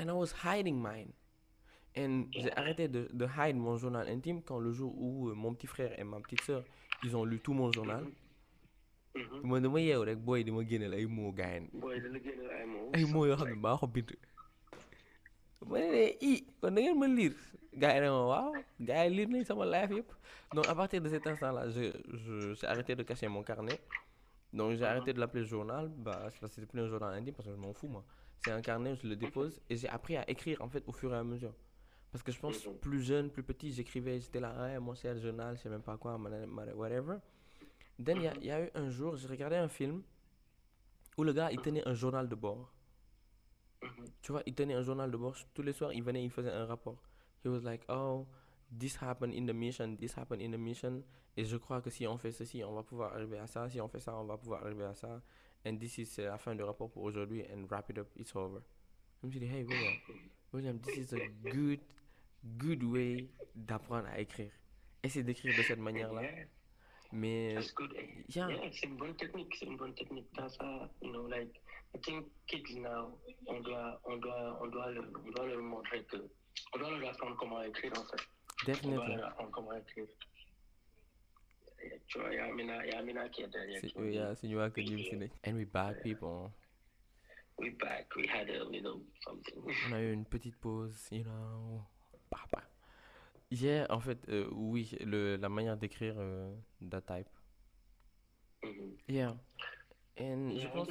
And 0.00 0.08
I 0.08 0.12
was 0.12 0.32
hiding 0.32 0.82
mine. 0.82 1.12
And 1.96 2.24
j'ai 2.32 2.50
arrêté 2.56 2.88
de, 2.88 3.08
de 3.12 3.24
hide 3.38 3.56
mon 3.56 3.76
journal 3.76 4.08
intime 4.08 4.42
quand 4.42 4.58
le 4.58 4.72
jour 4.72 4.92
où 5.00 5.28
euh, 5.28 5.34
mon 5.34 5.54
petit 5.54 5.68
frère 5.68 5.96
et 5.98 6.02
ma 6.02 6.18
petite 6.20 6.40
soeur, 6.42 6.64
ils 7.04 7.16
ont 7.16 7.24
lu 7.24 7.38
tout 7.38 7.52
mon 7.52 7.70
journal. 7.70 8.04
Man 9.44 9.62
dama 9.62 9.78
yeew 9.80 10.02
rek 10.02 10.18
booy 10.18 10.42
di 10.42 10.50
ma 10.50 10.64
génneel 10.66 10.94
ay 10.98 11.06
mots 11.06 11.30
gaayen 11.38 11.68
ay 12.98 13.04
mots 13.06 13.26
yoo 13.28 13.36
xam 13.38 13.48
ne 13.52 13.54
maa 13.62 13.76
ko 13.78 13.86
bind 13.86 14.10
ma 15.70 15.78
ne 15.78 15.86
leen 15.92 16.16
i 16.20 16.32
kon 16.60 16.74
da 16.74 16.82
ngeen 16.82 16.98
ma 16.98 17.06
lire. 17.06 17.36
Gars 17.78 17.94
yi 17.94 18.00
ne 18.02 18.08
ma 18.10 18.24
waaw 18.32 18.50
gars 18.80 19.04
yi 19.06 19.14
lire 19.14 19.30
nañ 19.30 19.44
sama 19.46 19.64
life 19.70 19.92
yëpp. 19.94 20.10
Donc 20.54 20.66
à 20.66 20.74
partir 20.74 21.00
de 21.00 21.08
cet 21.08 21.28
instant 21.28 21.52
là 21.52 21.70
je 21.70 21.92
je 22.22 22.54
j'ai 22.58 22.66
arrêté 22.66 22.96
de 22.96 23.04
cacher 23.04 23.28
mon 23.28 23.44
carnet. 23.44 23.78
Donc 24.52 24.74
j'ai 24.74 24.84
arrêté 24.84 25.12
de 25.12 25.20
l'appeler 25.20 25.44
journal 25.44 25.86
bah 25.96 26.28
c'est 26.50 26.66
plus 26.66 26.80
un 26.80 26.88
journal 26.88 27.14
intime 27.14 27.34
parce 27.34 27.46
que 27.48 27.54
je 27.54 27.60
m'en 27.60 27.72
fous 27.72 27.86
moi. 27.86 28.04
C'est 28.44 28.50
un 28.50 28.62
carnet 28.62 28.96
je 28.96 29.06
le 29.06 29.14
dépose 29.14 29.60
et 29.70 29.76
j'ai 29.76 29.88
appris 29.88 30.16
à 30.16 30.28
écrire 30.28 30.60
en 30.60 30.68
fait 30.68 30.82
au 30.88 30.92
fur 30.92 31.14
et 31.14 31.16
à 31.16 31.22
mesure 31.22 31.54
parce 32.14 32.22
que 32.22 32.30
je 32.30 32.38
pense 32.38 32.64
Mhm. 32.64 32.78
plus 32.78 33.02
jeune 33.02 33.28
plus 33.28 33.42
petit 33.42 33.72
j'écrivais 33.72 34.20
j'étais 34.20 34.38
là 34.38 34.52
ouais 34.62 34.78
mon 34.78 34.94
cher 34.94 35.16
journal 35.18 35.56
je 35.56 35.62
sais 35.62 35.68
même 35.68 35.82
pas 35.82 35.96
quoi 35.96 36.16
whatever 36.76 37.16
then 38.04 38.18
il 38.18 38.22
y 38.22 38.28
a- 38.28 38.36
il 38.36 38.46
y, 38.46 38.50
a 38.52 38.64
eu 38.66 38.70
un 38.74 38.88
jour 38.88 39.16
j'ai 39.16 39.26
regardé 39.26 39.56
un 39.56 39.66
film 39.68 40.00
où 41.18 41.24
le 41.24 41.32
gars 41.32 41.50
il 41.50 41.60
tenait 41.60 41.86
un 41.88 41.94
journal 41.94 42.28
de 42.28 42.36
bord 42.36 42.70
Mhm. 43.82 44.06
tu 44.22 44.30
vois, 44.32 44.42
il 44.46 44.54
tenait 44.54 44.74
un 44.74 44.82
journal 44.82 45.10
de 45.10 45.16
bord. 45.18 45.36
Tous 45.52 45.60
les 45.62 45.74
soirs, 45.74 45.92
il 45.92 46.02
venait, 46.02 46.24
il 46.24 46.30
faisait 46.30 46.50
un 46.50 46.64
rapport. 46.64 46.96
He 47.44 47.48
was 47.48 47.60
like, 47.60 47.82
oh, 47.90 48.26
this 48.80 48.96
happened 49.02 49.34
in 49.34 49.44
the 49.44 49.52
mission, 49.54 49.94
this 49.96 50.16
happened 50.16 50.40
in 50.40 50.52
the 50.52 50.58
mission. 50.58 51.02
Et 51.36 51.44
je 51.44 51.56
crois 51.58 51.82
que 51.82 51.90
si 51.90 52.06
on 52.06 52.16
fait 52.16 52.32
ceci, 52.32 52.64
on 52.64 52.72
va 52.72 52.82
pouvoir 52.82 53.12
arriver 53.12 53.38
à 53.38 53.46
ça. 53.46 53.68
Si 53.68 53.78
on 53.82 53.88
fait 53.88 54.00
ça, 54.00 54.16
on 54.16 54.24
va 54.24 54.38
pouvoir 54.38 54.62
arriver 54.64 54.84
à 54.84 54.94
ça. 54.94 55.20
And 55.66 55.76
this 55.76 55.98
is 55.98 56.14
euh, 56.18 56.28
la 56.30 56.38
fin 56.38 56.54
du 56.54 56.62
rapport 56.62 56.90
pour 56.90 57.02
aujourd'hui. 57.02 57.42
And 57.52 57.66
wrap 57.70 57.90
it 57.90 57.98
up, 57.98 58.08
it's 58.16 58.34
over. 58.34 58.60
Je 59.20 59.26
me 59.26 59.30
suis 59.32 59.40
dit, 59.40 59.46
hey, 59.46 59.64
William, 59.64 59.94
William, 60.54 60.78
this 60.78 60.96
is 60.96 61.14
a 61.14 61.18
good, 61.50 61.80
good 62.44 62.82
way 62.82 63.28
d'apprendre 63.54 64.08
à 64.08 64.18
écrire. 64.20 64.50
Essaie 65.02 65.22
d'écrire 65.22 65.56
de 65.56 65.62
cette 65.62 65.78
manière-là. 65.78 66.22
Yeah, 66.22 66.46
Mais, 67.12 67.54
that's 67.54 67.72
good. 67.74 67.92
yeah. 68.28 68.48
Yeah, 68.48 68.70
c'est 68.72 68.86
une 68.86 68.96
bonne 68.96 69.16
technique, 69.16 69.54
c'est 69.58 69.66
une 69.66 69.76
bonne 69.76 69.94
technique. 69.94 70.26
Dans 70.34 70.48
ça, 70.48 70.90
you 71.02 71.10
know, 71.10 71.26
like, 71.28 71.60
I 71.94 71.98
think 72.00 72.26
kids 72.46 72.76
now, 72.78 73.18
on 73.46 73.60
doit, 73.60 74.00
on 74.04 74.16
doit, 74.16 74.58
on 74.60 74.66
doit, 74.68 74.90
leur, 74.90 75.04
on 75.24 75.30
doit 75.30 75.46
leur 75.46 75.62
montrer 75.62 76.04
que, 76.04 76.16
on 76.74 76.78
doit 76.78 76.98
leur 76.98 77.10
apprendre 77.10 77.36
comment 77.36 77.62
écrire 77.62 77.92
en 77.92 78.04
fait. 78.04 78.22
On 78.62 78.66
doit 78.66 78.74
definitely. 78.74 79.16
leur 79.16 79.26
apprendre 79.28 79.50
comment 79.52 79.72
écrire. 79.74 80.06
Et 81.82 82.00
Tu 82.08 82.18
vois, 82.18 82.32
il 82.32 82.36
y 82.36 82.38
a 82.38 82.46
Amina, 82.46 82.86
il 82.86 82.92
y 82.92 82.94
a 82.94 82.98
Amina 82.98 83.28
qui 83.28 83.42
est 83.42 83.48
derrière. 83.48 83.80
C'est 83.80 83.88
qui 83.88 83.98
oui, 83.98 84.10
dit, 84.10 84.16
yeah, 84.16 84.34
c'est 84.34 84.48
nous 84.48 84.70
que 84.70 84.82
Jim 84.82 84.98
Sinek. 84.98 85.32
And 85.46 85.54
we 85.54 85.66
back, 85.66 86.02
people. 86.02 86.50
We 87.58 87.70
back, 87.70 88.08
we 88.16 88.26
had 88.26 88.48
a 88.50 88.64
little 88.64 89.02
something. 89.22 89.62
On 89.88 89.92
a 89.92 90.00
eu 90.02 90.12
une 90.12 90.24
petite 90.24 90.56
pause, 90.56 91.08
you 91.12 91.22
know. 91.22 91.84
Papa. 92.34 92.62
Yeah, 93.50 93.86
en 93.90 94.00
fait, 94.00 94.18
euh, 94.28 94.48
oui, 94.52 94.96
le, 95.00 95.36
la 95.36 95.48
manière 95.48 95.76
d'écrire 95.76 96.14
euh, 96.18 96.52
that 96.90 97.02
type. 97.02 97.28
Mhm. 98.62 98.96
Yeah. 99.08 99.36
And 100.18 100.56
je 100.58 100.66
pense. 100.68 100.88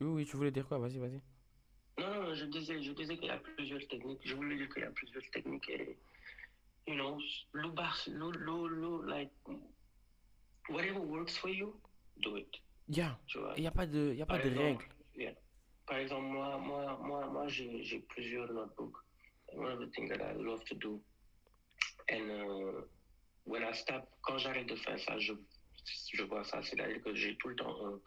Oui, 0.00 0.06
oui, 0.06 0.26
tu 0.26 0.36
voulais 0.36 0.50
dire 0.50 0.66
quoi? 0.66 0.78
Vas-y, 0.78 0.98
vas-y. 0.98 1.20
Non, 1.98 2.10
non, 2.22 2.34
je 2.34 2.44
disais, 2.46 2.82
je 2.82 2.92
disais 2.92 3.16
qu'il 3.16 3.26
y 3.26 3.30
a 3.30 3.38
plusieurs 3.38 3.86
techniques. 3.88 4.20
Je 4.24 4.34
voulais 4.34 4.56
dire 4.56 4.68
qu'il 4.68 4.82
y 4.82 4.86
a 4.86 4.90
plusieurs 4.90 5.22
techniques 5.30 5.68
et, 5.68 5.96
you 6.88 6.94
know, 6.94 7.18
like, 9.06 9.30
whatever 10.68 11.00
works 11.00 11.36
for 11.36 11.50
you, 11.50 11.80
do 12.22 12.36
it. 12.36 12.60
Yeah. 12.88 13.18
Il 13.56 13.60
n'y 13.60 13.66
a 13.66 13.70
pas 13.70 13.86
de, 13.86 14.12
y 14.14 14.22
a 14.22 14.26
pas 14.26 14.34
Par 14.36 14.44
de 14.44 14.50
exemple, 14.50 14.84
règles. 14.84 14.94
yeah. 15.16 15.34
Par 15.86 15.98
exemple, 15.98 16.26
moi, 16.26 16.58
moi, 16.58 16.98
moi, 17.02 17.26
moi 17.26 17.48
j'ai 17.48 18.00
plusieurs 18.08 18.52
notebooks. 18.52 19.03
One 19.56 19.72
of 19.72 19.78
the 19.80 19.90
things 19.94 20.10
that 20.10 20.20
I 20.20 20.32
love 20.36 20.64
to 20.66 20.74
do. 20.74 21.00
And 22.08 22.30
uh, 22.30 22.80
when 23.44 23.62
I 23.62 23.72
stop, 23.72 24.08
quand 24.22 24.38
j'arrête 24.38 24.68
de 24.68 24.76
faire 24.76 24.98
ça, 24.98 25.18
je, 25.18 25.32
je 26.12 26.22
vois 26.24 26.44
ça. 26.44 26.62
C'est-à-dire 26.62 27.02
que 27.02 27.14
j'ai 27.14 27.36
tout 27.36 27.48
le 27.48 27.56
temps 27.56 27.74
un 27.86 28.00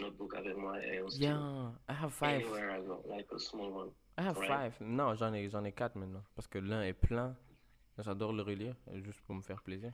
notebook 0.00 0.34
avec 0.34 0.56
moi 0.56 0.78
et 0.84 1.00
stylo. 1.08 1.26
Yeah, 1.26 1.72
I 1.88 1.92
have 2.02 2.12
five. 2.12 2.40
Anywhere 2.42 2.70
I 2.70 2.80
go, 2.86 3.02
like 3.08 3.26
a 3.32 3.38
small 3.38 3.72
one. 3.72 3.90
I 4.18 4.22
have 4.22 4.38
Right? 4.38 4.48
five. 4.48 4.80
Non, 4.80 5.14
j'en 5.14 5.32
ai, 5.34 5.48
j'en 5.48 5.64
ai 5.64 5.72
quatre 5.72 5.96
maintenant. 5.96 6.24
Parce 6.34 6.46
que 6.48 6.58
l'un 6.58 6.82
est 6.82 6.94
plein. 6.94 7.36
J'adore 7.98 8.32
le 8.32 8.42
relire, 8.42 8.76
juste 9.04 9.20
pour 9.22 9.34
me 9.34 9.42
faire 9.42 9.62
plaisir. 9.62 9.92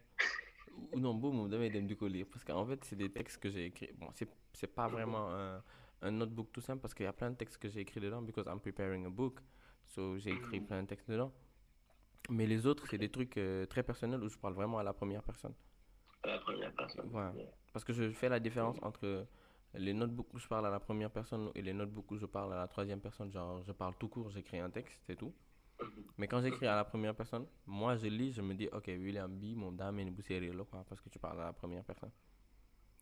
Ou 0.92 0.98
non, 0.98 1.14
boum, 1.14 1.48
dem 1.48 1.86
di 1.86 1.96
ko 1.96 2.06
lire. 2.08 2.26
Parce 2.30 2.44
qu'en 2.44 2.66
fait, 2.66 2.84
c'est 2.84 2.96
des 2.96 3.10
textes 3.10 3.38
que 3.40 3.48
j'ai 3.50 3.66
écrits. 3.66 3.92
Bon, 3.94 4.08
c'est, 4.14 4.28
c'est 4.52 4.72
pas 4.72 4.88
vraiment 4.88 5.30
un, 5.32 5.62
un 6.02 6.10
notebook 6.10 6.50
tout 6.52 6.60
simple 6.60 6.80
parce 6.80 6.94
qu'il 6.94 7.04
y 7.04 7.08
a 7.08 7.12
plein 7.12 7.30
de 7.30 7.36
textes 7.36 7.58
que 7.58 7.68
j'ai 7.68 7.80
écrits 7.80 8.00
dedans 8.00 8.22
because 8.22 8.46
I'm 8.46 8.60
preparing 8.60 9.06
a 9.06 9.10
book. 9.10 9.40
So, 9.86 10.18
j'ai 10.18 10.30
écrit 10.30 10.60
plein 10.60 10.82
de 10.82 10.88
textes 10.88 11.10
dedans. 11.10 11.32
Mais 12.30 12.46
les 12.46 12.66
autres, 12.66 12.86
c'est 12.88 12.98
des 12.98 13.10
trucs 13.10 13.36
euh, 13.36 13.66
très 13.66 13.82
personnels 13.82 14.22
où 14.22 14.28
je 14.28 14.38
parle 14.38 14.54
vraiment 14.54 14.78
à 14.78 14.82
la 14.82 14.92
première 14.92 15.22
personne. 15.22 15.54
La 16.24 16.38
première 16.38 16.72
personne. 16.72 17.10
Ouais. 17.10 17.32
Yeah. 17.34 17.50
Parce 17.72 17.84
que 17.84 17.92
je 17.92 18.10
fais 18.10 18.28
la 18.28 18.38
différence 18.38 18.78
entre 18.82 19.26
les 19.74 19.92
notebooks 19.92 20.32
où 20.34 20.38
je 20.38 20.46
parle 20.46 20.66
à 20.66 20.70
la 20.70 20.80
première 20.80 21.10
personne 21.10 21.50
et 21.54 21.62
les 21.62 21.72
notebooks 21.72 22.10
où 22.10 22.16
je 22.16 22.26
parle 22.26 22.52
à 22.52 22.56
la 22.56 22.68
troisième 22.68 23.00
personne. 23.00 23.32
Genre, 23.32 23.62
je 23.62 23.72
parle 23.72 23.94
tout 23.98 24.08
court, 24.08 24.30
j'écris 24.30 24.58
un 24.58 24.70
texte, 24.70 25.00
c'est 25.06 25.16
tout. 25.16 25.34
Mais 26.16 26.28
quand 26.28 26.40
j'écris 26.40 26.66
à 26.66 26.76
la 26.76 26.84
première 26.84 27.14
personne, 27.14 27.46
moi 27.66 27.96
je 27.96 28.06
lis, 28.06 28.32
je 28.32 28.42
me 28.42 28.54
dis, 28.54 28.68
ok, 28.72 28.86
William 28.86 29.32
B, 29.34 29.56
mon 29.56 29.72
dame 29.72 29.98
est 29.98 30.02
une 30.02 30.22
sérieux 30.22 30.52
là, 30.52 30.64
quoi, 30.64 30.84
parce 30.88 31.00
que 31.00 31.08
tu 31.08 31.18
parles 31.18 31.40
à 31.40 31.46
la 31.46 31.52
première 31.52 31.84
personne. 31.84 32.12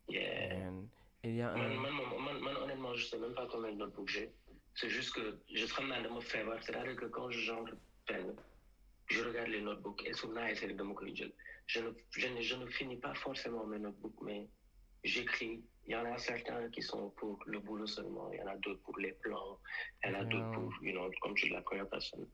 Yeah. 0.07 0.67
And 0.67 0.87
il 1.23 1.35
y 1.35 1.41
a 1.41 1.51
un. 1.51 1.57
man, 1.57 1.79
man, 1.79 1.93
man, 2.25 2.41
man, 2.41 2.55
honnêtement, 2.63 2.93
je 2.93 3.05
sais 3.05 3.19
même 3.19 3.33
pas 3.33 3.47
combien 3.51 3.71
de 3.71 3.77
notebooks 3.77 4.09
j'ai. 4.09 4.33
C'est 4.75 4.89
juste 4.89 5.13
que 5.13 5.39
je 5.53 5.65
serais 5.65 5.83
mal 5.83 6.03
de 6.03 6.09
me 6.09 6.21
faire 6.21 6.45
voir. 6.45 6.61
C'est-à-dire 6.63 6.95
que 6.95 7.05
quand 7.05 7.29
je 7.29 7.39
jongle 7.39 7.77
peine, 8.05 8.35
je 9.07 9.21
regarde 9.23 9.49
les 9.49 9.61
notebooks 9.61 10.05
et 10.05 10.13
souvent, 10.13 10.47
c'est 10.55 10.75
corriger. 10.75 11.33
Je 11.67 11.79
ne, 11.81 11.91
je, 12.11 12.27
ne, 12.27 12.41
je 12.41 12.55
ne 12.55 12.65
finis 12.67 12.97
pas 12.97 13.13
forcément 13.13 13.65
mes 13.65 13.79
notebooks, 13.79 14.21
mais 14.21 14.47
j'écris. 15.03 15.61
Il 15.87 15.93
y 15.93 15.95
en 15.95 16.05
a 16.05 16.17
certains 16.17 16.69
qui 16.69 16.81
sont 16.81 17.09
pour 17.11 17.39
le 17.47 17.59
boulot 17.59 17.87
seulement, 17.87 18.31
il 18.31 18.39
y 18.39 18.43
en 18.43 18.47
a 18.47 18.55
d'autres 18.57 18.81
pour 18.81 18.97
les 18.99 19.13
plans, 19.13 19.59
il 20.03 20.11
y 20.11 20.15
en 20.15 20.19
a 20.19 20.23
d'autres 20.23 20.51
pour, 20.51 20.71
you 20.83 20.91
know, 20.91 21.09
comme 21.21 21.35
je 21.35 21.45
dis, 21.45 21.51
la 21.51 21.61
première 21.61 21.89
personne. 21.89 22.27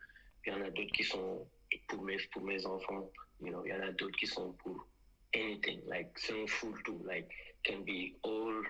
Il 0.46 0.52
y 0.52 0.56
en 0.56 0.62
a 0.62 0.70
d'autres 0.70 0.92
qui 0.92 1.04
sont 1.04 1.48
pour 1.88 2.04
mes, 2.04 2.18
pour 2.32 2.44
mes 2.44 2.66
enfants, 2.66 3.10
you 3.42 3.50
know, 3.50 3.66
il 3.66 3.70
y 3.70 3.74
en 3.74 3.82
a 3.82 3.92
d'autres 3.92 4.18
qui 4.18 4.28
sont 4.28 4.52
pour 4.54 4.88
anything, 5.34 5.82
like, 5.88 6.10
c'est 6.16 6.42
un 6.42 6.48
full 6.48 6.82
tout, 6.84 7.02
like, 7.06 7.28
can 7.66 7.80
be 7.80 8.14
all, 8.24 8.64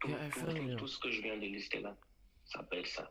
tout, 0.00 0.08
Yeah, 0.08 0.30
tout, 0.30 0.46
tout, 0.46 0.76
tout 0.76 0.88
ce 0.88 0.98
que 0.98 1.10
je 1.10 1.20
viens 1.20 1.36
de 1.36 1.46
lister 1.46 1.80
là, 1.80 1.96
ça 2.46 2.66
être 2.72 2.86
ça. 2.86 3.04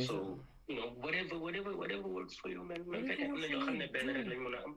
So, 0.00 0.38
you 0.68 0.76
know, 0.76 0.90
whatever, 1.02 1.38
whatever, 1.38 1.72
whatever 1.76 2.06
works 2.08 2.36
for 2.36 2.50
you, 2.50 2.62
man. 2.62 2.84
Man, 2.86 3.02
Whatever 3.02 3.08
fekk 3.08 3.20
am 3.20 3.28
na 3.28 3.34
works 3.34 3.48
ñoo 3.50 3.60
for 3.60 3.66
xam 3.66 3.74
you, 3.74 3.78
ne 3.80 3.86
benn 3.94 4.08
rek 4.08 4.16
yeah. 4.16 4.30
lañ 4.32 4.40
mën 4.44 4.54
a 4.54 4.62
am. 4.64 4.74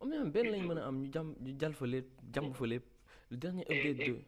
on 0.00 0.12
est 0.12 0.16
un 0.16 0.26
ben 0.34 0.46
lañ 0.52 0.62
mën 0.68 0.78
a 0.78 0.86
am 0.86 0.96
ñu 1.02 1.10
jàmm 1.14 1.34
ñu 1.40 1.52
jàll 1.60 1.74
fa 1.74 1.86
lépp 1.86 2.08
jàmm 2.34 2.52
fa 2.54 2.66
lépp. 2.66 2.84
Le 3.30 3.36
dernier 3.36 3.62
update 3.62 4.00
et- 4.00 4.08
de. 4.08 4.22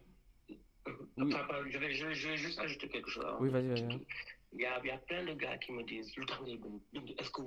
Oui. 1.17 1.31
Papa, 1.31 1.55
je 1.69 1.77
vais, 1.79 1.91
je, 1.93 2.05
vais- 2.07 2.13
je 2.15 2.27
vais 2.29 2.37
juste 2.37 2.59
ajouter 2.59 2.87
quelque 2.89 3.09
chose. 3.09 3.25
avant 3.25 3.39
Oui, 3.41 3.49
vas-y, 3.49 3.67
vas-y. 3.69 4.05
Il 4.53 4.61
y 4.61 4.65
a, 4.65 4.79
il 4.83 4.87
y 4.87 4.91
a 4.91 4.97
plein 4.99 5.23
de 5.25 5.33
gars 5.33 5.57
qui 5.57 5.71
me 5.71 5.83
disent, 5.83 6.07
est-ce 6.07 7.29
que 7.31 7.41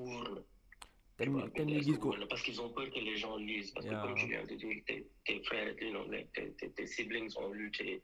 na? 2.18 2.26
Parce 2.26 2.42
qu'ils 2.42 2.60
ont 2.60 2.70
peur 2.70 2.88
que 2.90 2.98
les 3.00 3.16
gens 3.16 3.36
lisent. 3.36 3.72
Parce 3.72 3.86
que 3.86 3.94
comme 4.02 4.14
tu 4.16 4.26
viens 4.28 4.44
de 4.44 4.54
dire, 4.54 4.82
tes, 4.86 5.06
tes 5.24 5.40
frères, 5.44 5.74
tes, 5.76 6.52
tes, 6.58 6.70
tes 6.70 6.86
siblings 6.86 7.32
ont 7.38 7.52
lu 7.52 7.70
tes, 7.72 8.02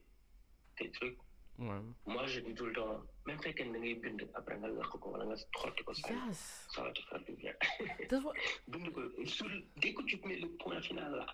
tes 0.77 0.91
trucs. 0.93 1.19
Ouais. 1.59 1.81
Moi, 2.07 2.27
je 2.27 2.41
dis 2.41 2.53
tout 2.55 2.67
le 2.67 2.73
temps, 2.73 3.01
même 3.27 3.39
fait 3.41 3.55
que 3.55 3.63
da 3.63 3.79
ngay 3.79 3.95
bind, 3.95 4.21
après 4.35 4.59
ko 5.01 5.11
wala 5.11 5.25
nga 5.27 5.37
xotti 5.37 5.85
ko 5.85 5.95
sànni, 5.95 6.19
Yes. 6.27 6.67
ça 6.75 6.83
va 6.83 6.91
te 6.93 7.01
faire 7.03 7.23
du 7.25 7.33
bien. 7.35 7.53
What. 8.25 8.35
dès 9.77 9.95
que 9.95 10.03
tu 10.05 10.17
mets 10.27 10.39
le 10.41 10.49
point 10.59 10.81
final 10.83 11.13
là. 11.13 11.27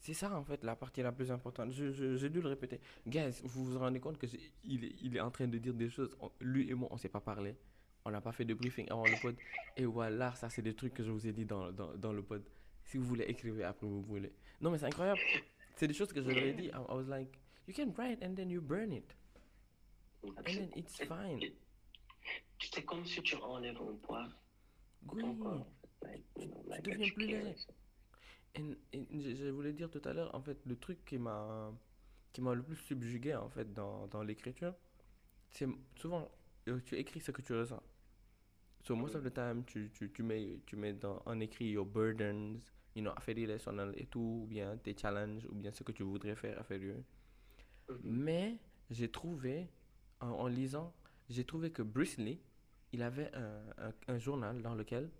C'est 0.00 0.14
ça 0.14 0.30
en 0.36 0.44
fait 0.44 0.62
la 0.62 0.76
partie 0.76 1.02
la 1.02 1.12
plus 1.12 1.30
importante. 1.32 1.72
Je, 1.72 1.90
je- 1.92 2.16
j'ai 2.16 2.28
dû 2.28 2.40
le 2.40 2.48
répéter. 2.48 2.80
Guys, 3.06 3.40
vous 3.42 3.64
vous 3.64 3.78
rendez 3.78 4.00
compte 4.00 4.18
que 4.18 4.26
il, 4.64 4.84
est, 4.84 4.94
il 5.02 5.16
est 5.16 5.20
en 5.20 5.30
train 5.30 5.46
de 5.48 5.58
dire 5.58 5.74
des 5.74 5.88
choses. 5.90 6.16
On- 6.20 6.30
lui 6.40 6.68
et 6.70 6.74
moi, 6.74 6.88
on 6.92 6.96
s'est 6.96 7.08
pas 7.08 7.20
parlé. 7.20 7.56
On 8.04 8.10
n'a 8.10 8.20
pas 8.20 8.32
fait 8.32 8.44
de 8.44 8.54
briefing 8.54 8.86
avant 8.90 9.04
le 9.04 9.20
pod. 9.20 9.34
Et 9.76 9.86
voilà, 9.86 10.34
ça 10.34 10.50
c'est 10.50 10.62
des 10.62 10.74
trucs 10.74 10.92
que 10.94 11.02
je 11.02 11.10
vous 11.10 11.26
ai 11.26 11.32
dit 11.32 11.46
dans, 11.46 11.72
dans, 11.72 11.94
dans 11.96 12.12
le 12.12 12.22
pod. 12.22 12.44
Si 12.84 12.96
vous 12.98 13.04
voulez, 13.04 13.24
écrivez 13.24 13.64
après 13.64 13.86
vous 13.86 14.02
voulez. 14.02 14.32
Non 14.60 14.70
mais 14.70 14.78
c'est 14.78 14.86
incroyable. 14.86 15.20
C'est 15.76 15.88
des 15.88 15.94
choses 15.94 16.12
que 16.12 16.22
je 16.22 16.28
leur 16.28 16.38
ai 16.44 16.52
dit. 16.52 16.66
I, 16.66 16.70
I 16.70 16.92
was 16.94 17.04
like, 17.08 17.38
you 17.66 17.74
can 17.74 17.92
write 17.96 18.22
and 18.22 18.34
then 18.34 18.50
you 18.50 18.60
burn 18.60 18.92
it. 18.92 19.14
And 20.22 20.32
then 20.44 20.70
it's 20.76 20.96
fine. 20.98 21.40
c'est 22.58 22.84
comme 22.84 23.04
si 23.04 23.20
tu 23.22 23.36
enlèves 23.36 23.76
un 23.76 23.96
poids 24.02 24.28
Oui. 25.12 25.22
like 26.68 26.82
deviens 26.84 27.06
tu 27.06 27.12
plus 27.14 27.26
léger. 27.26 27.54
and 28.56 28.74
je, 28.94 29.34
je 29.34 29.48
voulais 29.50 29.72
dire 29.72 29.90
tout 29.90 30.00
à 30.04 30.12
l'heure, 30.12 30.34
en 30.34 30.40
fait, 30.40 30.58
le 30.64 30.76
truc 30.76 31.04
qui 31.04 31.18
m'a 31.18 31.72
qui 32.32 32.40
m'a 32.40 32.54
le 32.54 32.62
plus 32.62 32.76
subjugué 32.76 33.34
en 33.34 33.48
fait 33.48 33.72
dans, 33.72 34.06
dans 34.08 34.22
l'écriture, 34.22 34.74
c'est 35.50 35.68
souvent 35.96 36.30
euh, 36.68 36.80
tu 36.84 36.96
écris 36.96 37.20
ce 37.20 37.30
que 37.30 37.42
tu 37.42 37.52
ressens. 37.54 37.82
So 38.84 38.94
most 38.94 39.14
of 39.16 39.24
the 39.24 39.30
time, 39.30 39.64
tu, 39.64 39.90
tu, 39.90 40.10
tu 40.12 40.22
mets, 40.22 40.60
tu 40.66 40.76
mets 40.76 40.92
dans, 40.92 41.22
en 41.26 41.40
écrit 41.40 41.70
your 41.70 41.86
burdens, 41.86 42.60
you 42.94 43.02
know, 43.02 43.12
affaires 43.16 43.36
relationnelles 43.36 43.94
et 43.96 44.06
tout, 44.06 44.42
ou 44.44 44.46
bien 44.46 44.76
tes 44.76 44.96
challenges, 44.96 45.46
ou 45.46 45.54
bien 45.54 45.72
ce 45.72 45.82
que 45.82 45.92
tu 45.92 46.02
voudrais 46.04 46.36
faire, 46.36 46.60
affaires 46.60 46.80
Mhm. 47.88 47.98
Mais 48.04 48.58
j'ai 48.90 49.10
trouvé, 49.10 49.68
en, 50.20 50.28
en 50.28 50.46
lisant, 50.48 50.94
j'ai 51.30 51.44
trouvé 51.44 51.70
que 51.72 51.82
Bruce 51.82 52.18
Lee, 52.18 52.40
il 52.92 53.02
avait 53.02 53.30
un, 53.34 53.62
un- 53.78 53.94
un 54.08 54.18
journal 54.18 54.62
dans 54.62 54.74
lequel 54.74 55.10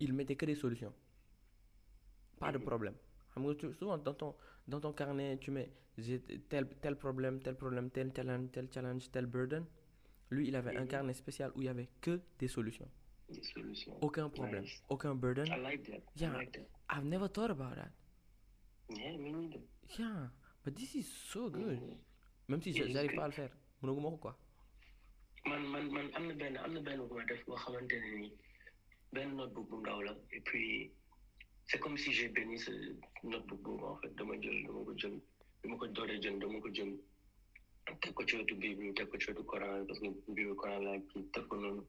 il 0.00 0.12
mettait 0.12 0.36
que 0.36 0.44
des 0.46 0.54
solutions. 0.54 0.92
Pas 2.38 2.52
de 2.52 2.58
Mhm. 2.58 2.64
problème. 2.64 2.94
Souvent, 3.78 3.98
dans 3.98 4.14
ton, 4.14 4.34
dans 4.68 4.80
ton 4.80 4.92
carnet, 4.92 5.38
tu 5.38 5.50
mets 5.50 5.72
tel, 6.48 6.68
tel 6.80 6.96
problème, 6.96 7.40
tel 7.40 7.56
problème, 7.56 7.90
tel 7.90 8.12
challenge, 8.14 8.50
tel 8.52 8.68
challenge, 8.72 9.10
tel 9.10 9.26
burden. 9.26 9.64
Lui, 10.32 10.48
il 10.48 10.56
avait 10.56 10.74
un 10.76 10.82
Mhm. 10.84 10.88
carnet 10.88 11.12
spécial 11.14 11.52
où 11.54 11.60
il 11.60 11.66
y 11.66 11.68
avait 11.68 11.88
que 12.00 12.18
des 12.38 12.48
solutions. 12.48 12.88
Des 13.28 13.42
solutions. 13.42 13.94
Aucun 14.02 14.30
problème, 14.30 14.62
Nice. 14.62 14.82
aucun 14.88 15.14
burden. 15.14 15.46
I 15.46 15.60
like 15.60 15.82
that. 15.90 16.00
Yeah. 16.16 16.32
I 16.32 16.36
like 16.38 16.52
that. 16.52 16.66
I've 16.88 17.04
never 17.04 17.28
thought 17.28 17.50
about 17.50 17.74
that. 17.76 17.92
Yeah, 18.88 19.18
me 19.18 19.30
neither. 19.30 19.60
Yeah, 19.98 20.30
but 20.64 20.74
this 20.74 20.94
is 20.94 21.06
so 21.06 21.50
good. 21.50 21.78
Mhm. 21.78 21.98
Même 22.48 22.62
si 22.62 22.70
is 22.70 22.74
j'arrive 22.92 23.14
pas 23.14 23.24
à 23.24 23.28
le 23.28 23.32
faire. 23.34 23.50
mënaguma 23.82 24.10
ko 24.10 24.16
quoi. 24.16 24.38
man 25.44 25.62
man 25.68 25.90
man 25.92 26.08
am 26.14 26.26
na 26.28 26.34
benn 26.34 26.56
am 26.56 26.72
na 26.72 26.80
benn 26.80 27.00
bu 27.08 27.14
ma 27.14 27.24
def 27.24 27.44
boo 27.46 27.56
xamante 27.56 27.92
ne 27.92 28.10
nii 28.20 28.32
benn 29.12 29.34
notebook 29.36 29.68
bu 29.70 29.76
ndaw 29.80 30.00
la 30.02 30.14
et 30.30 30.40
puis 30.40 30.92
c'est 31.66 31.80
comme 31.80 31.96
si 31.98 32.12
j'ai 32.12 32.28
béni 32.28 32.56
ce 32.58 32.70
notebook 33.24 33.60
boobu 33.60 33.84
en 33.84 33.96
fait 33.96 34.14
dama 34.14 34.34
jël 34.40 34.64
dama 34.66 34.84
ko 34.84 34.94
jël 34.96 35.20
dama 35.64 35.76
ko 35.78 35.86
dooree 35.88 36.22
jël 36.22 36.38
dama 36.38 36.60
ko 36.60 36.68
jël 36.72 36.92
teg 37.86 38.14
ko 38.14 38.24
ci 38.24 38.36
wetu 38.36 38.54
Bible 38.56 38.94
teg 38.94 39.08
ko 39.10 39.18
ci 39.18 39.30
wetu 39.30 39.44
Coran 39.44 39.84
parce 39.86 39.98
que 40.00 40.08
Bible 40.34 40.54
Coran 40.56 40.84
laa 40.84 40.98
kii 41.12 41.24
teg 41.32 41.46
ko 41.48 41.56
noonu 41.56 41.82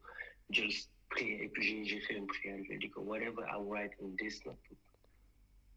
jël 0.49 0.71
prière 1.09 1.41
et 1.41 1.49
puis 1.49 1.63
j'ai 1.67 1.85
j'ai 1.85 2.01
fait 2.01 2.15
une 2.15 2.27
prière 2.27 2.57
je 2.69 2.73
dis 2.77 2.89
que 2.89 2.99
whatever 2.99 3.43
I 3.45 3.57
write 3.61 3.93
in 4.01 4.15
this 4.17 4.43
notebook 4.45 4.79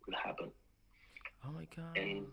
will 0.07 0.17
happen 0.25 0.51
Oh 1.45 1.53
my 1.53 1.67
god. 1.77 1.97
And- 1.97 2.27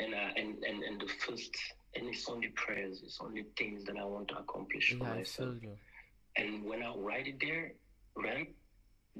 and 0.00 0.14
uh, 0.14 0.30
and 0.40 0.64
and 0.64 0.82
and 0.82 1.00
the 1.00 1.06
first 1.22 1.54
and 1.94 2.08
it's 2.08 2.26
only 2.28 2.48
prayers 2.48 3.02
it's 3.04 3.20
only 3.20 3.44
things 3.56 3.84
that 3.84 3.96
I 3.96 4.04
want 4.04 4.28
to 4.28 4.38
accomplish 4.38 4.94
for 4.98 5.04
yeah, 5.04 5.14
myself. 5.14 5.54
And 6.36 6.64
when 6.64 6.82
I 6.82 6.94
write 6.96 7.28
it 7.28 7.38
there, 7.38 7.74
right? 8.16 8.48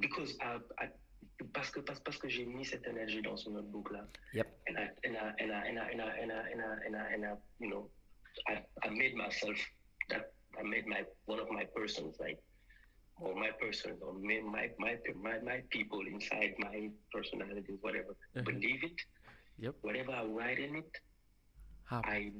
Because 0.01 0.33
I, 0.41 0.57
I 0.81 0.89
parce 1.45 1.71
que 1.71 1.81
parce, 1.81 2.01
parce 2.01 2.19
que 2.19 2.29
j'ai 2.29 2.45
mis 2.47 2.65
cette 2.65 2.87
énergie 2.87 3.23
dans 3.23 3.37
ce 3.37 3.49
notebook 3.51 3.91
là. 3.93 4.07
Yep. 4.33 4.47
And 4.69 4.77
I 4.79 4.91
and 5.05 5.17
I 5.17 5.35
and 5.43 5.53
I 5.53 5.69
and 5.69 5.79
I 5.79 5.89
and 5.93 6.01
I 6.03 6.11
and 6.23 6.33
I 6.33 6.51
and 6.53 6.61
I 6.63 6.87
and 6.87 6.97
I, 6.97 7.15
and 7.15 7.25
I 7.27 7.33
you 7.61 7.69
know, 7.71 7.91
I 8.49 8.63
I 8.85 8.91
made 8.91 9.15
myself 9.15 9.59
that 10.09 10.33
I 10.59 10.63
made 10.63 10.87
my 10.87 11.05
one 11.27 11.41
of 11.41 11.51
my 11.51 11.65
persons 11.75 12.17
like 12.21 12.39
or 13.21 13.35
my 13.35 13.51
person 13.61 13.99
or 14.03 14.13
my 14.15 14.41
my 14.41 14.71
my 14.79 14.97
my, 15.17 15.39
my 15.41 15.63
people 15.71 16.01
inside 16.07 16.55
my 16.59 16.91
personality 17.13 17.75
whatever 17.81 18.17
Mhm. 18.37 18.45
believe 18.45 18.83
it. 18.85 18.99
Yep. 19.59 19.75
Whatever 19.83 20.13
I 20.13 20.25
write 20.25 20.59
in 20.59 20.77
it, 20.77 20.93
Happen. 21.85 22.11
I 22.11 22.33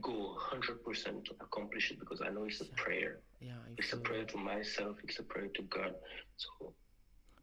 go 0.00 0.36
100% 0.36 1.24
to 1.24 1.32
accomplish 1.40 1.90
it 1.90 1.98
because 1.98 2.20
I 2.20 2.28
know 2.28 2.44
it's 2.44 2.60
a 2.60 2.66
prayer. 2.76 3.20
Yeah, 3.40 3.56
I 3.66 3.72
It's 3.78 3.92
a 3.92 3.96
prayer 3.96 4.24
to 4.26 4.36
myself, 4.36 4.98
it's 5.04 5.18
a 5.18 5.22
prayer 5.24 5.48
to 5.54 5.62
God. 5.62 5.94
So, 6.36 6.74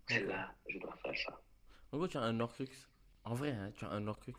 c'est 0.08 0.24
Ok. 0.24 0.30
là, 0.30 0.53
je 0.70 0.80
dois 0.80 0.95
faire 1.03 1.18
ça. 1.26 1.41
En 1.91 1.97
gros, 1.97 2.08
tu 2.08 2.18
as 2.18 2.22
un 2.22 2.39
Horcrux. 2.39 2.68
En 3.24 3.34
vrai, 3.34 3.51
hein, 3.51 3.72
tu 3.76 3.86
as 3.86 3.89
un 3.89 4.08
Horcrux. 4.08 4.34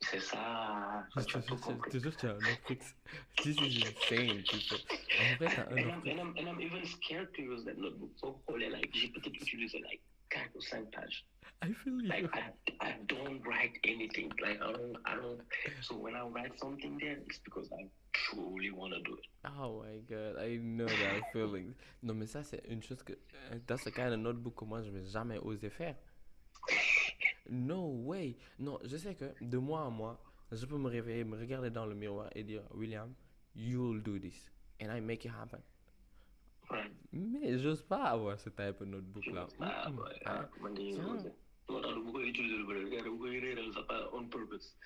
C'est 0.00 0.20
ça. 0.20 1.06
Je 1.16 1.22
Tu 1.24 1.36
as 1.38 1.42
tout 1.42 1.56
tu 1.56 2.26
as 2.26 2.30
un 2.30 2.34
Horcrux. 2.44 2.78
This 3.42 3.56
is 3.60 3.82
insane, 3.84 4.42
people. 4.42 4.78
En 5.20 5.36
vrai, 5.36 5.48
tu 5.54 5.60
as 5.60 5.68
un 5.68 5.76
And 5.76 5.78
I'm, 5.78 5.90
Horcrux. 5.90 6.10
and, 6.10 6.20
I'm, 6.20 6.34
and 6.36 6.48
I'm 6.48 6.60
even 6.60 6.84
scared 6.84 7.32
to 7.34 7.42
use 7.42 7.64
that 7.64 7.78
notebook. 7.78 8.10
So, 8.16 8.40
holy, 8.48 8.68
like, 8.68 8.90
j'ai 8.94 9.08
peut-être 9.08 9.34
utilisé 9.34 9.80
like 9.80 10.02
4 10.32 10.50
ou 10.54 10.60
5 10.60 10.90
pages. 10.90 11.24
I 11.62 11.72
feel 11.72 12.00
you. 12.02 12.08
Like, 12.08 12.28
I, 12.34 12.52
I 12.80 12.92
don't 13.06 13.40
write 13.46 13.78
anything. 13.84 14.30
Like, 14.42 14.60
I 14.60 14.72
don't, 14.72 14.96
I 15.06 15.14
don't. 15.16 15.40
So, 15.80 15.96
when 15.96 16.14
I 16.14 16.22
write 16.28 16.58
something 16.58 16.98
there, 16.98 17.18
it's 17.26 17.38
because 17.38 17.70
I 17.72 17.88
truly 18.30 18.70
want 18.70 18.92
to 18.92 19.00
do 19.02 19.14
it. 19.16 19.26
Oh 19.58 19.82
my 19.82 19.98
god, 20.08 20.36
I 20.38 20.58
know 20.58 20.86
that 20.86 21.32
feeling. 21.32 21.74
Non, 22.02 22.14
mais 22.14 22.26
ça, 22.26 22.42
c'est 22.42 22.62
une 22.68 22.82
chose 22.82 23.02
que. 23.02 23.12
That's 23.66 23.84
the 23.84 23.90
kind 23.92 24.12
of 24.12 24.18
notebook 24.20 24.56
que 24.56 24.64
moi, 24.64 24.82
je 24.82 24.90
vais 24.90 25.04
jamais 25.04 25.38
oser 25.38 25.70
faire. 25.70 25.96
No 27.48 27.86
way. 28.04 28.36
Non, 28.58 28.78
je 28.84 28.96
sais 28.96 29.14
que 29.14 29.32
de 29.40 29.58
moi 29.58 29.86
à 29.86 29.90
moi, 29.90 30.18
je 30.50 30.66
peux 30.66 30.78
me 30.78 30.88
réveiller, 30.88 31.24
me 31.24 31.36
regarder 31.38 31.70
dans 31.70 31.86
le 31.86 31.94
miroir 31.94 32.28
et 32.34 32.42
dire, 32.42 32.62
William, 32.74 33.14
you'll 33.54 34.02
do 34.02 34.18
this. 34.18 34.50
And 34.80 34.90
I 34.90 35.00
make 35.00 35.24
it 35.24 35.30
happen. 35.30 35.60
Right. 36.68 36.90
Mais 37.12 37.58
j'ose 37.58 37.82
pas 37.82 38.02
avoir 38.10 38.38
ce 38.40 38.50
type 38.50 38.80
de 38.80 38.84
notebook 38.86 39.26
là. 39.26 39.46
Ah, 39.60 39.88
ouais, 39.90 40.20
Ah, 40.26 40.48
on 44.12 44.24
purpose. 44.28 44.76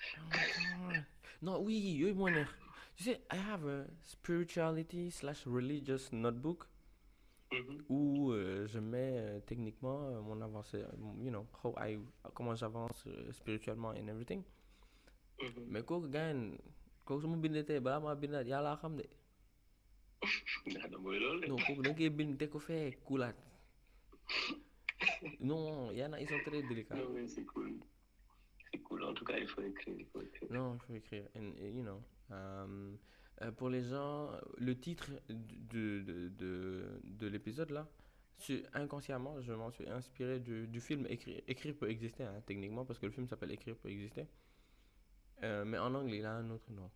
Non, 1.41 1.59
oui, 1.63 2.13
moo 2.13 2.29
neex. 2.29 2.47
Tu 2.95 3.03
sais, 3.03 3.21
I 3.31 3.37
have 3.37 3.65
a 3.67 3.85
spirituality 4.03 5.09
slash 5.11 5.45
religious 5.47 6.11
notebook 6.11 6.67
Mhm. 7.51 7.83
où 7.89 8.31
euh, 8.31 8.65
je 8.67 8.79
mets 8.79 9.17
euh, 9.19 9.39
techniquement 9.45 10.07
euh, 10.07 10.21
mon 10.21 10.39
avancée, 10.41 10.83
euh, 10.83 11.21
you 11.21 11.29
know, 11.31 11.45
how 11.63 11.75
I, 11.77 11.99
comment 12.33 12.55
j'avance 12.55 13.03
euh, 13.07 13.31
spirituellement 13.33 13.89
and 13.89 14.07
everything. 14.07 14.41
Mhm. 15.41 15.65
Mais 15.67 15.83
kooku 15.83 16.07
gaañ 16.07 16.55
kooku 17.05 17.21
su 17.21 17.27
ma 17.27 17.35
bindee 17.37 17.65
tey 17.65 17.79
balaa 17.81 17.99
maa 17.99 18.15
bindaat 18.15 18.47
yàlla 18.47 18.77
xam 18.81 18.95
de. 18.95 19.05
Ndax 20.65 20.89
da 20.91 20.97
mooy 20.97 21.19
loolu 21.19 21.41
de. 21.41 21.47
Non, 21.47 21.57
kooku 21.59 21.81
da 21.81 21.89
nga 21.89 21.97
koy 21.97 22.09
bind 22.09 22.37
te 22.39 22.47
ko 22.47 22.59
fee 22.59 22.95
kuulaat. 23.05 23.35
Non, 25.39 25.91
y 25.91 26.03
en 26.05 26.13
a, 26.13 26.19
ils 26.21 26.27
sont 26.29 26.39
très 26.45 26.61
délicats. 26.63 26.95
Non, 26.95 27.09
mais 27.13 27.27
c'est 27.27 27.45
cool. 27.45 27.73
C'est 28.71 28.79
cool. 28.83 29.03
En 29.03 29.13
tout 29.13 29.25
cas, 29.25 29.37
il 29.37 29.47
faut 29.47 29.61
écrire. 29.61 29.95
Il 29.99 30.05
faut 30.05 30.21
écrire. 30.21 30.49
Non, 30.51 30.75
il 30.75 30.79
faut 30.79 30.93
écrire. 30.93 31.25
And, 31.35 31.53
you 31.59 31.83
know, 31.83 32.01
euh, 32.31 33.51
pour 33.57 33.69
les 33.69 33.83
gens, 33.83 34.31
le 34.57 34.79
titre 34.79 35.09
de, 35.29 36.01
de, 36.01 36.29
de, 36.29 37.01
de 37.03 37.27
l'épisode 37.27 37.71
là, 37.71 37.87
inconsciemment, 38.73 39.39
je 39.41 39.53
m'en 39.53 39.71
suis 39.71 39.87
inspiré 39.89 40.39
du, 40.39 40.79
film 40.81 41.05
Écrire, 41.09 41.75
peut 41.75 41.89
exister, 41.89 42.23
hein, 42.23 42.41
techniquement, 42.45 42.85
parce 42.85 42.99
que 42.99 43.05
le 43.05 43.11
film 43.11 43.27
s'appelle 43.27 43.51
Écrire 43.51 43.75
peut 43.75 43.89
exister. 43.89 44.27
Euh, 45.43 45.65
mais 45.65 45.77
en 45.77 45.93
anglais, 45.95 46.19
il 46.19 46.25
a 46.25 46.33
un 46.33 46.49
autre 46.49 46.71
nom. 46.71 46.89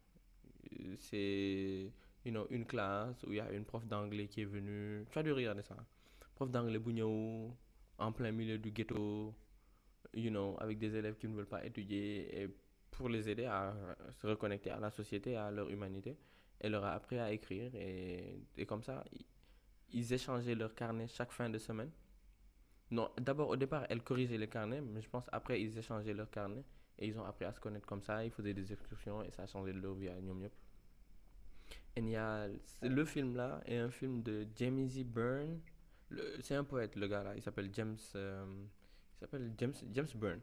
Euh, 0.80 0.96
C'est 0.98 1.92
you 2.26 2.32
know, 2.32 2.48
une 2.50 2.66
classe 2.66 3.24
où 3.24 3.32
il 3.32 3.38
y 3.38 3.40
a 3.40 3.52
une 3.52 3.66
prof 3.66 3.86
d'anglais 3.86 4.28
qui 4.28 4.42
est 4.42 4.46
venue. 4.46 5.06
Tu 5.12 5.20
as 5.20 5.24
dû 5.24 5.32
regarder 5.32 5.64
ça. 5.64 5.76
Prof 6.36 6.50
d'anglais 6.50 6.80
ñëw 6.80 7.52
en 7.98 8.12
plein 8.12 8.32
milieu 8.32 8.58
du 8.58 8.72
ghetto, 8.72 9.34
you 10.14 10.30
know, 10.30 10.56
avec 10.60 10.80
des 10.80 10.96
élèves 10.96 11.16
qui 11.18 11.28
ne 11.28 11.36
veulent 11.36 11.48
pas 11.48 11.66
étudier 11.66 12.42
et 12.42 12.48
pour 12.96 13.10
les 13.10 13.30
aider 13.30 13.46
à 13.46 13.74
se 14.12 14.28
reconnecter 14.28 14.72
à 14.72 14.80
la 14.80 14.92
société, 14.92 15.36
à 15.36 15.52
leur 15.52 15.70
humanité. 15.70 16.18
Elle 16.60 16.72
leur 16.72 16.86
a 16.86 16.94
appris 16.94 17.20
à 17.20 17.32
écrire 17.32 17.74
et, 17.76 18.42
et 18.58 18.66
comme 18.66 18.84
ça, 18.84 19.04
ils 19.92 20.14
échangeaient 20.14 20.56
leurs 20.56 20.74
carnets 20.76 21.08
chaque 21.08 21.32
fin 21.32 21.50
de 21.50 21.58
semaine. 21.58 21.92
Non, 22.92 23.10
d'abord 23.20 23.50
au 23.50 23.56
départ, 23.56 23.86
elle 23.90 24.02
corrigeait 24.04 24.38
les 24.38 24.48
carnets, 24.48 24.82
mais 24.82 25.02
je 25.02 25.10
pense 25.10 25.26
après, 25.32 25.62
ils 25.62 25.78
échangeaient 25.78 26.14
leurs 26.14 26.30
carnets 26.30 26.64
et 27.00 27.08
ils 27.08 27.18
ont 27.20 27.26
appris 27.26 27.46
à 27.46 27.52
se 27.54 27.60
connaître 27.60 27.86
comme 27.86 28.02
ça. 28.02 28.24
Ils 28.24 28.32
faisaient 28.32 28.54
des 28.54 28.72
excursions 28.72 29.24
et 29.24 29.32
ça 29.32 29.44
a 29.44 29.48
changé 29.48 29.74
leur 29.74 29.96
vie 29.96 30.10
à 30.10 30.20
ñoom 30.22 30.40
ñëpp. 30.42 30.54
Et 31.96 32.02
il 32.02 32.10
y 32.10 32.16
a 32.16 32.48
le 32.82 33.06
film 33.06 33.36
là 33.36 33.62
est 33.66 33.78
un 33.78 33.90
film 33.90 34.22
de 34.24 34.48
James 34.56 34.88
E. 34.98 35.04
Byrne. 35.04 35.60
C'est 36.42 36.56
un 36.56 36.64
poète, 36.64 36.96
le 36.96 37.08
gars 37.08 37.24
là. 37.24 37.36
Il 37.36 37.42
s'appelle 37.42 37.70
James. 37.74 37.98
euh, 38.16 38.46
James 39.58 39.74
James 39.94 40.08
Byrne. 40.16 40.42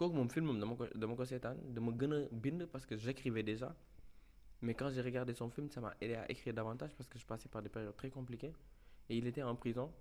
Kooku 0.00 0.16
moom 0.16 0.28
film 0.32 0.46
moom 0.48 0.60
dama 0.60 0.74
ko 0.80 0.86
dama 1.02 1.14
ko 1.18 1.24
seetaan 1.30 1.58
dama 1.76 1.92
gën 1.92 2.66
parce 2.72 2.86
que 2.86 2.96
j'écrivais 2.96 3.42
déjà. 3.42 3.76
Mais 4.62 4.74
quand 4.74 4.90
j'ai 4.90 5.02
regardé 5.02 5.32
son 5.34 5.50
film 5.50 5.68
ça 5.70 5.80
m'a 5.80 5.94
aidé 6.00 6.14
à 6.14 6.30
écrire 6.30 6.54
davantage 6.54 6.94
parce 6.96 7.08
que 7.08 7.18
je 7.18 7.26
passais 7.26 7.48
par 7.48 7.62
des 7.62 7.68
périodes 7.68 7.96
très 7.96 8.10
compliquées. 8.10 8.52
Et 9.08 9.16
il 9.18 9.26
était 9.26 9.42
en 9.42 9.56
prison. 9.56 9.92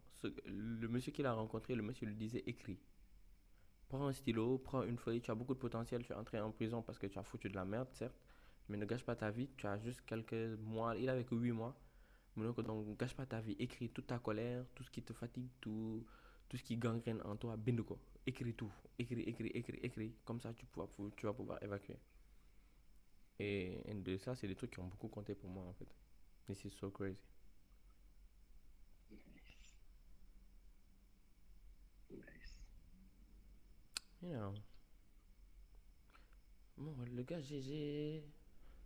Le 0.46 0.88
monsieur 0.88 1.12
qu'il 1.12 1.26
a 1.26 1.34
rencontré 1.34 1.76
le 1.76 1.82
monsieur 1.82 2.06
lui 2.08 2.16
disait 2.16 2.44
écris. 2.46 2.80
Prends 3.90 4.08
un 4.08 4.14
stylo 4.14 4.58
prends 4.60 4.84
une 4.84 4.98
feuille 4.98 5.22
tu 5.22 5.32
as 5.32 5.36
beaucoup 5.36 5.54
de 5.54 5.60
potentiel 5.60 6.06
tu 6.06 6.14
es 6.14 6.16
entré 6.16 6.40
en 6.40 6.52
prison 6.52 6.82
parce 6.82 7.00
que 7.00 7.08
tu 7.08 7.20
as 7.20 7.24
foutu 7.24 7.50
de 7.50 7.56
la 7.56 7.66
merde 7.66 7.90
certes. 7.92 8.20
Mais 8.70 8.78
ne 8.78 8.86
gâche 8.86 9.04
pas 9.04 9.18
ta 9.18 9.32
vie 9.32 9.50
tu 9.58 9.68
as 9.68 9.78
juste 9.80 10.02
quelques 10.06 10.58
mois 10.76 10.96
il 10.96 11.10
avait 11.10 11.26
que 11.26 11.36
8 11.36 11.52
mois. 11.52 11.76
Mu 12.38 12.46
ne 12.46 12.52
donc 12.62 12.98
gâche 12.98 13.16
pas 13.16 13.26
ta 13.26 13.42
vie 13.42 13.58
écris. 13.60 13.90
Toute 13.90 14.08
ta 14.08 14.20
colère 14.20 14.64
tout 14.76 14.84
ce 14.84 14.92
qui 14.92 15.02
te 15.02 15.12
fatigue 15.12 15.50
tout 15.60 16.06
tout 16.48 16.58
ce 16.58 16.64
qui 16.64 16.78
gangrène 16.78 17.22
en 17.26 17.36
toi 17.36 17.58
bind 17.58 17.82
écris 18.28 18.54
tout 18.54 18.72
écris 18.98 19.22
écris 19.24 19.48
écris 19.54 19.80
écris 19.84 20.14
comme 20.26 20.40
ça 20.42 20.54
tu, 20.54 20.66
pourras, 20.66 20.88
pou- 20.88 21.12
tu 21.18 21.26
vas 21.26 21.34
pouvoir 21.34 21.62
évacuer 21.64 21.98
et, 23.40 23.82
de 23.96 24.18
ça 24.18 24.36
c'est 24.36 24.48
des 24.48 24.56
trucs 24.56 24.72
qui 24.72 24.80
ont 24.80 24.88
beaucoup 24.88 25.08
compté 25.08 25.34
pour 25.36 25.50
moi 25.50 25.64
en 25.66 25.74
fait 25.74 25.88
this 26.48 26.64
is 26.66 26.70
so 26.72 26.90
crazy 26.92 27.18
Nice. 32.12 32.60
you 34.22 34.30
know 34.30 34.54
bon 36.78 36.96
le 37.16 37.24
gars 37.24 37.42
GG 37.42 38.24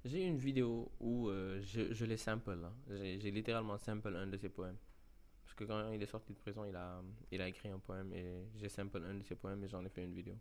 J'ai 0.06 0.24
une 0.28 0.38
vidéo 0.38 0.92
où 1.00 1.30
euh, 1.30 1.62
je, 1.62 1.94
je 1.94 2.06
les 2.06 2.18
sample. 2.18 2.52
hein. 2.64 2.74
J'ai 2.90 3.20
j'ai 3.20 3.32
littéralement 3.32 3.78
sample 3.78 4.16
un 4.16 4.28
de 4.28 4.38
ses 4.38 4.50
poèmes. 4.50 4.78
Parce 5.56 5.70
que 5.70 5.72
quand 5.72 5.92
il 5.92 6.02
est 6.02 6.08
sorti 6.08 6.34
de 6.34 6.38
prison, 6.40 6.66
il 6.66 6.76
a, 6.76 7.00
il 7.30 7.40
a 7.40 7.48
écrit 7.48 7.70
un 7.70 7.78
poème 7.78 8.12
et 8.12 8.48
j'ai 8.56 8.70
sample 8.70 9.04
un 9.06 9.14
de 9.14 9.24
ses 9.24 9.36
poèmes 9.36 9.64
et 9.64 9.68
j'en 9.68 9.86
ai 9.86 9.90
fait 9.90 10.04
une 10.04 10.16
vidéo. 10.16 10.36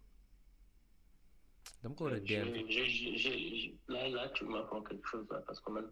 Donc, 1.82 2.00
on 2.00 2.06
Euh, 2.06 2.16
est 2.16 3.74
Là, 3.88 4.08
là, 4.08 4.28
tu 4.30 4.46
m'apprends 4.46 4.80
quelque 4.82 5.06
chose, 5.06 5.26
là, 5.30 5.42
parce 5.46 5.60
que 5.60 5.70
même, 5.70 5.90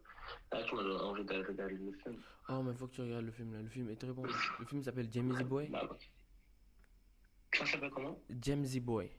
là, 0.52 0.62
tu 0.62 0.74
m'as 0.74 0.82
donné 0.84 1.00
envie 1.00 1.24
de 1.24 1.34
regarder 1.34 1.74
le 1.74 1.92
film. 2.02 2.22
Oh, 2.48 2.62
mais 2.62 2.72
faut 2.72 2.86
que 2.86 2.94
tu 2.94 3.02
regardes 3.02 3.26
le 3.26 3.32
film 3.32 3.52
là. 3.52 3.60
Le 3.60 3.68
film 3.68 3.90
est 3.90 3.96
très 3.96 4.12
bon. 4.12 4.22
Le 4.58 4.64
film 4.64 4.82
s'appelle 4.82 5.12
Jamesy 5.12 5.44
Boy. 5.44 5.68
Bah. 5.68 5.86
Ça 7.52 7.66
s'appelle 7.66 7.90
comment? 7.90 8.18
Jamesy 8.40 8.80
Boy. 8.80 9.10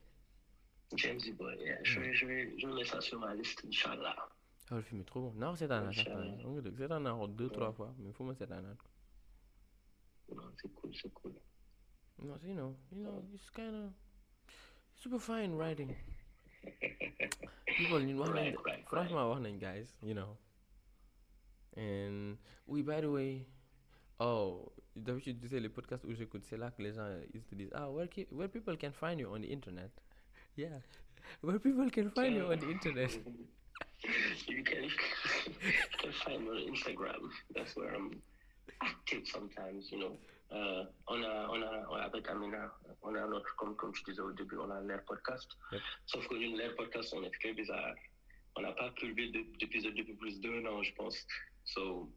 James 0.95 1.19
Z. 1.19 1.33
Boy. 1.37 1.57
yeah. 1.59 1.77
Je, 1.83 1.99
vais, 2.01 2.13
je, 2.13 2.25
vais, 2.25 2.57
je 2.57 2.67
vais 2.67 2.73
mettre 2.73 2.89
ça 2.89 2.99
sur 3.01 3.17
ma 3.19 3.33
liste, 3.35 3.63
Inch'Allah. 3.65 4.15
Oh, 4.71 4.75
le 4.75 4.81
film 4.81 4.99
est 5.01 5.05
trop 5.05 5.21
bon. 5.21 5.33
Non, 5.39 5.55
c'est 5.55 5.71
un 5.71 5.87
Inch'Allah. 5.87 6.25
an. 6.43 6.61
C'est 6.75 6.91
un 6.91 7.05
an 7.05 7.27
deux, 7.27 7.49
trois 7.49 7.71
fois. 7.71 7.93
Mais 7.99 8.11
faut 8.11 8.23
moi 8.25 8.33
c'est 8.33 8.51
un 8.51 8.63
C'est 10.61 10.73
cool, 10.75 10.91
c'est 10.95 11.13
cool. 11.13 11.33
No, 12.23 12.37
you 12.43 12.53
know, 12.53 12.75
you 12.91 13.03
know, 13.03 13.23
it's 13.33 13.49
kind 13.49 13.75
of 13.75 13.91
super 14.95 15.19
fine 15.19 15.55
writing. 15.57 15.95
People, 17.77 17.99
you 18.01 18.13
know, 18.13 18.25
Right, 18.31 18.55
right, 18.65 18.85
wax 19.11 19.59
guys, 19.59 19.87
you 20.03 20.13
know. 20.13 20.37
And 21.75 22.37
oui, 22.67 22.83
by 22.83 23.01
the 23.01 23.09
way, 23.09 23.45
oh, 24.19 24.71
d'habitude, 24.95 25.41
tu 25.41 25.47
sais, 25.47 25.59
les 25.59 25.69
podcasts 25.69 26.05
où 26.05 26.13
j'écoute, 26.13 26.43
c'est 26.43 26.57
là 26.57 26.69
que 26.71 26.83
les 26.83 26.93
gens 26.93 27.07
ils 27.33 27.41
te 27.43 27.55
disent, 27.55 27.71
ah, 27.73 27.89
where, 27.89 28.07
ki- 28.07 28.27
where 28.31 28.47
people 28.49 28.77
can 28.77 28.91
find 28.91 29.19
you 29.19 29.27
on 29.33 29.41
the 29.41 29.47
internet. 29.51 29.89
Yeah, 30.55 30.79
where 31.41 31.59
people 31.59 31.89
can 31.89 32.11
find 32.11 32.35
you 32.35 32.45
on 32.51 32.59
the 32.59 32.69
internet. 32.69 33.09
you 34.47 34.63
can, 34.63 34.83
you 34.83 34.91
can 35.99 36.11
find 36.11 36.43
me 36.43 36.49
on 36.49 36.73
Instagram. 36.75 37.29
That's 37.55 37.75
where 37.75 37.95
I'm 37.95 38.21
active 38.81 39.27
sometimes, 39.27 39.91
you 39.91 39.99
know. 39.99 40.17
Euh, 40.53 40.83
on 41.07 41.23
a, 41.23 41.47
on 41.49 41.61
a, 41.61 41.87
on 41.89 41.95
a, 41.95 42.01
avec 42.03 42.27
Amina, 42.27 42.69
on 43.03 43.15
a 43.15 43.25
notre, 43.25 43.55
comme, 43.55 43.73
comme 43.77 43.93
tu 43.93 44.03
disais 44.03 44.19
au 44.21 44.33
début, 44.33 44.57
on 44.57 44.69
a 44.69 44.81
l'air 44.81 45.01
podcast. 45.05 45.49
Yep. 45.71 45.81
Sauf 46.07 46.27
que 46.27 46.35
nous, 46.35 46.57
l'air 46.57 46.75
podcast, 46.75 47.13
on 47.15 47.23
est 47.23 47.31
très 47.39 47.53
bizarre. 47.53 47.95
On 48.57 48.61
n'a 48.61 48.73
pas 48.73 48.91
publié 48.91 49.31
de- 49.31 49.57
d'épisode 49.59 49.95
depuis 49.95 50.13
plus 50.15 50.41
d'un 50.41 50.65
an, 50.65 50.83
je 50.83 50.93
pense. 50.95 51.25
So, 51.63 52.11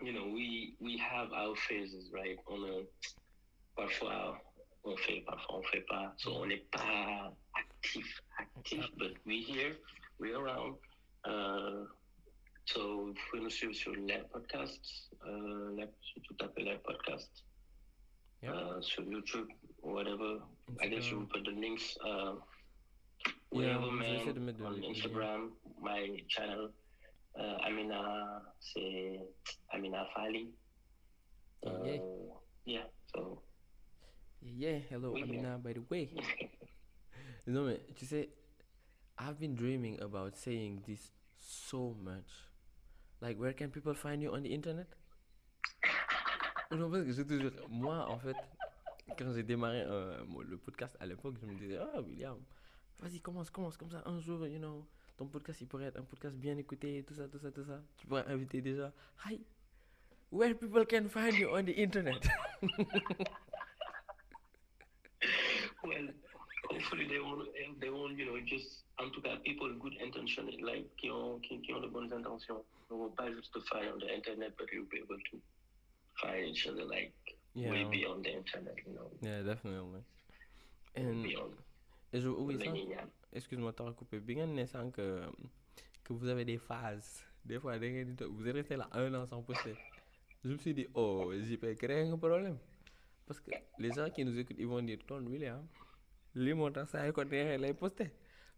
you 0.00 0.12
know, 0.12 0.26
we, 0.26 0.74
we 0.80 0.98
have 0.98 1.32
our 1.32 1.54
phases, 1.54 2.10
right? 2.12 2.36
On 2.48 2.64
a, 2.64 2.82
parfois, 3.76 4.42
on 4.82 4.96
fait, 4.96 5.20
parfois, 5.20 5.58
on 5.58 5.62
fait 5.62 5.82
pas. 5.86 6.12
So, 6.16 6.32
on 6.32 6.46
n'est 6.46 6.66
pas 6.72 7.32
actif, 7.54 8.20
actif, 8.38 8.84
but 8.96 9.14
we 9.24 9.44
here, 9.46 9.76
we 10.18 10.32
around. 10.34 10.74
Euh, 11.28 11.86
so, 12.64 13.06
vous 13.06 13.14
pouvez 13.30 13.42
nous 13.42 13.50
suivre 13.50 13.74
sur 13.74 13.92
l'air 13.94 14.26
podcast, 14.28 15.10
euh, 15.26 15.86
tout 16.24 16.36
appelé 16.40 16.64
l'air 16.66 16.82
podcast. 16.82 17.44
Yep. 18.42 18.54
Uh, 18.54 18.82
sur 18.82 19.04
YouTube, 19.04 19.48
whatever. 19.82 20.40
I 20.80 20.88
guess 20.88 21.08
you 21.10 21.18
will 21.18 21.28
put 21.28 21.44
the 21.44 21.52
links. 21.52 21.96
Uh, 22.04 22.34
Yeah, 23.52 23.78
wherever, 23.78 23.90
je 23.90 23.98
vais 23.98 24.14
essayer 24.16 24.32
de 24.32 24.40
man, 24.40 24.56
on. 24.64 24.82
Instagram, 24.82 25.50
my 25.80 26.24
channel. 26.26 26.70
Uh, 27.38 27.56
Amina, 27.64 28.42
c'est 28.58 29.20
Amina 29.72 30.06
Fali. 30.14 30.50
Yeah, 31.62 31.72
yeah. 31.84 32.00
Uh, 32.00 32.34
yeah, 32.64 32.84
so. 33.14 33.42
Yeah, 34.40 34.78
hello, 34.90 35.12
Oui. 35.12 35.22
Amina, 35.22 35.58
by 35.58 35.72
the 35.74 35.82
way. 35.88 36.10
Non, 37.46 37.66
mais 37.66 37.78
tu 37.94 38.06
sais, 38.06 38.28
I've 39.18 39.38
been 39.38 39.54
dreaming 39.54 40.00
about 40.00 40.36
saying 40.36 40.82
this 40.86 41.12
so 41.38 41.94
much. 42.02 42.30
Like, 43.22 43.38
where 43.38 43.52
can 43.52 43.70
people 43.70 43.94
find 43.94 44.20
you 44.20 44.34
on 44.34 44.42
the 44.42 44.52
internet? 44.52 44.88
Je 46.72 47.22
te 47.22 47.38
jure, 47.38 47.52
moi, 47.68 48.08
en 48.08 48.18
fait, 48.18 48.34
quand 49.16 49.32
j'ai 49.32 49.44
démarré 49.44 49.82
euh, 49.86 50.24
le 50.44 50.56
podcast 50.56 50.96
à 50.98 51.06
l'époque, 51.06 51.36
je 51.40 51.46
me 51.46 51.54
disais, 51.54 51.78
ah, 51.78 52.00
William, 52.00 52.36
vas-y, 52.98 53.20
commence, 53.20 53.48
commence 53.50 53.76
comme 53.76 53.90
ça. 53.90 54.02
Un 54.06 54.18
jour, 54.18 54.44
you 54.48 54.58
know, 54.58 54.88
ton 55.16 55.26
podcast, 55.26 55.60
il 55.60 55.68
pourrait 55.68 55.84
être 55.84 56.00
un 56.00 56.02
podcast 56.02 56.34
bien 56.34 56.56
écouté, 56.56 57.04
tout 57.06 57.14
ça, 57.14 57.28
tout 57.28 57.38
ça, 57.38 57.52
tout 57.52 57.64
ça. 57.64 57.80
Tu 57.96 58.08
pourrais 58.08 58.26
inviter 58.26 58.60
déjà. 58.60 58.92
Hi, 59.26 59.38
where 60.32 60.56
people 60.56 60.84
can 60.84 61.08
find 61.08 61.34
you 61.34 61.48
on 61.54 61.62
the 61.62 61.78
internet? 61.78 62.26
well, 65.84 66.08
hopefully 66.82 67.06
they 67.08 67.18
won't, 67.20 67.48
they 67.80 67.90
won't, 67.90 68.18
you 68.18 68.26
know, 68.26 68.38
just, 68.44 68.84
en 68.98 69.10
tout 69.10 69.22
cas, 69.22 69.36
people 69.44 69.72
good 69.78 69.94
intention, 70.02 70.46
like, 70.60 70.88
qui 70.96 71.10
ont, 71.10 71.38
qui, 71.40 71.60
qui 71.60 71.72
ont 71.72 71.80
de 71.80 71.88
bonnes 71.88 72.12
intentions, 72.12 72.64
ne 72.90 72.96
vont 72.96 73.10
pas 73.10 73.30
juste 73.32 73.52
te 73.54 73.60
find 73.60 73.88
on 73.94 73.98
the 73.98 74.10
internet, 74.10 74.52
but 74.58 74.68
you'll 74.72 74.88
be 74.90 74.98
able 74.98 75.18
to 75.30 75.38
find 76.16 76.44
each 76.48 76.66
other, 76.66 76.84
like, 76.84 77.14
way 77.54 77.82
Yeah. 77.82 77.90
beyond 77.90 78.24
the 78.24 78.32
internet, 78.32 78.76
you 78.86 78.92
know, 78.94 79.10
Yeah, 79.22 79.42
definitely. 79.42 80.02
And, 80.96 81.22
beyond 81.22 81.54
et 82.14 82.20
je, 82.20 82.28
oui, 82.28 82.58
ça, 82.58 82.74
excuse-moi, 83.32 83.72
t'as 83.72 83.84
recoupé. 83.84 84.20
Bi 84.20 84.34
ngeen 84.36 84.54
ne 84.54 84.66
sànq 84.66 84.92
que, 84.96 85.22
que 86.04 86.12
vous 86.12 86.28
avez 86.28 86.44
des 86.44 86.58
phases. 86.58 87.24
Des 87.42 87.58
fois, 87.58 87.78
vous 87.78 88.46
êtes 88.46 88.54
resté 88.54 88.76
là 88.76 88.86
un 88.92 89.14
an 89.14 89.24
sans 89.26 89.42
poster. 89.42 89.74
Je 90.44 90.50
me 90.50 90.58
suis 90.58 90.74
dit, 90.74 90.86
oh, 90.94 91.32
JP 91.32 91.74
créé 91.78 92.02
un 92.06 92.18
problème. 92.18 92.58
Parce 93.26 93.40
que 93.40 93.50
les 93.78 93.90
gens 93.92 94.10
qui 94.10 94.24
nous 94.26 94.38
écoutent, 94.38 94.58
ils 94.58 94.66
vont 94.66 94.82
dire, 94.82 94.98
ton 95.06 95.24
William, 95.26 95.66
lii 96.34 96.54
moo 96.54 96.70
tax 96.70 96.90
saa 96.90 97.06
yu 97.06 97.12
ko 97.12 97.24
neexee 97.24 97.58
lay. 97.58 97.74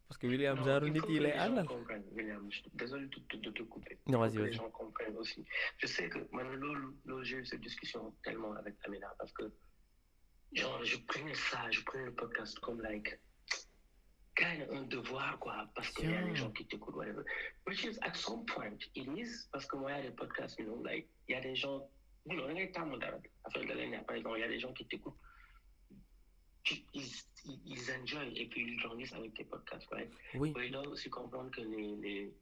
Parce 0.07 0.19
que 0.19 0.27
William, 0.27 0.57
Non, 0.59 0.81
il 0.87 0.93
nit 0.93 1.01
yi 1.09 1.17
que 1.19 1.23
lay 1.23 1.33
àndal. 1.33 1.67
William. 2.13 2.47
Je- 2.53 2.61
Désolé 2.75 3.07
de, 3.07 3.51
te 3.51 3.63
couper. 3.63 3.99
Non, 4.07 4.19
vas-y, 4.19 4.35
que 4.35 4.39
les 4.39 4.45
vas-y. 4.45 4.53
gens 4.53 4.71
comprennent 4.71 5.17
aussi. 5.17 5.45
Je 5.79 5.87
sais 5.87 6.09
que 6.11 6.19
maintenant, 6.31 6.53
lolo- 6.57 6.95
lolo, 7.07 7.25
j'ai 7.25 7.39
eu 7.39 7.47
cette 7.47 7.63
discussion 7.63 8.15
tellement 8.23 8.53
avec 8.53 8.75
Amina 8.85 9.13
parce 9.19 9.33
que 9.33 9.45
genre, 10.53 10.85
je 10.85 10.99
prenais 10.99 11.35
ça, 11.35 11.71
je 11.71 11.81
prenais 11.85 12.05
le 12.05 12.13
podcast 12.15 12.59
comme 12.61 12.83
like 12.83 13.19
kind 14.37 14.63
of 14.63 14.77
un 14.77 14.83
devoir 14.83 15.39
quoi 15.39 15.69
parce 15.75 15.89
qu'il 15.91 16.11
y 16.11 16.15
a 16.15 16.23
des 16.23 16.37
gens 16.37 16.51
qui 16.53 16.67
t'écoutent 16.67 16.97
whatever. 16.97 17.25
Which 17.67 17.83
is 17.85 17.99
at 18.03 18.15
some 18.15 18.45
point 18.45 18.77
it 18.95 19.07
is 19.17 19.49
parce 19.53 19.65
que 19.67 19.77
moi 19.77 19.91
il 19.93 19.97
y 19.97 19.99
a 20.07 20.11
des 20.11 20.15
podcasts, 20.17 20.59
you 20.59 20.67
know, 20.67 20.83
like 20.85 21.09
il 21.29 21.33
y 21.35 21.39
a 21.39 21.41
des 21.41 21.57
gens, 21.57 21.89
you 22.27 22.37
know, 22.37 22.47
les 22.49 22.71
temps 22.73 22.87
modernes, 22.87 23.23
afin 23.45 23.61
de 23.65 23.73
l'année, 23.73 23.99
par 24.07 24.17
exemple, 24.17 24.37
il 24.39 24.41
y 24.43 24.45
a 24.45 24.49
des 24.49 24.61
gens 24.61 24.73
qui 24.75 24.87
t'écoutent. 24.87 25.17
Ils, 26.95 27.13
ils, 27.67 27.93
enjoy 27.93 28.33
et 28.39 28.49
puis 28.49 28.63
ils 28.63 28.77
grandissent 28.79 29.13
avec 29.13 29.35
tes 29.35 29.45
podcasts, 29.45 29.87
right? 29.91 30.11
Oui, 30.35 30.53
Mais 30.57 30.71
doit 30.71 30.89
aussi 30.89 31.11
comprendre 31.11 31.51
que 31.51 31.61
les, 31.61 31.97
les 31.97 32.35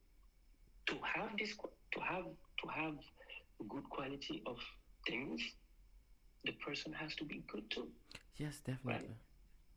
to 0.86 0.94
have 1.02 1.34
this 1.36 1.56
to 1.56 2.00
have 2.00 2.26
to 2.58 2.68
have 2.68 2.96
good 3.68 3.88
quality 3.88 4.42
of 4.46 4.58
things, 5.06 5.40
the 6.44 6.52
person 6.64 6.92
has 6.92 7.14
to 7.16 7.24
be 7.24 7.42
good 7.48 7.68
too. 7.70 7.90
yes, 8.38 8.62
definitely. 8.62 9.16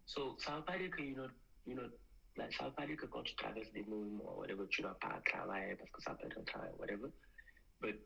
So 0.05 0.37
ça 0.39 0.57
veut 0.57 0.65
pas 0.65 0.77
dire 0.77 0.91
que 0.91 1.01
you 1.01 1.15
know, 1.15 1.29
you 1.65 1.75
know, 1.75 1.89
like, 2.37 2.53
ça 2.53 2.65
veut 2.65 2.73
pas 2.73 2.85
dire 2.85 2.97
que 2.97 3.07
quand 3.07 3.23
tu 3.23 3.35
traverses 3.35 3.71
des 3.71 3.83
mouvements, 3.83 4.37
whatever, 4.37 4.67
tu 4.69 4.83
n'as 4.83 4.93
pas 4.95 5.19
travailler 5.25 5.75
parce 5.75 5.89
que 5.89 6.01
ça 6.01 6.13
peut 6.13 6.27
être 6.27 6.37
un 6.37 6.43
travail, 6.43 6.71
whatever. 6.77 7.09
But 7.81 7.99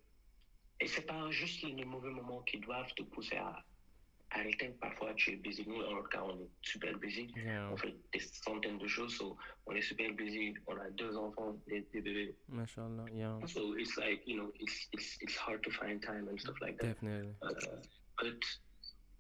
et 0.82 0.88
c'est 0.88 1.06
pas 1.06 1.30
juste 1.32 1.62
les 1.64 1.86
mauvais 1.86 2.10
moments 2.10 2.42
qui 2.44 2.58
doivent 2.60 2.94
te 2.94 3.04
pousser 3.04 3.36
à 3.36 3.66
arrêter. 4.32 4.70
Parfois 4.80 5.14
tu 5.16 5.32
es 5.34 5.36
busy. 5.38 5.66
Nous, 5.68 5.82
en 5.82 5.96
notre 5.96 6.10
cas, 6.10 6.24
on 6.24 6.40
est 6.42 6.50
super 6.62 6.98
busy. 6.98 7.28
Yeah, 7.36 7.70
On 7.72 7.78
fait 7.78 7.96
des 8.14 8.20
centaines 8.20 8.78
de 8.78 8.88
choses. 8.88 9.16
So, 9.18 9.38
on 9.66 9.74
est 9.74 9.82
super 9.82 10.12
busy. 10.14 10.54
On 10.68 10.78
a 10.78 10.90
deux 10.92 11.16
enfants, 11.18 11.58
des, 11.68 11.82
des 11.94 12.02
bébés. 12.02 12.36
mashallah, 12.48 13.06
yeah, 13.14 13.40
So 13.48 13.76
it's 13.78 13.96
like, 13.98 14.22
you 14.26 14.38
know, 14.38 14.52
it's, 14.60 14.88
it's, 14.94 15.18
it's 15.22 15.36
hard 15.38 15.62
to 15.64 15.72
find 15.72 16.02
time 16.02 16.28
and 16.28 16.40
stuff 16.40 16.56
like 16.62 16.78
that. 16.80 16.88
definitely. 16.88 17.34
Euh, 17.44 17.82
but 18.22 18.40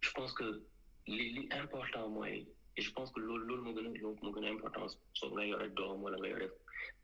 je 0.02 0.12
pense 0.12 0.34
que 0.34 0.62
l'important, 1.08 2.10
moi, 2.10 2.30
et 2.30 2.82
je 2.82 2.92
pense 2.94 3.12
que 3.12 3.20
loolu 3.20 3.46
loolu 3.48 3.62
moo 3.64 3.74
gën 3.74 3.88
a 3.88 4.24
moo 4.24 4.32
gën 4.32 4.46
a 4.46 4.50
importance 4.52 4.94
soo 5.14 5.30
nga 5.34 5.44
yore 5.46 5.68
doom 5.76 6.02
wala 6.04 6.18
nga 6.22 6.30
yore 6.30 6.48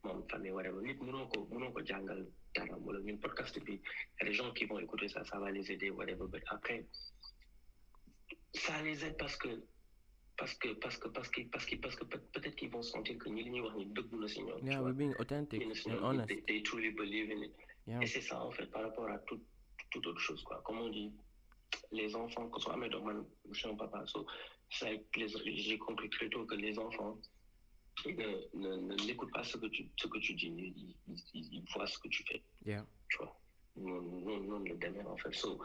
moom 0.06 0.22
famille 0.32 0.54
whatever 0.54 0.80
nit 0.82 1.00
mënoo 1.04 1.26
ko 1.34 1.42
mënoo 1.52 1.74
ko 1.76 1.82
jàngal 1.90 2.22
dara 2.56 2.78
wala 2.86 3.00
ñun 3.04 3.18
podcast 3.20 3.60
bi 3.66 3.74
y 3.74 3.82
a 4.22 4.26
des 4.26 4.34
gens 4.34 4.54
qui 4.54 4.64
vont 4.66 4.80
écouter 4.80 5.10
ça 5.10 5.26
ça 5.26 5.38
va 5.40 5.52
les 5.52 5.70
aider 5.70 5.90
whatever 5.90 6.28
but 6.32 6.44
après 6.48 6.86
ça 8.56 8.82
les 8.82 9.04
aide 9.06 9.18
parce 9.18 9.36
que 9.38 9.48
parce 10.38 10.54
que 10.56 10.70
parce 10.74 10.98
que 10.98 11.08
parce 11.10 11.30
que 11.30 11.42
parce 11.50 11.66
que 11.66 11.76
parce 11.78 11.96
que 11.96 12.06
peut- 12.06 12.24
peut-être 12.34 12.56
qu'ils 12.56 12.70
vont 12.70 12.82
sentir 12.82 13.18
que 13.18 13.30
ñi 13.30 13.44
li 13.44 13.52
ñuy 13.52 13.62
wax 13.62 13.76
ni 13.78 13.86
dëggu 13.86 14.18
na 14.20 14.28
si 14.28 14.42
ñoom 14.44 14.66
Yeah, 14.66 14.82
we're 14.82 14.94
being 14.94 15.14
authentic 15.20 15.62
and 15.62 16.00
honest. 16.04 16.28
they, 16.28 16.42
they 16.48 16.62
truly 16.62 16.92
believe 16.92 17.30
in 17.32 17.44
it 17.44 17.56
Yeah, 17.88 18.02
et 18.02 18.08
c'est 18.08 18.22
ça, 18.22 18.44
en 18.44 18.50
fait, 18.52 18.66
par 18.72 18.82
rapport 18.82 19.08
à 19.08 19.20
tout, 19.20 19.40
toute 19.92 20.08
autre 20.08 20.20
chose, 20.20 20.44
quoi. 20.44 20.60
Comme 20.66 20.80
on 20.82 20.90
dit, 20.90 21.14
les 21.92 22.16
enfants, 22.16 22.50
quand 22.50 22.58
on 22.58 22.60
soit 22.60 22.90
donc, 22.90 23.04
man, 23.06 23.24
je 23.52 23.60
suis 23.60 23.70
un 23.70 23.76
papa, 23.76 24.04
so, 24.08 24.26
les- 25.16 25.56
j'ai 25.58 25.78
compris 25.78 26.10
très 26.10 26.28
tôt 26.30 26.46
que 26.48 26.56
les 26.56 26.80
enfants 26.80 27.20
ne, 28.08 28.58
ne, 28.58 29.06
n'écoutent 29.06 29.32
pas 29.32 29.44
ce 29.44 29.58
que 29.58 29.68
tu, 29.68 29.88
ce 30.02 30.08
que 30.08 30.18
tu 30.18 30.34
dis, 30.34 30.48
ils, 30.48 30.96
ils, 31.08 31.18
ils- 31.36 31.54
ils 31.58 31.64
voient 31.76 31.86
ce 31.86 32.00
que 32.00 32.08
tu 32.08 32.24
fais, 32.24 32.42
yeah, 32.66 32.84
tu 33.10 33.18
vois. 33.18 33.40
Non, 33.76 34.02
non, 34.02 34.40
non, 34.40 34.60
le 34.60 34.76
dernier, 34.78 35.04
en 35.04 35.18
fait. 35.18 35.34
So, 35.36 35.60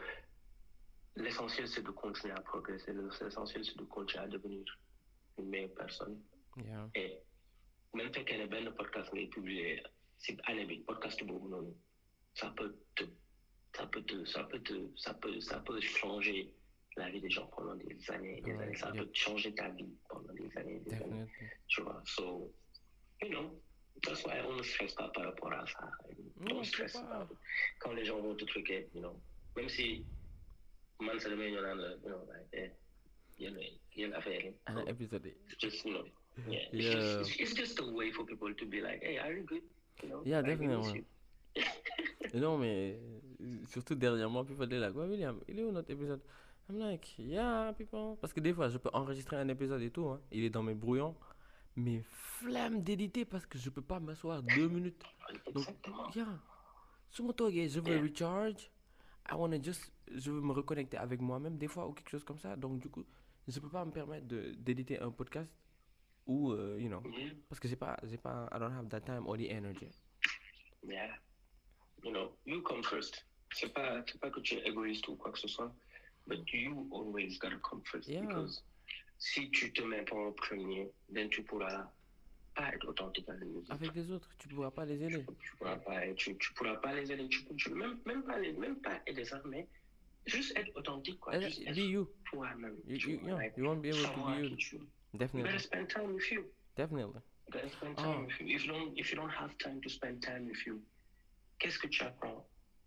l'essentiel, 1.17 1.67
c'est 1.69 1.83
de 1.83 1.91
continuer 1.91 2.35
à 2.35 2.41
progresser, 2.41 2.93
l'essentiel, 2.93 3.65
c'est 3.65 3.77
de 3.77 3.85
continuer 3.85 4.25
à 4.25 4.29
devenir 4.29 4.65
une 5.39 5.49
meilleure 5.49 5.75
personne. 5.75 6.21
yeah. 6.57 6.89
Et 6.95 7.19
même 7.95 8.11
y 8.15 8.41
a 8.43 8.45
un 8.69 8.73
podcast, 8.73 9.11
si 10.19 10.37
année 10.45 10.67
bi 10.67 10.81
podcast 10.87 11.25
boobu 11.25 11.49
noonu 11.49 11.73
ça 12.35 12.51
peut 12.57 12.77
te 12.95 13.05
ça 13.75 13.87
peut 13.87 14.03
te 14.03 14.25
ça 14.27 14.45
peut 14.45 14.61
te 14.61 14.75
ça 14.97 15.15
peut 15.15 15.41
ça 15.41 15.59
peut 15.61 15.81
changer 15.81 16.55
la 16.97 17.09
vie 17.11 17.21
des 17.21 17.31
gens 17.31 17.47
pendant 17.47 17.75
des 17.77 18.11
années 18.11 18.39
et 18.39 18.43
des 18.43 18.53
Ouais, 18.53 18.65
années 18.65 18.75
ça 18.77 18.91
yeah. 18.93 19.03
peut 19.03 19.11
changer 19.15 19.55
ta 19.55 19.69
vie 19.71 19.89
pendant 20.09 20.33
des 20.35 20.51
années 20.59 20.77
et 20.77 20.81
des 20.81 20.95
années 20.95 21.25
Definitely. 21.25 21.47
tu 21.69 21.83
vois 21.83 22.03
so 22.05 22.53
you 23.23 23.29
know 23.31 23.51
that's 24.03 24.23
why 24.27 24.41
on 24.47 24.57
ne 24.57 24.63
stresse 24.63 24.95
pas 24.95 25.09
par 25.09 25.25
rapport 25.25 25.53
à 25.53 25.67
ça 25.67 25.91
Non, 26.37 26.47
don't 26.47 26.59
faut 26.59 26.65
stress 26.65 26.93
pas. 26.93 27.27
quand 27.79 27.93
les 27.93 28.05
gens 28.05 28.21
vont 28.21 28.35
te 28.35 28.45
truquer 28.45 28.89
you 28.95 29.01
know 29.01 29.19
même 29.57 29.69
si 29.71 30.05
man 31.01 31.19
sa 31.21 31.29
damay 31.31 31.51
ñëw 31.53 31.63
naan 31.63 31.79
la 31.81 31.89
you 31.91 32.09
know 32.09 32.23
like 32.29 32.49
eh 32.53 32.71
yéen 33.39 33.57
yéen 33.97 34.13
affaire 34.15 34.45
yi 34.45 34.55
Ana 34.67 34.83
episode 34.89 35.25
yi. 35.27 35.35
it's 35.49 35.59
just 35.59 35.85
you 35.85 35.93
know 35.95 36.05
yeah, 36.49 36.61
it's, 36.73 36.85
Yeah. 36.85 36.95
Just, 36.95 37.31
it's, 37.31 37.41
it's 37.41 37.55
just 37.55 37.81
a 37.81 37.87
way 37.93 38.11
for 38.13 38.25
people 38.25 38.53
to 38.55 38.65
be 38.67 38.81
like 38.81 39.03
hey 39.03 39.19
are 39.19 39.33
you 39.33 39.45
good? 39.45 39.63
You 40.03 40.09
know 40.09 40.23
Yeah, 40.25 40.43
definitely. 40.43 41.05
Non, 42.35 42.59
mais 42.59 42.99
surtout 43.69 43.95
dernièrement, 43.95 44.45
people 44.45 44.63
are 44.63 44.81
like, 44.81 44.95
ouais, 44.95 45.07
William, 45.07 45.41
il 45.49 45.59
est 45.59 45.65
où 45.65 45.73
notre 45.73 45.91
épisode? 45.91 46.21
I'm 46.69 46.79
like, 46.79 47.19
yeah, 47.19 47.73
people. 47.77 48.17
Parce 48.21 48.33
que 48.33 48.41
des 48.41 48.53
fois, 48.55 48.69
je 48.69 48.79
peux 48.79 48.91
enregistrer 48.93 49.37
un 49.37 49.49
épisode 49.49 49.83
et 49.83 49.91
tout, 49.91 50.07
hein. 50.07 50.21
Il 50.31 50.45
est 50.45 50.51
dans 50.51 50.63
mes 50.63 50.75
brouillons. 50.75 51.17
Mais 51.77 52.03
flemme 52.13 52.83
d'éditer 52.83 53.25
parce 53.25 53.47
que 53.47 53.59
je 53.59 53.71
peux 53.71 53.83
pas 53.83 53.99
m'asseoir 53.99 54.43
deux 54.43 54.69
minutes. 54.69 55.03
Donc, 55.53 55.67
yeah. 56.15 56.27
Sur 57.11 57.25
mon 57.25 57.33
toge, 57.33 57.55
je 57.55 57.81
veux 57.81 57.99
recharge. 58.01 58.71
I 59.31 59.35
wanna 59.37 59.59
just, 59.63 59.93
je 60.13 60.31
veux 60.31 60.41
me 60.41 60.53
reconnecter 60.53 60.97
avec 60.97 61.21
moi-même 61.21 61.57
des 61.57 61.69
fois 61.69 61.87
ou 61.87 61.93
quelque 61.93 62.11
chose 62.11 62.25
comme 62.25 62.39
ça. 62.39 62.57
Donc, 62.57 62.81
du 62.81 62.89
coup, 62.89 63.05
je 63.47 63.61
peux 63.61 63.69
pas 63.69 63.85
me 63.85 63.93
permettre 63.93 64.27
de 64.27 64.53
d'éditer 64.59 64.99
un 65.01 65.11
podcast 65.11 65.51
ou, 66.27 66.53
euh, 66.53 66.79
you 66.81 66.89
know, 66.89 67.03
Yeah. 67.11 67.33
parce 67.49 67.61
que 67.61 67.69
j'ai 67.69 67.77
pas, 67.77 67.97
j'ai 68.05 68.19
pas, 68.19 68.49
I 68.53 68.59
don't 68.59 68.73
have 68.73 68.89
that 68.89 69.01
time 69.03 69.27
or 69.27 69.37
the 69.37 69.49
energy. 69.51 69.89
Yeah. 70.83 71.15
You 72.03 72.13
know, 72.13 72.33
you 72.45 72.63
come 72.63 72.83
first. 72.83 73.25
C'est 73.53 73.73
pas, 73.73 74.03
c'est 74.07 74.21
pas 74.21 74.31
que 74.31 74.41
tu 74.41 74.55
es 74.55 74.67
égoïste 74.69 75.07
ou 75.09 75.17
quoi 75.17 75.33
que 75.33 75.39
ce 75.39 75.49
soit, 75.49 75.73
but 76.27 76.41
you 76.53 76.89
always 76.93 77.39
gotta 77.39 77.59
come 77.59 77.83
first. 77.85 78.09
Yeah. 78.09 78.23
Because 78.23 78.63
si 79.19 79.51
tu 79.51 79.73
te 79.73 79.83
mets 79.83 80.05
pas 80.05 80.17
en 80.17 80.33
premier, 80.33 80.91
then 81.13 81.29
tu 81.31 81.43
pourras 81.43 81.91
pas 82.61 82.75
être 82.75 82.89
authentique 82.89 83.29
avec 83.29 83.43
les 83.43 83.57
autres. 83.57 83.73
Avec 83.73 83.95
les 83.95 84.11
autres, 84.11 84.31
tu 84.39 84.49
pourras 84.49 84.71
pas 84.71 84.85
les 84.85 85.03
aider. 85.03 85.25
Tu 85.43 85.57
pourras 85.57 85.77
pas, 85.77 86.01
tu, 86.15 86.37
tu 86.37 86.53
pourras 86.55 86.77
pas 86.77 86.93
les 86.95 87.11
aider. 87.13 87.29
Tu, 87.29 87.45
tu 87.57 87.71
même, 87.75 87.99
même 88.05 88.23
pas 88.23 88.39
les, 88.39 88.53
même 88.53 88.77
pas 88.81 89.01
aider 89.07 89.25
ça, 89.25 89.41
mais 89.47 89.67
juste 90.27 90.57
être 90.59 90.71
authentique, 90.77 91.19
quoi. 91.21 91.37
Uh, 91.37 91.41
Juste 91.41 91.65
Be 91.65 91.79
you. 91.79 92.09
toi-même. 92.31 92.77
You, 92.87 92.97
you, 92.97 93.19
vois, 93.21 93.29
yeah, 93.29 93.37
like, 93.37 93.57
you 93.57 93.65
won't 93.65 93.81
be 93.83 93.89
able 93.89 94.03
to 94.03 94.13
be 94.15 94.39
you. 94.39 94.57
You 95.13 95.19
Definitely. 95.19 95.51
gotta 95.51 95.59
spend 95.59 95.89
time 95.89 96.15
with 96.15 96.31
you. 96.31 96.45
Definitely. 96.77 97.21
You 97.47 97.53
gotta 97.53 97.71
spend 97.71 97.97
time 97.97 98.27
with 98.27 98.41
you. 98.41 98.47
If 98.55 98.65
you 98.65 98.73
don't, 98.73 98.99
if 98.99 99.11
you 99.11 99.17
don't 99.17 99.31
have 99.33 99.57
time 99.59 99.81
to 99.81 99.89
spend 99.89 100.23
time 100.23 100.47
with 100.47 100.67
you, 100.67 100.83
qu'est-ce 101.59 101.79
que 101.79 101.89
tu 101.89 102.03
apprends? 102.05 102.45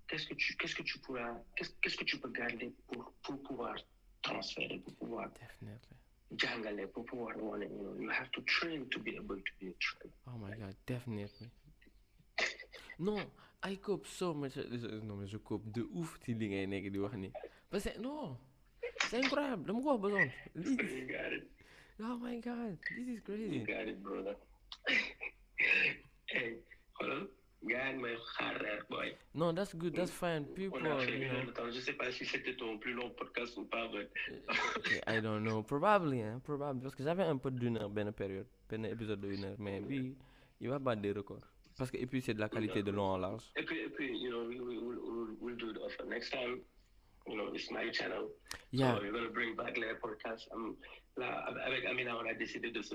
Qu'est-ce 0.07 0.27
que 0.27 0.35
tu, 0.35 0.55
qu'est-ce 0.57 0.75
que 0.75 0.83
tu 0.83 0.99
pourras, 0.99 1.35
qu'est-ce, 1.55 1.71
qu'est-ce 1.81 1.97
que 1.97 2.05
tu 2.05 2.19
peux 2.19 2.29
garder 2.29 2.71
pour, 2.87 3.11
pour 3.23 3.41
pouvoir 3.41 3.75
transférer, 4.21 4.79
pour 4.79 4.95
pouvoir 4.95 5.29
Definitely. 5.31 5.97
Jangale, 6.37 6.87
pour 6.91 7.05
pouvoir 7.05 7.35
wane, 7.41 7.63
you 7.69 7.83
know, 7.83 7.95
you 8.01 8.09
have 8.09 8.29
to 8.31 8.41
train 8.41 8.85
to 8.89 8.99
be 8.99 9.15
able 9.15 9.37
to 9.37 9.51
be 9.59 9.67
a 9.69 9.73
trainer. 9.79 10.13
Oh 10.27 10.37
my 10.37 10.51
god, 10.55 10.75
definitely. 10.85 11.49
Non, 12.99 13.19
I 13.63 13.75
cope 13.77 14.05
so 14.07 14.33
much. 14.33 14.53
je- 14.55 15.01
Non, 15.03 15.15
mais 15.15 15.27
je 15.27 15.37
cope 15.37 15.65
de 15.71 15.81
ouf 15.93 16.19
ci 16.23 16.33
li 16.33 16.47
ngay 16.49 16.67
nekk 16.67 16.91
di 16.91 16.99
wax 16.99 17.15
ni. 17.15 17.31
Parce 17.69 17.85
que 17.89 17.99
non, 17.99 18.37
c'est 19.09 19.17
incroyable. 19.23 19.65
dama 19.65 19.81
ko 19.81 19.97
wax 19.97 20.01
ba 20.01 20.09
sonn. 20.09 20.31
Lii- 20.55 20.99
You 20.99 21.07
got 21.07 21.33
it. 21.33 21.49
Oh 21.99 22.17
my 22.17 22.39
god, 22.39 22.77
this 22.95 23.07
is 23.07 23.07
You 23.07 23.21
crazy. 23.21 23.59
got 23.65 23.87
it, 23.87 24.01
brother. 24.03 24.35
hey, 26.27 26.57
xoolal, 26.99 27.27
gars 27.65 27.91
yi 27.91 27.97
may 28.01 28.15
xaar 28.37 28.59
reer, 28.61 28.83
boy. 28.89 29.15
No, 29.33 29.51
that's 29.53 29.73
good, 29.75 29.93
that's 29.95 30.11
fine. 30.11 30.45
People, 30.55 30.79
On 30.81 30.85
a 30.85 30.99
fait 30.99 31.11
you 31.11 31.17
une 31.17 31.31
heure 31.31 31.43
know. 31.43 31.51
de 31.51 31.51
temps. 31.51 31.71
Je 31.71 31.79
sais 31.79 31.93
pas 31.93 32.11
si 32.11 32.25
c'était 32.25 32.55
ton 32.55 32.77
plus 32.77 32.93
long 32.93 33.09
podcast 33.11 33.57
ou 33.57 33.65
pas, 33.65 33.87
but 33.87 34.09
Okay, 34.77 35.01
I 35.07 35.21
don't 35.21 35.43
know. 35.43 35.63
Probably, 35.63 36.21
hein, 36.21 36.41
probably. 36.43 36.81
Parce 36.81 36.95
que 36.95 37.03
j'avais 37.03 37.23
un 37.23 37.37
peu 37.37 37.51
d'une 37.51 37.77
heure, 37.77 37.89
benn 37.89 38.11
période, 38.11 38.47
benn 38.69 38.85
épisode 38.85 39.21
de 39.21 39.29
une 39.31 39.45
heure, 39.45 39.55
mais 39.59 39.79
bii, 39.81 40.15
il 40.61 40.69
va 40.69 40.79
battre 40.79 41.01
des 41.01 41.11
records. 41.11 41.47
Parce 41.77 41.89
que, 41.89 41.97
et 41.97 42.05
puis, 42.05 42.21
c'est 42.21 42.33
de 42.35 42.39
la 42.39 42.49
qualité 42.49 42.83
de 42.83 42.91
long 42.91 43.13
en 43.13 43.17
large. 43.17 43.43
Et 43.55 43.63
puis, 43.63 43.79
et 43.79 43.89
puis, 43.89 44.15
you 44.19 44.29
know, 44.29 44.43
we, 44.47 44.59
we, 44.59 44.77
we'll, 44.77 44.99
we'll, 45.01 45.37
we'll 45.41 45.55
do 45.57 45.71
it 45.71 45.77
often. 45.77 46.07
Next 46.09 46.29
time, 46.31 46.59
you 47.27 47.35
know, 47.35 47.51
it's 47.53 47.71
my 47.71 47.89
channel. 47.91 48.29
Yeah. 48.71 48.95
So 48.95 49.01
we're 49.01 49.11
going 49.11 49.23
to 49.25 49.31
bring 49.33 49.55
back 49.55 49.75
les 49.77 49.95
podcasts. 49.99 50.47
Um, 50.53 50.75
là, 51.17 51.45
avec 51.65 51.85
Amina, 51.85 52.15
on 52.17 52.27
a 52.27 52.33
décidé 52.35 52.69
de 52.71 52.81
se, 52.83 52.93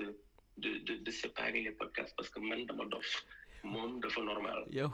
de, 0.57 0.77
de, 0.85 0.95
de 1.03 1.11
séparer 1.11 1.61
les 1.61 1.71
podcasts 1.71 2.15
parce 2.15 2.29
que 2.29 2.39
man, 2.39 2.65
dama 2.67 2.85
dof. 2.85 3.25
Moom 3.63 3.99
dafa 4.01 4.21
normal. 4.23 4.65
Yow, 4.71 4.89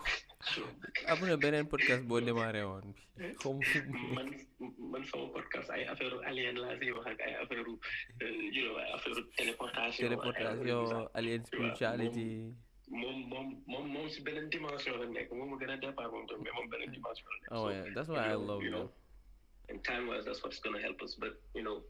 am 1.07 1.19
na 1.27 1.37
beneen 1.37 1.67
podcast 1.69 2.03
boo 2.07 2.19
démarré 2.21 2.63
woon 2.65 2.93
bi. 2.93 3.31
Xaw 3.39 3.53
ma 3.53 3.63
fu 3.71 3.79
mu 3.85 3.93
nekk. 3.93 4.15
man, 4.15 4.29
man 4.91 5.03
sama 5.11 5.27
podcast 5.37 5.69
ay 5.69 5.85
affaire 5.85 6.17
alien 6.29 6.57
laa 6.63 6.75
siy 6.79 6.91
wax 6.97 7.05
ak 7.13 7.19
ay 7.27 7.33
affaire, 7.43 7.63
you 8.55 8.63
know, 8.65 8.77
ay 8.81 8.89
affaire 8.97 9.21
téléportation. 9.37 10.03
téléportation, 10.05 11.09
alien 11.13 11.41
spirituality. 11.45 12.53
moom 12.89 13.17
moom 13.29 13.47
moom 13.67 13.85
moom 13.93 14.07
si 14.09 14.21
beneen 14.21 14.49
dimension 14.49 14.93
la 15.01 15.05
nekk 15.09 15.31
moom 15.33 15.49
mu 15.49 15.57
gën 15.61 15.71
a 15.73 15.77
départ 15.77 16.11
moom 16.11 16.25
tamit 16.29 16.43
mais 16.45 16.53
moom 16.57 16.67
beneen 16.69 16.91
dimension 16.91 17.25
la 17.31 17.37
nekk. 17.41 17.51
Oh 17.57 17.69
yeah, 17.69 17.85
that's 17.95 18.09
why 18.09 18.29
I 18.29 18.35
love 18.37 18.61
you 18.63 18.71
know. 18.71 18.89
And 19.69 19.81
time 19.83 20.07
wise, 20.07 20.25
that's 20.25 20.43
what's 20.43 20.59
going 20.59 20.75
to 20.77 20.81
help 20.81 21.01
us. 21.01 21.15
But, 21.17 21.41
you 21.55 21.63
know, 21.63 21.81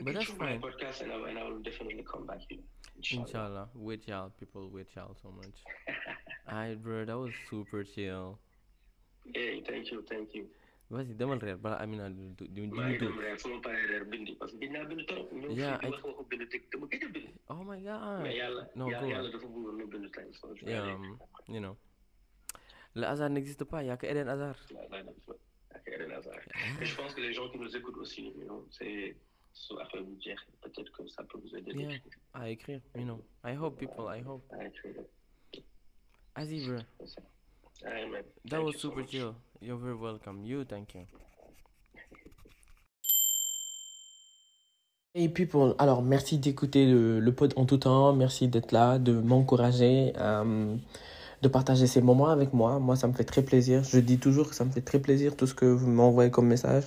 But 0.00 0.14
that's 0.14 0.30
fine. 0.32 0.60
podcast 0.62 1.02
I, 1.04 1.28
and 1.28 1.38
I 1.38 1.42
will 1.44 1.60
definitely 1.60 2.04
come 2.10 2.24
back 2.26 2.40
here. 2.48 2.64
Inshallah. 2.98 3.24
Inshallah, 3.26 3.68
wait 3.74 4.06
y'all, 4.08 4.30
people, 4.38 4.68
wait 4.70 4.88
y'all 4.94 5.14
so 5.22 5.30
much. 5.30 5.54
Alright, 6.50 6.82
bro, 6.82 7.04
that 7.04 7.16
was 7.16 7.32
super 7.48 7.84
chill. 7.84 8.38
Hey, 9.34 9.62
thank 9.66 9.90
you, 9.90 10.02
thank 10.08 10.34
you. 10.34 10.46
Vas-y, 10.90 11.12
demal 11.14 11.38
reer 11.38 11.56
bala 11.60 11.76
Amina 11.84 12.08
di 12.08 12.32
di 12.34 12.48
di 12.48 12.60
ngi 12.64 12.96
dóor. 12.98 13.36
su 13.38 13.48
ma 13.52 13.60
paree 13.60 13.86
reer 13.92 14.04
bindi 14.08 14.32
parce 14.40 14.52
que 14.56 14.66
gëj 14.66 14.88
bind 14.88 15.04
trop. 15.06 15.28
ñëw 15.32 15.52
Yeah, 15.52 15.76
fii 15.76 15.84
di 15.84 15.86
I- 15.86 15.90
wax 15.92 16.02
waxu 16.02 16.24
bind 16.30 16.48
te 16.48 16.58
dama 16.72 16.86
gëj 16.88 17.04
a 17.04 17.08
bind. 17.12 17.28
Oh 17.52 17.62
my 17.62 17.78
god. 17.84 18.24
No, 18.74 18.88
yàlla 18.88 19.06
yàlla 19.12 19.28
dafa 19.30 19.46
bëggoon 19.46 19.76
ñu 19.78 19.86
bind 19.92 20.08
tey. 20.16 20.32
so 20.32 20.48
je 20.56 20.64
vais 20.64 20.72
Yeah, 20.72 20.94
um, 20.96 21.18
you 21.46 21.60
know. 21.60 21.76
Le 22.94 23.04
hasard 23.06 23.28
n'existe 23.30 23.64
pas, 23.64 23.82
n'y 23.84 23.90
a 23.90 23.96
que 23.98 24.06
Eden 24.06 24.28
Hazard. 24.28 24.56
Là, 24.72 24.80
là, 24.90 25.12
ak 25.76 25.86
Eden 25.86 26.10
Hazard. 26.10 26.40
Et 26.80 26.84
je 26.86 26.96
pense 26.96 27.12
que 27.14 27.20
les 27.20 27.34
gens 27.34 27.50
qui 27.50 27.58
nous 27.58 27.76
écoutent 27.76 27.98
aussi, 27.98 28.32
you 28.34 28.44
know, 28.48 28.66
c'est 28.70 29.14
affaire 29.80 30.02
bu 30.02 30.16
jeex 30.20 30.40
peut-être 30.62 30.90
que 30.92 31.06
ça 31.08 31.22
peut 31.24 31.38
vous 31.38 31.54
aider. 31.56 31.72
Yeah. 31.74 31.98
À 32.34 32.48
écrire, 32.50 32.80
you 32.96 33.04
know. 33.04 33.22
I 33.44 33.54
hope 33.56 33.78
people, 33.78 34.04
I 34.08 34.22
hope. 34.26 34.42
à 34.52 34.66
écrire. 34.66 35.02
Vas-y, 36.36 36.66
bro. 36.66 36.78
Man. 37.84 38.22
That 38.48 38.56
Thank 38.56 38.64
was 38.64 38.72
you 38.74 38.78
so 38.78 38.88
super 38.88 39.02
much. 39.02 39.10
chill. 39.10 39.34
You're 39.60 39.78
very 39.78 39.96
welcome. 39.96 40.44
You, 40.44 40.64
thank 40.64 40.94
you. 40.94 41.02
Hey 45.14 45.28
people, 45.28 45.74
alors 45.78 46.02
merci 46.02 46.38
d'écouter 46.38 46.86
le, 46.86 47.18
le 47.18 47.34
pod 47.34 47.52
en 47.56 47.66
tout 47.66 47.78
temps, 47.78 48.12
merci 48.12 48.46
d'être 48.46 48.72
là, 48.72 48.98
de 48.98 49.12
m'encourager, 49.12 50.12
euh, 50.16 50.76
de 51.42 51.48
partager 51.48 51.86
ces 51.86 52.02
moments 52.02 52.28
avec 52.28 52.52
moi. 52.52 52.78
Moi, 52.78 52.94
ça 52.94 53.08
me 53.08 53.12
fait 53.14 53.24
très 53.24 53.42
plaisir. 53.42 53.82
Je 53.84 53.98
dis 53.98 54.18
toujours 54.18 54.48
que 54.48 54.54
ça 54.54 54.64
me 54.64 54.70
fait 54.70 54.82
très 54.82 55.00
plaisir 55.00 55.36
tout 55.36 55.46
ce 55.46 55.54
que 55.54 55.64
vous 55.64 55.88
m'envoyez 55.90 56.30
comme 56.30 56.46
message. 56.46 56.84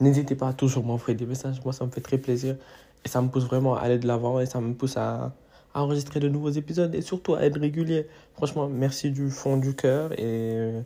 N'hésitez 0.00 0.34
pas 0.34 0.48
à 0.48 0.52
toujours 0.52 0.84
m'envoyer 0.84 1.14
des 1.14 1.26
messages, 1.26 1.62
moi 1.64 1.72
ça 1.72 1.84
me 1.84 1.90
fait 1.90 2.00
très 2.00 2.18
plaisir 2.18 2.56
et 3.04 3.08
ça 3.08 3.20
me 3.20 3.28
pousse 3.28 3.44
vraiment 3.44 3.76
à 3.76 3.80
aller 3.80 3.98
de 3.98 4.06
l'avant 4.06 4.40
et 4.40 4.46
ça 4.46 4.60
me 4.60 4.72
pousse 4.74 4.96
à, 4.96 5.32
enregistrer 5.74 6.18
de 6.18 6.28
nouveaux 6.28 6.50
épisodes 6.50 6.92
et 6.94 7.02
surtout 7.02 7.34
à 7.34 7.42
être 7.42 7.60
régulier. 7.60 8.08
Franchement, 8.34 8.68
merci 8.68 9.12
du 9.12 9.30
fond 9.30 9.56
du 9.56 9.76
cœur 9.76 10.12
et 10.12 10.18
euh, 10.20 10.80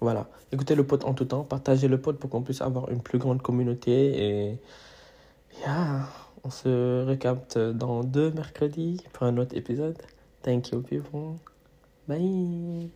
voilà. 0.00 0.26
Écoutez 0.50 0.74
le 0.74 0.84
pod 0.84 1.04
en 1.04 1.14
tout 1.14 1.24
temps, 1.26 1.44
partagez 1.44 1.86
le 1.88 2.00
pod 2.00 2.16
pour 2.16 2.30
qu'on 2.30 2.42
puisse 2.42 2.60
avoir 2.60 2.90
une 2.90 3.00
plus 3.00 3.18
grande 3.18 3.42
communauté 3.42 4.48
et 4.50 4.58
yeah, 5.60 6.08
on 6.42 6.50
se 6.50 7.06
recapte 7.06 7.58
dans 7.58 8.02
deux 8.02 8.32
mercredis 8.32 9.04
pour 9.12 9.26
un 9.26 9.36
autre 9.36 9.56
épisode. 9.56 9.96
Thank 10.42 10.70
you 10.70 10.82
people. 10.82 11.38
Bye. 12.08 12.90